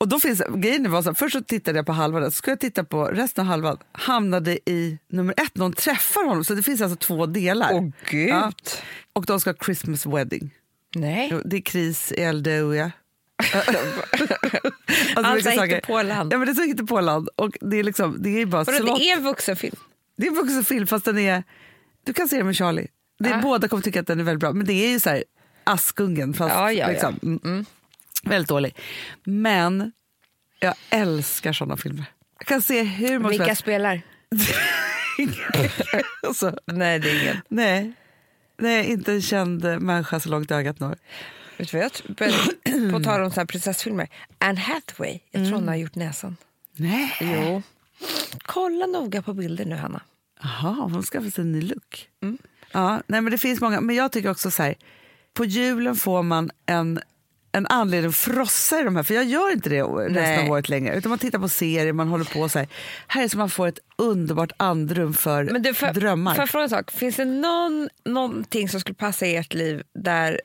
Och 0.00 0.08
då 0.08 0.20
finns 0.20 0.42
grejen 0.54 0.90
var 0.90 1.02
så 1.02 1.08
här, 1.08 1.14
först 1.14 1.32
så 1.36 1.42
tittade 1.42 1.78
jag 1.78 1.86
på 1.86 1.92
halvan, 1.92 2.24
så 2.24 2.30
skulle 2.30 2.52
jag 2.52 2.60
titta 2.60 2.84
på 2.84 3.04
resten 3.04 3.42
av 3.42 3.48
halvan, 3.48 3.78
hamnade 3.92 4.70
i 4.70 4.98
nummer 5.08 5.34
ett, 5.36 5.56
någon 5.56 5.72
träffar 5.72 6.24
honom, 6.26 6.44
så 6.44 6.54
det 6.54 6.62
finns 6.62 6.80
alltså 6.80 6.96
två 6.96 7.26
delar. 7.26 7.70
Åh 7.72 7.88
gud. 8.10 8.28
Ja. 8.28 8.52
Och 9.12 9.24
de 9.26 9.40
ska 9.40 9.50
ha 9.50 9.56
Christmas 9.64 10.06
wedding. 10.06 10.50
Nej. 10.94 11.32
Det 11.44 11.56
är 11.56 11.60
kris 11.60 12.12
i 12.12 12.20
Eldöja. 12.22 12.92
alltså, 13.54 13.70
Allt 15.16 15.34
mycket 15.36 15.52
är 15.52 15.56
saker. 15.56 15.74
hittepåland. 15.74 16.32
Ja, 16.32 16.38
men 16.38 16.46
det 16.46 16.52
är 16.52 16.54
så 16.54 16.62
hittepåland. 16.62 17.28
Och 17.36 17.56
det 17.60 17.76
är 17.76 17.82
liksom, 17.84 18.16
det 18.22 18.28
är 18.42 18.46
bara 18.46 18.64
Vadå, 18.64 18.78
slott. 18.78 18.98
det 18.98 19.10
är 19.10 19.16
en 19.16 19.24
vuxenfilm? 19.24 19.76
Det 20.16 20.26
är 20.26 20.30
en 20.30 20.36
vuxen 20.36 20.64
film 20.64 20.86
fast 20.86 21.04
den 21.04 21.18
är, 21.18 21.42
du 22.04 22.12
kan 22.12 22.28
se 22.28 22.36
den 22.36 22.46
med 22.46 22.56
Charlie. 22.56 22.86
Det 23.18 23.28
är, 23.28 23.32
Ja. 23.34 23.40
Båda 23.42 23.68
kommer 23.68 23.82
tycka 23.82 24.00
att 24.00 24.06
den 24.06 24.20
är 24.20 24.24
väldigt 24.24 24.40
bra, 24.40 24.52
men 24.52 24.66
det 24.66 24.72
är 24.72 24.88
ju 24.90 25.00
så 25.00 25.10
här 25.10 25.24
Askungen 25.64 26.34
fast 26.34 26.54
Ja, 26.54 26.72
ja, 26.72 26.86
ja. 26.86 26.88
liksom, 26.88 27.40
mm, 27.44 27.64
väldigt 28.22 28.48
dålig. 28.48 28.76
Men 29.24 29.92
jag 30.60 30.74
älskar 30.90 31.52
såna 31.52 31.76
filmer. 31.76 32.04
Jag 32.38 32.46
kan 32.46 32.62
se 32.62 32.82
hur 32.82 33.18
många 33.18 33.30
Vilka 33.30 33.54
spelar? 33.54 34.02
alltså, 36.26 36.56
Nej, 36.64 36.98
det 36.98 37.10
är 37.10 37.22
ingen. 37.22 37.40
nej. 37.48 37.92
nej, 38.58 38.90
inte 38.90 39.12
en 39.12 39.22
känd 39.22 39.64
människa 39.82 40.20
så 40.20 40.28
långt 40.28 40.50
ögat 40.50 40.80
når. 40.80 40.98
Vet 41.56 41.70
du 41.70 41.76
vad 41.76 41.84
jag 41.84 41.92
tror? 41.92 42.92
På 42.92 43.00
tal 43.00 43.22
om 43.22 43.30
så 43.30 43.40
här 43.40 43.46
prinsessfilmer. 43.46 44.08
Anne 44.38 44.60
Hathaway, 44.60 45.18
jag 45.30 45.44
tror 45.46 45.54
hon 45.58 45.68
har 45.68 45.76
gjort 45.76 45.94
näsan. 45.94 46.36
Nej. 46.76 47.16
Jo. 47.20 47.62
Kolla 48.42 48.86
noga 48.86 49.22
på 49.22 49.34
bilder 49.34 49.64
nu, 49.64 49.76
Hanna. 49.76 50.00
Jaha, 50.42 50.72
hon 50.72 51.02
skaffade 51.02 51.30
sig 51.30 51.42
en 51.42 51.52
ny 51.52 51.62
look. 51.62 52.08
Ja, 52.72 53.02
nej, 53.06 53.20
men 53.20 53.30
det 53.30 53.38
finns 53.38 53.60
många, 53.60 53.80
men 53.80 53.96
jag 53.96 54.12
tycker 54.12 54.30
också 54.30 54.50
så 54.50 54.62
här, 54.62 54.74
på 55.34 55.44
julen 55.44 55.96
får 55.96 56.22
man 56.22 56.50
en, 56.66 57.00
en 57.52 57.66
anledning 57.66 58.08
att 58.08 58.16
frossa 58.16 58.80
i 58.80 58.84
de 58.84 58.96
här, 58.96 59.02
för 59.02 59.14
jag 59.14 59.24
gör 59.24 59.52
inte 59.52 59.68
det 59.68 59.82
resten 59.82 60.12
Nej. 60.12 60.46
av 60.46 60.52
året 60.52 60.68
längre. 60.68 60.96
Utan 60.96 61.10
man 61.10 61.18
tittar 61.18 61.38
på 61.38 61.48
serier, 61.48 61.92
man 61.92 62.08
håller 62.08 62.24
på 62.24 62.48
så 62.48 62.58
här. 62.58 62.68
Här 63.06 63.24
är 63.24 63.28
så 63.28 63.38
man 63.38 63.50
får 63.50 63.66
ett 63.66 63.78
underbart 63.96 64.52
andrum 64.56 65.14
för 65.14 65.44
Men 65.44 65.62
du, 65.62 65.74
för, 65.74 65.92
drömmar. 65.92 66.34
Får 66.34 66.42
jag 66.42 66.50
fråga 66.50 66.62
en 66.62 66.70
sak? 66.70 66.90
Finns 66.90 67.16
det 67.16 67.24
någon, 67.24 67.88
någonting 68.04 68.68
som 68.68 68.80
skulle 68.80 68.94
passa 68.94 69.26
i 69.26 69.36
ert 69.36 69.54
liv 69.54 69.82
där 69.94 70.40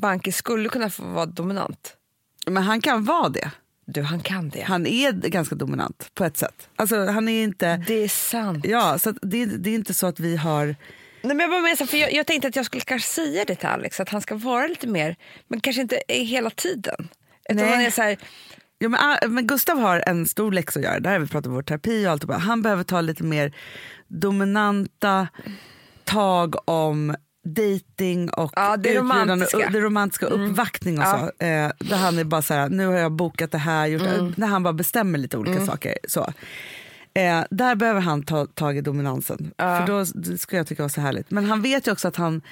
Banke 0.00 0.32
skulle 0.32 0.68
kunna 0.68 0.90
få 0.90 1.02
vara 1.02 1.26
dominant? 1.26 1.96
Men 2.46 2.62
han 2.62 2.80
kan 2.80 3.04
vara 3.04 3.28
det. 3.28 3.50
Du, 3.86 4.02
han 4.02 4.20
kan 4.20 4.48
det. 4.48 4.60
Han 4.60 4.86
är 4.86 5.12
ganska 5.12 5.54
dominant 5.54 6.10
på 6.14 6.24
ett 6.24 6.36
sätt. 6.36 6.68
Alltså 6.76 7.06
han 7.06 7.28
är 7.28 7.42
inte... 7.42 7.84
Det 7.86 7.94
är 7.94 8.08
sant. 8.08 8.64
Ja, 8.68 8.98
så 8.98 9.12
det, 9.22 9.46
det 9.46 9.70
är 9.70 9.74
inte 9.74 9.94
så 9.94 10.06
att 10.06 10.20
vi 10.20 10.36
har... 10.36 10.76
Nej, 11.22 11.36
men 11.36 11.40
jag, 11.40 11.50
bara 11.50 11.60
menar, 11.60 11.86
för 11.86 11.96
jag, 11.96 12.12
jag 12.12 12.26
tänkte 12.26 12.48
att 12.48 12.56
jag 12.56 12.66
skulle 12.66 12.80
kanske 12.80 13.08
säga 13.08 13.44
det 13.44 13.54
till 13.54 13.68
Alex, 13.68 14.00
att 14.00 14.08
han 14.08 14.20
ska 14.20 14.34
vara 14.34 14.66
lite 14.66 14.86
mer, 14.86 15.16
men 15.48 15.60
kanske 15.60 15.82
inte 15.82 16.00
hela 16.08 16.50
tiden. 16.50 17.08
Utan 17.50 17.68
han 17.68 17.80
är 17.80 17.90
så 17.90 18.02
här, 18.02 18.18
Ja, 18.82 18.88
men, 18.88 19.00
ah, 19.00 19.26
men 19.28 19.46
Gustav 19.46 19.78
har 19.78 20.02
en 20.06 20.26
stor 20.26 20.52
läxa 20.52 20.78
att 20.78 20.84
göra. 20.84 21.00
Där 21.00 21.10
har 21.12 21.18
vi 21.18 21.26
pratat 21.26 21.46
om 21.46 21.52
vår 21.54 21.62
terapi 21.62 22.06
och 22.06 22.10
allt. 22.10 22.24
och 22.24 22.34
Han 22.40 22.62
behöver 22.62 22.84
ta 22.84 23.00
lite 23.00 23.22
mer 23.24 23.52
dominanta 24.08 25.28
tag 26.04 26.68
om 26.68 27.16
dating 27.44 28.30
och 28.30 28.52
Ja, 28.56 28.76
det 28.76 28.94
romantiska. 28.98 29.56
Mm. 29.56 29.66
och 29.66 29.72
det 29.72 29.80
romantiska 29.80 30.26
uppvaktning 30.26 30.98
och 30.98 31.04
Ja. 31.04 31.18
så. 31.38 31.44
Eh, 31.44 31.70
där 31.78 31.96
han 31.96 32.18
är 32.18 32.24
bara 32.24 32.42
så 32.42 32.54
här, 32.54 32.68
nu 32.68 32.86
har 32.86 32.94
jag 32.94 33.12
bokat 33.12 33.50
det 33.52 33.58
här, 33.58 33.86
gjort 33.86 34.02
Mm. 34.02 34.26
det. 34.30 34.34
När 34.36 34.46
han 34.46 34.62
bara 34.62 34.72
bestämmer 34.72 35.18
lite 35.18 35.36
olika 35.38 35.66
saker. 35.66 35.94
Så. 36.08 36.32
Eh, 37.14 37.44
där 37.50 37.74
behöver 37.74 38.00
han 38.00 38.22
ta 38.22 38.46
tag 38.46 38.76
i 38.76 38.80
dominansen. 38.80 39.52
För 39.58 39.86
då 39.86 40.06
skulle 40.38 40.58
jag 40.58 40.66
tycka 40.66 40.82
var 40.82 40.88
så 40.88 41.00
härligt. 41.00 41.30
Men 41.30 41.44
han 41.44 41.62
vet 41.62 41.86
ju 41.86 41.92
också 41.92 42.08
att 42.08 42.16
han 42.16 42.42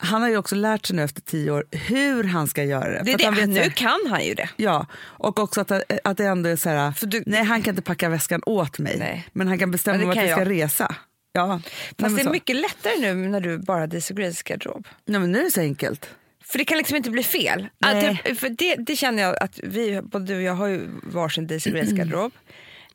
han 0.00 0.22
har 0.22 0.28
ju 0.28 0.36
också 0.36 0.54
lärt 0.54 0.86
sig 0.86 0.96
nu 0.96 1.02
efter 1.02 1.20
tio 1.20 1.50
år 1.50 1.64
hur 1.70 2.24
han 2.24 2.48
ska 2.48 2.64
göra 2.64 2.90
det. 2.90 3.02
det 3.02 3.16
det. 3.16 3.24
han 3.24 3.34
vet 3.34 3.48
Nu 3.48 3.70
kan 3.70 4.00
han 4.10 4.24
ju 4.24 4.34
det. 4.34 4.48
Ja, 4.56 4.86
och 5.02 5.38
också 5.38 5.60
att, 5.60 5.72
att 6.04 6.16
det 6.16 6.24
ändå 6.24 6.48
är 6.48 6.56
så 6.56 6.68
här, 6.68 7.06
du- 7.06 7.22
nej 7.26 7.44
han 7.44 7.62
kan 7.62 7.72
inte 7.72 7.82
packa 7.82 8.08
väskan 8.08 8.42
åt 8.46 8.78
mig, 8.78 8.96
Nej. 8.98 9.28
men 9.32 9.48
han 9.48 9.58
kan 9.58 9.70
bestämma 9.70 10.14
kan 10.14 10.24
vi 10.24 10.30
ska 10.30 10.44
resa. 10.44 10.94
Ja, 11.32 11.60
Fast 11.98 12.16
det 12.16 12.22
är 12.22 12.24
så. 12.24 12.30
mycket 12.30 12.56
lättare 12.56 12.98
nu 13.00 13.14
när 13.28 13.40
du 13.40 13.58
bara 13.58 13.86
Grace 13.86 14.42
garderob. 14.44 14.88
Nej, 15.06 15.20
men 15.20 15.32
nu 15.32 15.38
är 15.40 15.44
det 15.44 15.50
så 15.50 15.60
enkelt. 15.60 16.08
För 16.44 16.58
det 16.58 16.64
kan 16.64 16.78
liksom 16.78 16.96
inte 16.96 17.10
bli 17.10 17.22
fel. 17.22 17.68
Nej. 17.78 18.22
Att 18.30 18.38
för 18.38 18.48
det, 18.48 18.74
det 18.74 18.96
känner 18.96 19.22
jag 19.22 19.42
att 19.42 19.60
vi, 19.62 20.02
både 20.02 20.24
du 20.24 20.36
och 20.36 20.42
jag 20.42 20.54
har 20.54 20.66
ju 20.66 20.88
varsin 21.02 21.46
Daisy 21.46 21.70
Grace 21.70 21.92
garderob. 21.94 22.32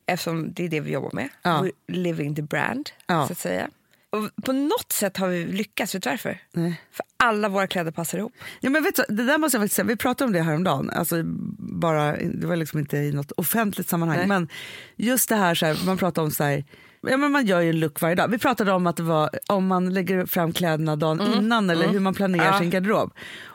Eftersom 0.06 0.52
det 0.52 0.64
är 0.64 0.68
det 0.68 0.80
vi 0.80 0.92
jobbar 0.92 1.10
med. 1.12 1.28
Ja. 1.42 1.66
Living 1.88 2.34
the 2.34 2.42
brand, 2.42 2.90
Ja. 3.06 3.26
så 3.26 3.32
att 3.32 3.38
säga. 3.38 3.68
Och 4.10 4.44
på 4.44 4.52
något 4.52 4.92
sätt 4.92 5.16
har 5.16 5.28
vi 5.28 5.46
lyckats, 5.46 5.94
vet 5.94 6.02
du 6.02 6.10
varför? 6.10 6.38
Nej. 6.52 6.80
För 6.92 7.06
alla 7.16 7.48
våra 7.48 7.66
kläder 7.66 7.90
passar 7.90 8.18
ihop. 8.18 8.32
Ja, 8.60 8.70
men 8.70 8.82
vet 8.82 8.96
du, 8.96 9.02
det 9.14 9.24
där 9.24 9.38
måste 9.38 9.56
jag 9.56 9.62
faktiskt 9.62 9.76
säga, 9.76 9.86
vi 9.86 9.96
pratade 9.96 10.26
om 10.26 10.32
det 10.32 10.40
häromdagen, 10.42 10.90
alltså 10.90 11.22
bara, 11.58 12.16
det 12.16 12.46
var 12.46 12.56
liksom 12.56 12.78
inte 12.78 12.96
i 12.96 13.12
något 13.12 13.32
offentligt 13.32 13.88
sammanhang, 13.88 14.18
Nej. 14.18 14.26
men 14.26 14.48
just 14.96 15.28
det 15.28 15.36
här, 15.36 15.54
så 15.54 15.66
här 15.66 15.86
man 15.86 15.96
pratar 15.96 16.22
om 16.22 16.30
så 16.30 16.44
här, 16.44 16.64
ja, 17.00 17.16
men 17.16 17.32
man 17.32 17.46
gör 17.46 17.60
ju 17.60 17.70
en 17.70 17.80
look 17.80 18.00
varje 18.00 18.14
dag. 18.14 18.28
Vi 18.28 18.38
pratade 18.38 18.72
om 18.72 18.86
att 18.86 18.96
det 18.96 19.02
var 19.02 19.30
om 19.48 19.66
man 19.66 19.94
lägger 19.94 20.26
fram 20.26 20.52
kläderna 20.52 20.96
dagen 20.96 21.20
innan 21.38 21.70
eller 21.70 21.88
hur 21.88 22.00
man 22.00 22.14
planerar 22.14 22.42
Mm. 22.44 22.54
Ja. 22.54 22.60
sin 22.60 22.70
garderob. 22.70 23.12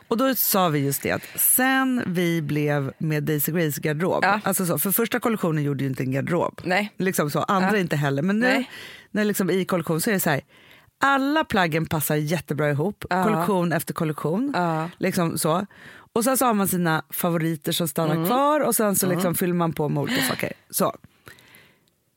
Och 0.10 0.18
då 0.18 0.36
sa 0.36 0.70
vi 0.70 0.80
just 0.80 1.01
det 1.01 1.12
att 1.12 1.24
sen 1.36 2.03
vi 2.07 2.41
blev 2.41 2.93
med 2.97 3.24
Daisy 3.24 3.51
Grace 3.51 3.82
garderob, 3.82 4.24
Ja. 4.24 4.39
alltså 4.43 4.66
så, 4.66 4.80
för 4.80 4.91
första 4.91 5.20
kollektionen 5.20 5.64
gjorde 5.64 5.84
ju 5.84 5.89
inte 5.89 6.03
en 6.03 6.12
garderob. 6.12 6.62
Nej. 6.64 6.93
Liksom 6.97 7.30
så, 7.32 7.39
andra 7.39 7.72
Ja. 7.72 7.78
inte 7.78 7.95
heller. 7.95 8.22
Men 8.22 8.39
nu 8.39 8.47
Nej. 8.47 8.70
när 9.12 9.24
liksom 9.26 9.49
i 9.49 9.66
kollektion 9.66 10.01
så 10.01 10.10
är 10.10 10.14
det 10.14 10.20
så 10.20 10.30
här, 10.30 10.41
alla 11.01 11.43
plaggen 11.43 11.86
passar 11.86 12.16
jättebra 12.16 12.70
ihop, 12.70 13.05
Ja. 13.10 13.24
kollektion 13.24 13.74
efter 13.74 13.93
kollektion. 13.93 14.53
Liksom 14.97 15.38
så. 15.38 15.66
Och 16.14 16.24
sen 16.24 16.38
så 16.38 16.45
har 16.45 16.53
man 16.53 16.68
sina 16.68 17.03
favoriter 17.10 17.72
som 17.72 17.88
stannar 17.88 18.16
Mm. 18.16 18.26
kvar 18.28 18.60
och 18.60 18.76
sen 18.76 18.95
så 18.95 19.07
liksom 19.07 19.36
fyller 19.36 19.53
man 19.53 19.74
på 19.74 19.89
med 19.89 20.03
olika 20.03 20.22
saker. 20.24 20.53
Så. 20.70 20.95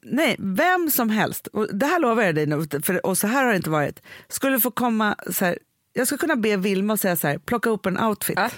Nej, 0.04 0.36
vem 0.38 0.90
som 0.90 1.10
helst, 1.10 1.46
och 1.46 1.76
det 1.76 1.86
här 1.86 1.98
lovar 2.00 2.22
jag 2.22 2.34
dig 2.34 2.46
nu, 2.46 2.66
för, 2.82 3.06
och 3.06 3.18
så 3.18 3.26
här 3.26 3.44
har 3.44 3.50
det 3.50 3.56
inte 3.56 3.70
varit, 3.70 4.02
skulle 4.28 4.60
få 4.60 4.70
komma 4.70 5.16
så 5.30 5.44
här, 5.44 5.58
jag 5.92 6.06
skulle 6.06 6.18
kunna 6.18 6.36
be 6.36 6.56
Vilma 6.56 6.96
säga 6.96 7.16
så 7.16 7.28
här, 7.28 7.38
plocka 7.38 7.70
upp 7.70 7.86
en 7.86 8.00
outfit. 8.00 8.38
Ja. 8.38 8.50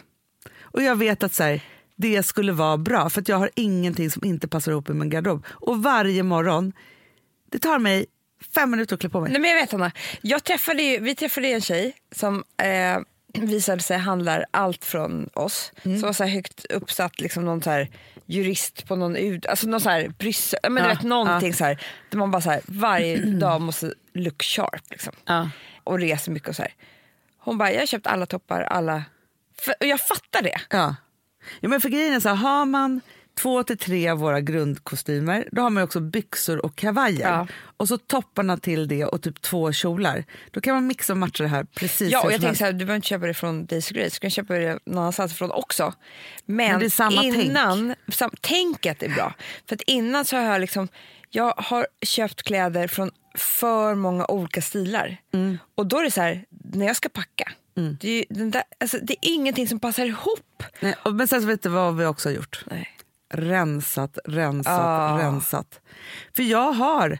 Och 0.60 0.82
jag 0.82 0.96
vet 0.96 1.22
att 1.22 1.34
så 1.34 1.42
här, 1.42 1.60
det 1.96 2.22
skulle 2.22 2.52
vara 2.52 2.76
bra, 2.76 3.10
för 3.10 3.20
att 3.20 3.28
jag 3.28 3.36
har 3.36 3.50
ingenting 3.54 4.10
som 4.10 4.24
inte 4.24 4.48
passar 4.48 4.72
ihop 4.72 4.90
i 4.90 4.92
min 4.92 5.10
garderob. 5.10 5.46
Och 5.48 5.82
varje 5.82 6.22
morgon, 6.22 6.72
det 7.50 7.58
tar 7.58 7.78
mig 7.78 8.06
fem 8.54 8.70
minuter 8.70 8.94
att 8.94 9.00
klä 9.00 9.10
på 9.10 9.20
mig. 9.20 9.32
Nej, 9.32 9.40
men 9.40 9.50
jag 9.50 9.60
vet 9.60 9.74
Anna, 9.74 9.92
jag 10.22 10.44
träffade 10.44 10.82
ju, 10.82 11.00
vi 11.00 11.14
träffade 11.14 11.48
en 11.48 11.60
tjej 11.60 11.96
som 12.12 12.44
eh, 12.62 12.98
visade 13.42 13.82
sig 13.82 13.98
handlar 13.98 14.44
allt 14.50 14.84
från 14.84 15.30
oss. 15.34 15.72
Som 15.82 16.00
var 16.00 16.12
så 16.12 16.24
högt 16.24 16.64
uppsatt, 16.64 17.20
liksom 17.20 17.44
någon 17.44 17.62
så 17.62 17.70
här 17.70 17.90
jurist 18.26 18.86
på 18.88 18.96
någon 18.96 19.16
ut, 19.16 19.46
alltså 19.46 19.66
någon 19.68 19.80
så 19.80 19.90
här 19.90 20.08
Bryssel, 20.08 20.60
men 20.62 20.74
du 20.74 20.80
Ja, 20.80 20.88
vet 20.88 21.02
någonting 21.02 21.54
så 21.54 21.64
här, 21.64 21.80
där 22.10 22.18
man 22.18 22.30
bara 22.30 22.42
så 22.42 22.50
här, 22.50 22.60
varje 22.66 23.16
dag 23.40 23.60
måste 23.60 23.94
look 24.14 24.42
sharp. 24.42 24.82
Liksom. 24.90 25.12
Ja. 25.24 25.50
Och 25.84 25.98
reser 25.98 26.32
mycket 26.32 26.48
och 26.48 26.56
så 26.56 26.62
här. 26.62 26.72
Hon 27.44 27.58
bara, 27.58 27.72
jag 27.72 27.80
har 27.80 27.86
köpt 27.86 28.06
alla 28.06 28.26
toppar, 28.26 28.62
alla... 28.62 29.04
För, 29.60 29.74
och 29.80 29.86
jag 29.86 30.00
fattar 30.00 30.42
det. 30.42 30.60
Ja. 30.70 30.96
ja 31.60 31.68
men 31.68 31.80
för 31.80 31.88
grejen 31.88 32.14
är 32.14 32.20
så 32.20 32.28
här, 32.28 32.36
har 32.36 32.64
man 32.64 33.00
två 33.34 33.62
till 33.62 33.78
tre 33.78 34.08
av 34.08 34.18
våra 34.18 34.40
grundkostymer, 34.40 35.48
då 35.52 35.62
har 35.62 35.70
man 35.70 35.82
också 35.82 36.00
byxor 36.00 36.64
och 36.64 36.76
kavajer. 36.76 37.28
Ja. 37.28 37.46
Och 37.76 37.88
så 37.88 37.98
topparna 37.98 38.56
till 38.56 38.88
det 38.88 39.04
och 39.04 39.22
typ 39.22 39.42
två 39.42 39.72
kjolar. 39.72 40.24
Då 40.50 40.60
kan 40.60 40.74
man 40.74 40.86
mixa 40.86 41.12
och 41.12 41.16
matcha 41.16 41.42
det 41.42 41.48
här 41.48 41.64
precis 41.64 42.12
Ja, 42.12 42.24
och 42.24 42.32
jag 42.32 42.40
tänker 42.40 42.56
så 42.56 42.64
här, 42.64 42.72
du 42.72 42.78
behöver 42.78 42.96
inte 42.96 43.08
köpa 43.08 43.26
det 43.26 43.34
från 43.34 43.66
Daisy 43.66 43.94
Grace, 43.94 44.16
du 44.16 44.18
kan 44.20 44.30
köpa 44.30 44.54
det 44.54 44.78
någon 44.84 44.98
annanstans 44.98 45.32
ifrån 45.32 45.50
också. 45.50 45.94
Men, 46.46 46.90
Men 46.98 47.24
innan, 47.24 47.94
sam, 48.08 48.30
tänket 48.40 49.02
är 49.02 49.08
bra. 49.08 49.34
För 49.68 49.74
att 49.74 49.82
innan 49.82 50.24
så 50.24 50.36
har 50.36 50.42
jag 50.42 50.60
liksom, 50.60 50.88
jag 51.30 51.54
har 51.56 51.86
köpt 52.02 52.42
kläder 52.42 52.88
från 52.88 53.10
för 53.38 53.94
många 53.94 54.26
olika 54.26 54.62
stilar. 54.62 55.16
Mm. 55.32 55.58
Och 55.74 55.86
då 55.86 55.98
är 55.98 56.04
det 56.04 56.10
så 56.10 56.20
här, 56.20 56.44
när 56.50 56.86
jag 56.86 56.96
ska 56.96 57.08
packa, 57.08 57.52
det, 58.00 58.08
är 58.18 58.24
den 58.34 58.50
där, 58.50 58.62
alltså, 58.80 58.98
det 59.02 59.12
är 59.12 59.18
ingenting 59.34 59.68
som 59.68 59.80
passar 59.80 60.04
ihop. 60.06 60.62
Nej, 60.80 60.94
och- 61.04 61.14
men 61.14 61.28
sen 61.28 61.40
så 61.40 61.46
vet 61.46 61.62
du 61.62 61.68
vad 61.68 61.96
vi 61.96 62.04
också 62.06 62.28
har 62.28 62.34
gjort? 62.34 62.64
Nej. 62.70 62.88
Rensat, 63.34 64.18
rensat, 64.24 64.72
Ah. 64.80 65.18
rensat. 65.18 65.80
För 66.36 66.42
jag 66.42 66.72
har 66.72 67.18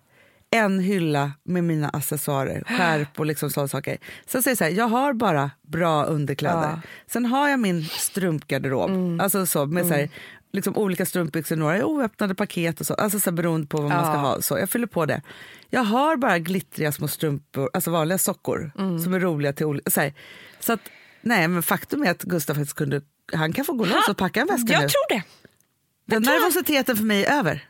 en 0.51 0.79
hylla 0.81 1.33
med 1.45 1.65
mina 1.65 1.89
accessoarer, 1.89 2.65
skärp 2.67 3.19
och 3.21 3.27
liksom 3.27 3.51
sådana 3.51 3.69
saker. 3.69 3.99
Sen 4.27 4.43
säger 4.43 4.51
jag 4.53 4.59
så 4.59 4.65
här, 4.65 4.71
jag 4.71 4.89
har 4.89 5.13
bara 5.13 5.51
bra 5.63 6.05
underkläder. 6.05 6.63
Ja. 6.69 6.81
Sen 7.07 7.25
har 7.27 7.49
jag 7.49 7.61
min 7.61 7.85
strumpgarderob, 7.85 9.21
alltså 9.21 9.47
så, 9.47 9.67
med 9.67 9.87
så 9.87 9.95
här, 9.95 10.09
liksom 10.55 10.77
olika 10.77 11.07
strumpbyxor, 11.07 11.57
några 11.57 11.87
oöppnade 11.87 12.35
paket 12.35 12.81
och 12.81 12.87
så, 12.87 12.95
alltså 12.95 13.21
så 13.21 13.31
här, 13.31 13.37
beroende 13.37 13.67
på 13.67 13.77
vad 13.81 13.91
man 13.91 14.05
ska 14.05 14.17
ha. 14.17 14.43
Så 14.43 14.59
jag 14.59 14.71
fyller 14.71 14.87
på 14.87 15.07
det. 15.07 15.23
Jag 15.71 15.85
har 15.85 16.17
bara 16.17 16.39
glittriga 16.39 16.93
små 16.93 17.09
strumpor, 17.09 17.71
alltså 17.75 17.91
vanliga 17.91 18.19
sockor 18.19 18.73
som 19.05 19.15
är 19.15 19.21
roliga 19.21 19.53
till 19.53 19.67
olika... 19.67 19.91
Så, 19.91 20.01
här. 20.01 20.15
så 20.61 20.73
att, 20.73 20.81
nej, 21.23 21.49
men 21.49 21.63
faktum 21.63 22.03
är 22.03 22.11
att 22.11 22.23
Gustav 22.23 22.55
faktiskt 22.55 22.77
kunde, 22.77 23.01
han 23.33 23.53
kan 23.53 23.65
få 23.65 23.73
gå 23.73 23.85
loss 23.85 24.09
och 24.09 24.17
packa 24.17 24.41
en 24.41 24.47
väska 24.47 24.73
jag 24.73 24.83
nu. 24.83 24.89
tror 24.89 25.09
det. 25.17 25.23
Den 26.07 26.25
tror- 26.25 26.33
nervositeten 26.35 26.97
för 26.97 27.05
mig 27.05 27.25
är 27.25 27.39
över. 27.39 27.69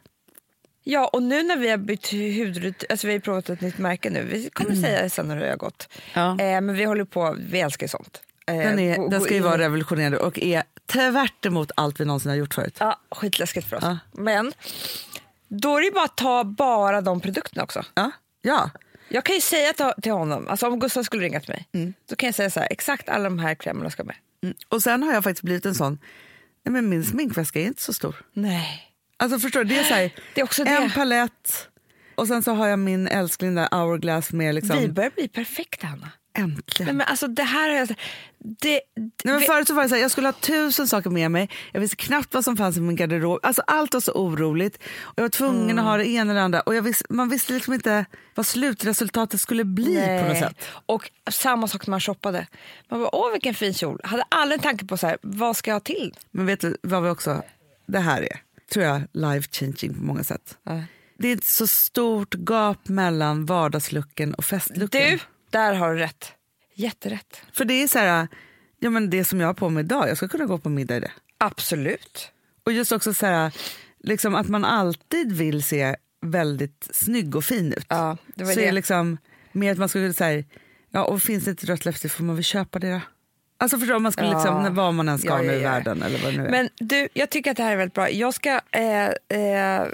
Ja, 0.86 1.10
och 1.12 1.22
nu 1.22 1.42
när 1.42 1.56
vi 1.56 1.68
har 1.70 1.76
bytt 1.76 2.10
hudrutin, 2.12 2.86
alltså 2.90 3.06
vi 3.06 3.12
har 3.12 3.20
provat 3.20 3.50
ett 3.50 3.60
nytt 3.60 3.78
märke 3.78 4.10
nu, 4.10 4.24
vi 4.24 4.50
kommer 4.52 4.74
säga 4.74 5.02
det 5.02 5.10
sen 5.10 5.28
när 5.28 5.36
det 5.40 5.48
har 5.50 5.56
gått. 5.56 5.88
Ja. 6.14 6.30
Eh, 6.30 6.60
men 6.60 6.74
vi 6.74 6.84
håller 6.84 7.04
på, 7.04 7.36
vi 7.50 7.60
älskar 7.60 7.84
ju 7.84 7.88
sånt. 7.88 8.22
Eh, 8.46 8.56
Den, 8.56 8.78
är, 8.78 8.96
gå- 8.96 9.08
den 9.08 9.20
ska 9.20 9.34
ju 9.34 9.40
vara 9.40 9.58
revolutionerande 9.58 10.18
och 10.18 10.38
är 10.38 10.62
Tvärt 10.86 11.44
emot 11.46 11.70
allt 11.76 12.00
vi 12.00 12.04
någonsin 12.04 12.30
har 12.30 12.36
gjort 12.36 12.54
förut. 12.54 12.76
Ja, 12.80 13.00
skitläskigt 13.10 13.68
för 13.68 13.76
oss. 13.76 13.82
Ja. 13.84 13.98
Men 14.12 14.52
då 15.48 15.76
är 15.76 15.82
det 15.82 15.90
bara 15.90 16.04
att 16.04 16.16
ta 16.16 16.44
bara 16.44 17.00
de 17.00 17.20
produkterna 17.20 17.62
också. 17.62 17.84
Ja, 17.94 18.10
ja. 18.42 18.70
Jag 19.08 19.24
kan 19.24 19.34
ju 19.34 19.40
säga 19.40 19.72
till, 20.02 20.12
honom, 20.12 20.48
alltså 20.48 20.66
om 20.66 20.80
Gustav 20.80 21.02
skulle 21.02 21.22
ringa 21.24 21.40
till 21.40 21.50
mig, 21.50 21.94
då 22.08 22.16
kan 22.16 22.26
jag 22.26 22.34
säga 22.34 22.50
så 22.50 22.60
här, 22.60 22.68
exakt 22.70 23.08
alla 23.08 23.24
de 23.24 23.38
här 23.38 23.54
krämerna 23.54 23.90
ska 23.90 24.04
med. 24.04 24.16
Mm. 24.42 24.54
Och 24.68 24.82
sen 24.82 25.02
har 25.02 25.12
jag 25.12 25.24
faktiskt 25.24 25.42
blivit 25.42 25.66
en 25.66 25.74
sån, 25.74 25.98
nej 26.64 26.72
men 26.72 26.88
min 26.88 27.04
sminkväska 27.04 27.60
är 27.60 27.64
inte 27.64 27.82
så 27.82 27.92
stor. 27.92 28.16
Nej. 28.32 28.82
Alltså 29.16 29.38
förstår 29.38 29.64
du, 29.64 29.74
det 29.74 29.78
är 29.78 29.84
så 29.84 29.94
här, 29.94 30.10
Det 30.34 30.40
är 30.40 30.44
också 30.44 30.62
en 30.66 30.88
det. 30.88 30.94
palett 30.94 31.68
och 32.14 32.28
sen 32.28 32.42
så 32.42 32.52
har 32.54 32.66
jag 32.68 32.78
min 32.78 33.08
älskling 33.08 33.54
där 33.54 33.68
hourglass 33.70 34.32
med 34.32 34.54
liksom, 34.54 34.78
Vi 34.78 34.88
börjar 34.88 35.10
bli 35.10 35.28
perfekta, 35.28 35.86
Hanna. 35.86 36.10
Äntligen. 36.34 36.86
Nej, 36.86 36.94
men 36.94 37.06
alltså 37.06 37.28
det 37.28 37.42
här 37.42 37.68
har 37.70 37.76
jag... 37.76 37.88
Det, 38.60 38.80
Nej, 38.96 39.10
men 39.34 39.40
förut 39.40 39.68
så 39.68 39.74
var 39.74 39.82
det 39.82 39.88
så 39.88 39.94
här, 39.94 40.02
jag 40.02 40.10
skulle 40.10 40.28
ha 40.28 40.32
tusen 40.32 40.88
saker 40.88 41.10
med 41.10 41.30
mig. 41.30 41.50
Jag 41.72 41.80
visste 41.80 41.96
knappt 41.96 42.34
vad 42.34 42.44
som 42.44 42.56
fanns 42.56 42.76
i 42.76 42.80
min 42.80 42.96
garderob. 42.96 43.40
Alltså, 43.42 43.62
allt 43.66 43.94
var 43.94 44.00
så 44.00 44.12
oroligt. 44.12 44.76
Och 45.02 45.12
jag 45.16 45.22
var 45.22 45.28
tvungen 45.28 45.62
Mm. 45.70 45.78
att 45.78 45.84
ha 45.84 45.96
det 45.96 46.06
ena 46.08 46.30
eller 46.32 46.40
andra. 46.40 46.60
Och 46.60 46.74
jag 46.74 46.82
visste, 46.82 47.04
man 47.08 47.28
visste 47.28 47.52
liksom 47.52 47.74
inte 47.74 48.04
vad 48.34 48.46
slutresultatet 48.46 49.40
skulle 49.40 49.64
bli 49.64 49.94
på 50.22 50.28
något 50.28 50.38
sätt. 50.38 50.64
Och 50.86 51.10
samma 51.30 51.68
sak 51.68 51.86
när 51.86 51.90
man 51.90 52.00
shoppade. 52.00 52.46
Man 52.88 53.00
bara, 53.00 53.14
åh 53.14 53.32
vilken 53.32 53.54
fin 53.54 53.74
kjol. 53.74 54.00
Hade 54.04 54.22
aldrig 54.28 54.58
en 54.58 54.62
tanke 54.62 54.84
på 54.86 54.96
så 54.96 55.06
här, 55.06 55.18
vad 55.22 55.56
ska 55.56 55.70
jag 55.70 55.74
ha 55.74 55.80
till? 55.80 56.14
Men 56.30 56.46
vet 56.46 56.60
du 56.60 56.76
vad 56.82 57.02
vi 57.02 57.08
också, 57.08 57.42
det 57.86 57.98
här 58.00 58.22
är, 58.22 58.40
tror 58.72 58.84
jag, 58.84 59.02
life 59.12 59.48
changing 59.52 59.94
på 59.94 60.02
många 60.04 60.24
sätt. 60.24 60.58
Det 61.18 61.28
är 61.28 61.36
ett 61.36 61.44
så 61.44 61.66
stort 61.66 62.34
gap 62.34 62.88
mellan 62.88 63.46
vardagslucken 63.46 64.34
och 64.34 64.44
festlucken. 64.44 65.10
Du, 65.10 65.18
där 65.54 65.74
har 65.74 65.92
du 65.94 65.98
rätt. 65.98 66.32
Jätterätt. 66.74 67.42
För 67.52 67.64
det 67.64 67.82
är 67.82 67.88
så 67.88 67.98
här, 67.98 68.28
ja 68.78 68.90
men 68.90 69.10
det 69.10 69.24
som 69.24 69.40
jag 69.40 69.46
har 69.46 69.54
på 69.54 69.68
mig 69.68 69.84
idag, 69.84 70.08
jag 70.08 70.16
ska 70.16 70.28
kunna 70.28 70.44
gå 70.46 70.58
på 70.58 70.68
middag 70.68 70.96
i 70.96 71.00
det. 71.00 71.10
Absolut. 71.38 72.30
Och 72.66 72.72
just 72.72 72.92
också 72.92 73.14
så 73.14 73.26
här, 73.26 73.52
liksom 73.98 74.34
att 74.34 74.48
man 74.48 74.64
alltid 74.64 75.32
vill 75.32 75.62
se 75.62 75.96
väldigt 76.26 76.88
snygg 76.92 77.36
och 77.36 77.44
fin 77.44 77.72
ut. 77.72 77.86
Ja, 77.88 78.16
det 78.34 78.44
var 78.44 78.52
så 78.52 78.60
det. 78.60 78.66
är 78.66 78.72
liksom 78.72 79.18
mer 79.52 79.72
att 79.72 79.78
man 79.78 79.88
skulle 79.88 80.12
säga, 80.14 80.44
ja 80.90 81.04
och 81.04 81.22
finns 81.22 81.44
det 81.44 81.50
ett 81.50 81.64
rött 81.64 81.84
läppstift 81.84 82.14
får 82.14 82.24
man 82.24 82.34
väl 82.36 82.44
köpa 82.44 82.78
det 82.78 82.92
då. 82.92 83.00
Alltså 83.58 83.78
förstår 83.78 83.98
man 83.98 84.12
skulle 84.12 84.28
Ja. 84.28 84.34
liksom, 84.34 84.74
vad 84.74 84.94
man 84.94 85.08
än 85.08 85.18
ska 85.18 85.28
Ja, 85.28 85.38
nu 85.38 85.46
ja, 85.46 85.52
i 85.52 85.62
ja. 85.62 85.70
världen 85.70 86.02
eller 86.02 86.18
vad 86.18 86.34
nu 86.34 86.46
är. 86.46 86.50
Men 86.50 86.68
du, 86.76 87.08
jag 87.14 87.30
tycker 87.30 87.50
att 87.50 87.56
det 87.56 87.62
här 87.62 87.72
är 87.72 87.76
väldigt 87.76 87.94
bra. 87.94 88.10
Jag 88.10 88.34
ska... 88.34 88.60
Eh, 88.70 89.06
eh, 89.38 89.86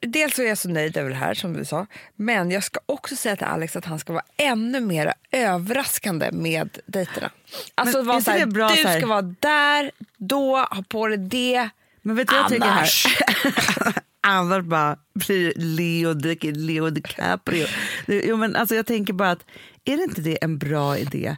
dels 0.00 0.34
så 0.36 0.42
är 0.42 0.46
jag 0.46 0.58
så 0.58 0.68
nöjd 0.68 0.96
över 0.96 1.10
det 1.10 1.16
här 1.16 1.34
som 1.34 1.52
du 1.52 1.64
sa. 1.64 1.86
Men 2.16 2.50
jag 2.50 2.64
ska 2.64 2.80
också 2.86 3.16
säga 3.16 3.36
till 3.36 3.46
Alex 3.46 3.76
att 3.76 3.84
han 3.84 3.98
ska 3.98 4.12
vara 4.12 4.24
ännu 4.36 4.80
mer 4.80 5.12
överraskande 5.32 6.30
med 6.32 6.78
dejterna. 6.86 7.30
Alltså 7.74 7.96
Men 7.98 8.06
vara 8.06 8.20
så 8.20 8.30
här, 8.30 8.46
bra 8.46 8.68
du 8.68 8.76
så 8.82 8.88
här- 8.88 8.98
ska 8.98 9.06
vara 9.08 9.22
där, 9.22 9.90
då, 10.16 10.56
ha 10.56 10.84
på 10.88 11.06
dig 11.08 11.18
det. 11.18 11.68
Men 12.02 12.16
vet 12.16 12.28
du 12.28 12.34
vad 12.34 12.42
jag 12.42 12.50
tycker 12.50 12.66
här? 12.66 14.02
Annars 14.20 14.64
bara 14.64 14.96
blir 15.14 15.52
Leo, 15.56 16.12
Di- 16.14 16.52
Leo 16.52 16.90
DiCaprio. 16.90 17.66
Jo, 18.06 18.36
men 18.36 18.56
alltså 18.56 18.74
jag 18.74 18.86
tänker 18.86 19.12
bara 19.12 19.30
att 19.30 19.44
är 19.84 19.96
det 19.96 20.02
inte 20.02 20.20
det 20.20 20.44
en 20.44 20.58
bra 20.58 20.98
idé 20.98 21.36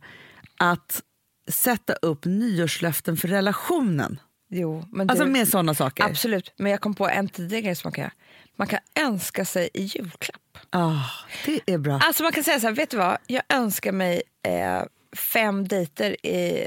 att 0.57 1.03
sätta 1.51 1.93
upp 1.93 2.25
nyårslöften 2.25 3.17
för 3.17 3.29
relationen? 3.29 4.21
Jo, 4.51 4.85
men 4.93 5.11
Alltså 5.11 5.25
du, 5.25 5.31
med 5.31 5.49
sådana 5.49 5.75
saker. 5.75 6.05
Absolut, 6.05 6.53
men 6.57 6.71
jag 6.73 6.81
kom 6.81 6.95
på 6.95 7.09
en 7.09 7.29
tidigare 7.29 7.63
grej 7.63 7.75
som 7.77 7.89
man 7.89 7.93
kan 7.93 8.03
göra. 8.03 8.13
Man 8.59 8.69
kan 8.69 8.79
önska 9.01 9.45
sig 9.45 9.71
i 9.75 9.83
julklapp. 9.83 10.59
Ah, 10.71 11.05
det 11.47 11.61
är 11.67 11.79
bra. 11.79 12.01
Alltså 12.03 12.23
man 12.23 12.33
kan 12.33 12.45
säga 12.45 12.61
så 12.61 12.67
här, 12.67 12.75
vet 12.75 12.91
du 12.91 12.97
vad? 12.97 13.19
Jag 13.27 13.43
önskar 13.49 13.93
mig 13.93 14.23
eh, 14.43 14.83
fem 15.17 15.69
dejter, 15.69 16.27
i, 16.27 16.67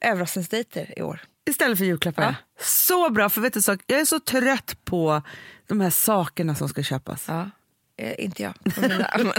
överraskningsdejter 0.00 0.98
i 0.98 1.02
år. 1.02 1.20
Istället 1.50 1.78
för 1.78 1.84
julklappar. 1.84 2.22
Ja. 2.22 2.34
Så 2.60 3.10
bra, 3.10 3.28
för 3.28 3.40
vet 3.40 3.54
du, 3.54 3.62
sak, 3.62 3.80
jag 3.86 4.00
är 4.00 4.04
så 4.04 4.20
trött 4.20 4.84
på 4.84 5.22
de 5.66 5.80
här 5.80 5.90
sakerna 5.90 6.54
som 6.54 6.68
ska 6.68 6.82
köpas. 6.82 7.24
Ja. 7.28 7.50
Eh, 7.98 8.24
inte 8.24 8.42
jag. 8.42 8.54
Mina, 8.80 9.10
men, 9.16 9.26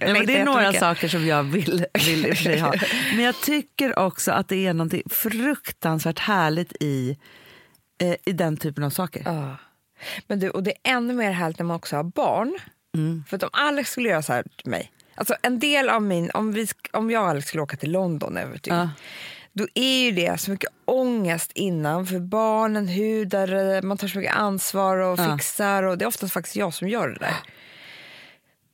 Nej, 0.00 0.12
men 0.12 0.26
det 0.26 0.36
är 0.36 0.44
några 0.44 0.72
saker 0.72 1.08
som 1.08 1.26
jag 1.26 1.42
vill, 1.42 1.86
vill 2.06 2.26
i 2.26 2.36
sig 2.36 2.58
ha. 2.58 2.74
Men 3.14 3.24
jag 3.24 3.40
tycker 3.40 3.98
också 3.98 4.32
att 4.32 4.48
det 4.48 4.66
är 4.66 4.74
något 4.74 5.12
fruktansvärt 5.12 6.18
härligt 6.18 6.72
i, 6.80 7.18
eh, 7.98 8.14
i 8.24 8.32
den 8.32 8.56
typen 8.56 8.84
av 8.84 8.90
saker. 8.90 9.22
Ja. 9.24 9.56
Men 10.26 10.38
du, 10.40 10.50
och 10.50 10.62
det 10.62 10.70
är 10.70 10.96
ännu 10.96 11.14
mer 11.14 11.30
härligt 11.30 11.58
när 11.58 11.66
man 11.66 11.76
också 11.76 11.96
har 11.96 12.04
barn. 12.04 12.58
Mm. 12.94 13.24
För 13.28 13.36
att 13.36 13.42
om 13.42 13.50
Alex 13.52 13.90
skulle 13.90 14.08
göra 14.08 14.22
så 14.22 14.32
här 14.32 14.42
till 14.42 14.70
mig. 14.70 14.92
Alltså 15.14 15.34
en 15.42 15.58
del 15.58 15.88
av 15.88 16.02
min, 16.02 16.30
om, 16.34 16.52
vi, 16.52 16.66
om 16.92 17.10
jag 17.10 17.22
och 17.22 17.28
Alex 17.28 17.46
skulle 17.48 17.62
åka 17.62 17.76
till 17.76 17.92
London 17.92 18.36
över 18.36 18.54
ett 18.54 18.62
dygn. 18.62 18.76
Ja. 18.76 18.90
Då 19.52 19.66
är 19.74 19.98
ju 20.04 20.10
det 20.10 20.40
så 20.40 20.50
mycket 20.50 20.70
ångest 20.84 21.52
innan 21.54 22.06
för 22.06 22.18
barnen, 22.18 22.88
eh, 22.88 23.82
man 23.82 23.98
tar 23.98 24.08
så 24.08 24.18
mycket 24.18 24.34
ansvar 24.36 24.96
och 24.96 25.18
Ja. 25.18 25.36
fixar. 25.36 25.82
Och 25.82 25.98
det 25.98 26.04
är 26.04 26.06
oftast 26.06 26.32
faktiskt 26.32 26.56
jag 26.56 26.74
som 26.74 26.88
gör 26.88 27.08
det 27.08 27.18
där. 27.18 27.34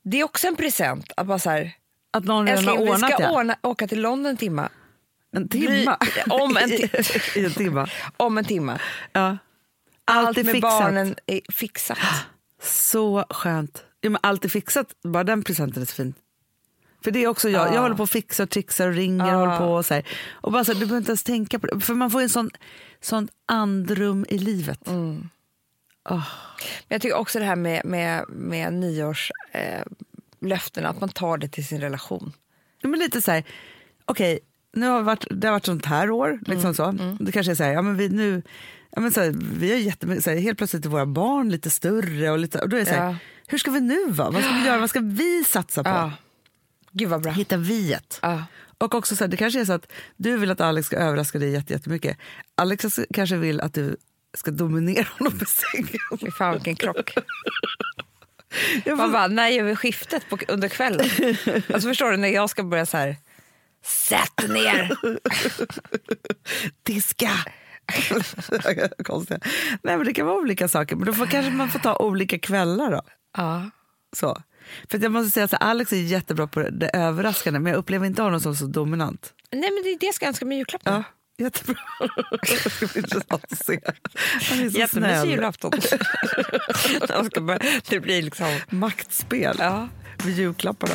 Det 0.05 0.21
är 0.21 0.25
också 0.25 0.47
en 0.47 0.57
present 0.57 1.13
att 1.17 1.27
bara 1.27 1.39
så 1.39 1.51
här, 1.51 1.73
Att 2.13 2.25
någon 2.25 2.47
redan 2.47 2.65
har 2.69 2.77
vi 2.77 2.83
ordnat 2.83 3.13
ska 3.13 3.19
det. 3.19 3.31
ordna, 3.31 3.57
åka 3.63 3.87
till 3.87 4.01
London 4.01 4.31
en 4.31 4.37
timma. 4.37 4.69
En 5.37 5.49
timma. 5.49 5.99
Om 6.31 6.57
en 6.57 6.73
I, 6.73 6.91
I 7.37 7.45
en 7.45 7.53
timma. 7.53 7.89
Om 8.17 8.39
en 8.39 8.45
timma. 8.45 8.79
Ja. 9.13 9.39
Allt 10.05 10.29
Allt 10.29 10.39
är 10.39 10.45
med 10.45 10.53
fixat. 10.53 10.71
barnen 10.81 11.15
är 11.27 11.41
fixat. 11.53 11.99
Så 12.63 13.25
skönt. 13.31 13.85
Ja, 14.01 14.11
men 14.11 14.21
allt 14.23 14.45
är 14.45 14.49
fixat, 14.49 14.87
bara 15.03 15.25
den 15.25 15.43
presenten 15.43 15.83
är 15.83 15.87
så 15.87 15.95
fin. 15.95 16.15
För 17.05 17.11
det 17.11 17.25
är 17.25 17.29
också 17.29 17.49
jag, 17.51 17.69
Ja. 17.69 17.75
jag 17.75 17.83
håller 17.83 17.97
på 17.97 18.03
och 18.03 18.11
fixar 18.11 18.45
och 18.45 18.51
trixar 18.51 18.89
och 18.89 18.95
ringer 18.95 19.25
och 19.25 19.31
Ja. 19.31 19.35
håller 19.37 19.59
på 19.59 19.75
och 19.75 19.87
så 19.87 19.95
här. 19.95 20.07
Och 20.33 20.53
bara 20.53 20.65
så 20.65 20.73
här, 20.73 20.81
du 20.81 20.87
behöver 20.87 20.99
inte 20.99 21.11
ens 21.11 21.23
tänka 21.23 21.59
på 21.59 21.67
det, 21.67 21.81
för 21.81 21.95
man 21.95 22.11
får 22.11 22.21
ju 22.21 22.23
en 22.23 22.29
sån, 22.31 22.51
sån 23.01 23.29
andrum 23.47 24.27
i 24.29 24.39
livet. 24.39 24.89
Mm. 24.89 25.29
Åh. 26.11 26.29
Men 26.89 26.95
jag 26.95 27.03
tycker 27.03 27.17
också 27.17 27.39
det 27.39 27.45
här 27.45 27.57
med, 27.57 27.85
med, 27.85 28.25
med 28.29 28.73
nyårslöftena, 28.73 30.89
eh, 30.89 30.91
att 30.91 31.01
man 31.01 31.09
tar 31.09 31.39
det 31.39 31.49
till 31.49 31.67
sin 31.67 31.81
relation. 31.81 32.33
Ja, 32.81 32.89
men 32.89 33.01
lite 33.01 33.23
så 33.23 33.31
här, 33.31 33.45
okej, 34.05 34.39
nu 34.73 34.87
har 34.89 34.97
det 34.97 35.03
varit, 35.05 35.27
det 35.31 35.47
har 35.47 35.53
varit 35.53 35.67
sånt 35.67 35.85
här 35.87 36.11
år, 36.11 36.41
liksom 36.47 36.75
så. 36.75 36.91
Det 37.21 37.33
kanske 37.33 37.53
är 37.53 37.57
så 37.57 37.65
här, 37.65 37.73
ja 37.73 37.83
men 37.83 37.97
vi 37.97 38.09
nu, 38.09 38.43
ja 38.95 39.01
men 39.01 39.13
så 39.13 39.21
här, 39.21 39.35
vi 39.59 39.71
har 39.73 39.79
jättemycket, 39.79 40.25
så 40.25 40.31
här, 40.31 40.37
helt 40.39 40.59
plötsligt 40.59 40.85
är 40.85 40.89
våra 40.89 41.07
barn 41.07 41.51
lite 41.51 41.71
större 41.71 42.31
och 42.31 42.39
lite, 42.39 42.59
och 42.61 42.69
då 42.69 42.77
är 42.77 42.81
det 42.81 42.87
så 42.87 42.93
här, 42.95 43.07
Ja. 43.11 43.17
hur 43.47 43.59
ska 43.59 43.71
vi 43.71 43.81
nu 43.81 44.07
vara? 44.11 44.31
Vad 44.31 44.43
ska 44.45 44.53
vi 44.53 44.67
göra? 44.67 44.79
Vad 44.79 44.91
ska 44.91 45.01
vi 45.01 45.45
satsa 45.45 45.85
på? 45.85 45.91
Ja. 45.91 46.13
Gud 46.93 47.09
vad 47.09 47.23
bra. 47.23 47.33
Hitta 47.33 47.57
viet. 47.57 48.19
Ja. 48.23 48.45
Och 48.79 48.95
också 48.95 49.17
så 49.17 49.25
här, 49.25 49.29
det 49.29 49.37
kanske 49.37 49.61
är 49.61 49.65
så 49.65 49.73
att 49.73 49.93
du 50.17 50.37
vill 50.37 50.51
att 50.51 50.61
Alex 50.61 50.87
ska 50.87 50.97
överraska 50.97 51.39
dig 51.39 51.51
jätte- 51.53 51.73
jättemycket. 51.73 52.19
Alex 52.55 53.01
kanske 53.15 53.37
vill 53.37 53.61
att 53.61 53.75
du 53.75 53.97
ska 54.37 54.51
dominera 54.51 55.07
honom 55.19 55.39
på 55.39 55.45
sängen. 55.45 56.19
Fy 56.21 56.31
fan 56.31 56.53
vilken 56.55 56.77
krock. 56.77 57.15
Man 58.87 58.99
får, 58.99 59.09
bara, 59.09 59.27
när 59.27 59.49
gör 59.49 59.65
vi 59.65 59.77
skiftet 59.77 60.29
på, 60.29 60.39
under 60.49 60.69
kvällen? 60.69 61.07
Alltså 61.75 61.89
förstår 61.89 62.11
du, 62.11 62.17
när 62.17 62.29
jag 62.29 62.51
ska 62.51 62.63
börja 62.63 62.87
så 62.87 62.97
här, 62.97 63.17
sätt 63.85 64.49
ner. 64.49 64.97
diska! 66.83 67.31
Konstigt. 69.05 69.45
Nej 69.83 69.97
men 69.97 70.07
det 70.07 70.13
kan 70.15 70.27
vara 70.27 70.37
olika 70.37 70.69
saker, 70.69 70.97
men 70.97 71.07
då 71.07 71.13
får, 71.13 71.27
kanske 71.27 71.53
man 71.53 71.69
får 71.71 71.79
ta 71.79 71.97
olika 71.97 72.39
kvällar 72.39 72.91
då. 72.93 73.03
Ja. 73.37 73.71
Så. 74.17 74.43
För 74.91 74.99
jag 74.99 75.13
måste 75.13 75.31
säga 75.31 75.45
att 75.45 75.63
Alex 75.63 75.93
är 75.93 75.97
jättebra 75.97 76.47
på 76.47 76.61
det, 76.61 76.89
överraskande, 76.89 77.61
men 77.61 77.73
jag 77.73 77.79
upplever 77.79 78.07
inte 78.07 78.23
honom 78.23 78.41
som 78.41 78.57
så 78.57 78.67
dominant. 78.67 79.33
Nej 79.53 79.71
men 79.71 79.83
det 79.83 79.89
är 79.89 79.99
det 79.99 80.07
jag 80.07 80.15
ska 80.15 80.27
önska 80.27 80.47
i 80.47 80.55
julklapp. 80.55 80.83
Ja, 80.85 81.03
jättebra. 81.39 81.77
det 82.43 82.71
ska 82.71 82.87
bli 82.87 83.01
intressant 83.01 83.45
att 83.53 83.65
se. 83.67 83.81
Han 84.51 84.59
är 84.61 84.71
så 84.71 84.79
Jättemysig 84.79 85.31
julafton. 85.31 85.73
Det 87.89 88.01
blir 88.01 88.23
liksom... 88.23 88.59
Maktspel 88.71 89.57
Ja. 89.59 89.89
vid 90.25 90.37
julklapparna. 90.39 90.95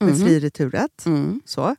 med 0.00 0.08
Mhm. 0.14 0.20
fri 0.26 0.40
returrätt. 0.40 1.06
Mm. 1.06 1.40
Så. 1.44 1.76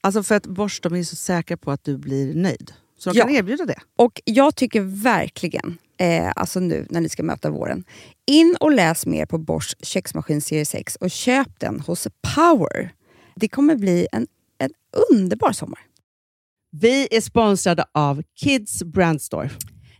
Alltså 0.00 0.22
för 0.22 0.34
att 0.34 0.46
Bosch 0.46 0.80
de 0.82 0.94
är 0.94 1.02
så 1.02 1.16
säkra 1.16 1.56
på 1.56 1.70
att 1.70 1.84
du 1.84 1.96
blir 1.98 2.34
nöjd. 2.34 2.72
Så 2.98 3.10
de 3.10 3.18
Ja. 3.18 3.24
kan 3.24 3.34
erbjuda 3.34 3.64
det. 3.66 3.78
Och 3.96 4.20
jag 4.24 4.56
tycker 4.56 4.80
verkligen, 5.02 5.78
eh, 5.98 6.32
alltså 6.36 6.60
nu 6.60 6.86
när 6.90 7.00
ni 7.00 7.08
ska 7.08 7.22
möta 7.22 7.50
våren, 7.50 7.84
in 8.26 8.56
och 8.60 8.72
läs 8.72 9.06
mer 9.06 9.26
på 9.26 9.38
Bosch 9.38 9.74
köksmaskin 9.82 10.40
serie 10.40 10.66
6 10.66 10.96
och 10.96 11.10
köp 11.10 11.48
den 11.60 11.80
hos 11.80 12.08
Power. 12.34 12.92
Det 13.36 13.48
kommer 13.48 13.76
bli 13.76 14.06
en, 14.12 14.26
en 14.58 14.70
underbar 15.10 15.52
sommar. 15.52 15.78
Vi 16.70 17.08
är 17.10 17.20
sponsrade 17.20 17.84
av 17.92 18.22
Kids 18.36 18.82
Brand 18.82 19.22
Store. 19.22 19.50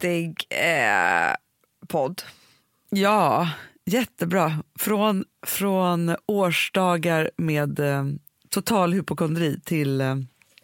skrattig 0.00 0.46
eh, 0.50 1.34
podd. 1.88 2.22
Ja, 2.90 3.48
jättebra. 3.86 4.52
Från, 4.78 5.24
från 5.46 6.16
årsdagar 6.26 7.30
med 7.36 7.80
eh, 7.80 8.04
total 8.50 8.92
hypokondri 8.92 9.60
till, 9.64 10.00
eh, 10.00 10.16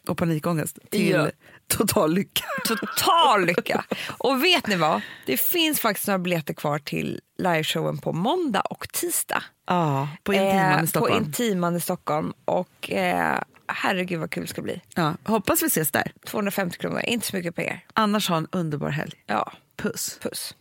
och 0.09 0.18
panikångest 0.18 0.78
till 0.91 1.11
Ja. 1.11 1.30
total 1.66 2.14
lycka. 2.14 2.45
Total 2.64 3.47
lycka. 3.47 3.85
Och 4.18 4.45
vet 4.45 4.66
ni 4.66 4.76
vad? 4.76 5.01
Det 5.26 5.41
finns 5.41 5.80
faktiskt 5.80 6.07
några 6.07 6.18
biljetter 6.18 6.55
kvar 6.55 6.78
till 6.78 7.20
liveshowen 7.39 7.99
på 7.99 8.12
måndag 8.12 8.61
och 8.61 8.89
tisdag. 8.93 9.43
Ja, 9.66 10.09
på 10.22 10.33
Intiman 10.35 10.78
Eh, 10.78 10.85
i 10.85 10.87
Stockholm. 10.87 11.18
På 11.18 11.26
Intiman 11.26 11.76
i 11.76 11.80
Stockholm. 11.80 12.33
Och 12.45 12.91
eh, 12.91 13.39
herregud 13.77 14.20
vad 14.20 14.31
kul 14.31 14.43
det 14.43 14.49
ska 14.49 14.62
bli. 14.62 14.81
ja, 14.95 15.14
hoppas 15.25 15.62
vi 15.62 15.66
ses 15.66 15.91
där. 15.91 16.12
250 16.27 16.79
kronor, 16.79 17.01
inte 17.07 17.27
så 17.27 17.37
mycket 17.37 17.55
pengar. 17.55 17.81
Annars 17.95 18.29
ha 18.29 18.37
en 18.37 18.49
underbar 18.53 18.89
helg. 18.91 19.12
Ja, 19.27 19.53
Puss. 19.77 20.18
puss. 20.23 20.55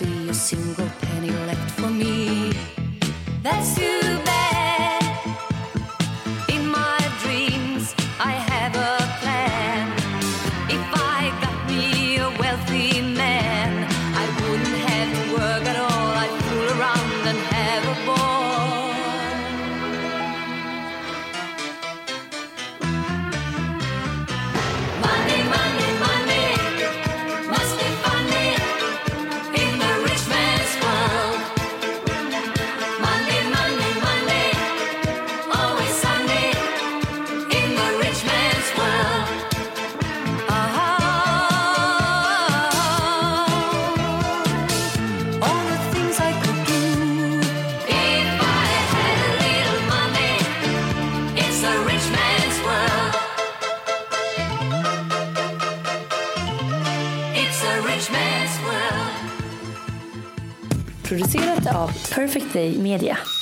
I 0.00 0.85
i 62.66 62.78
Media. 62.78 63.35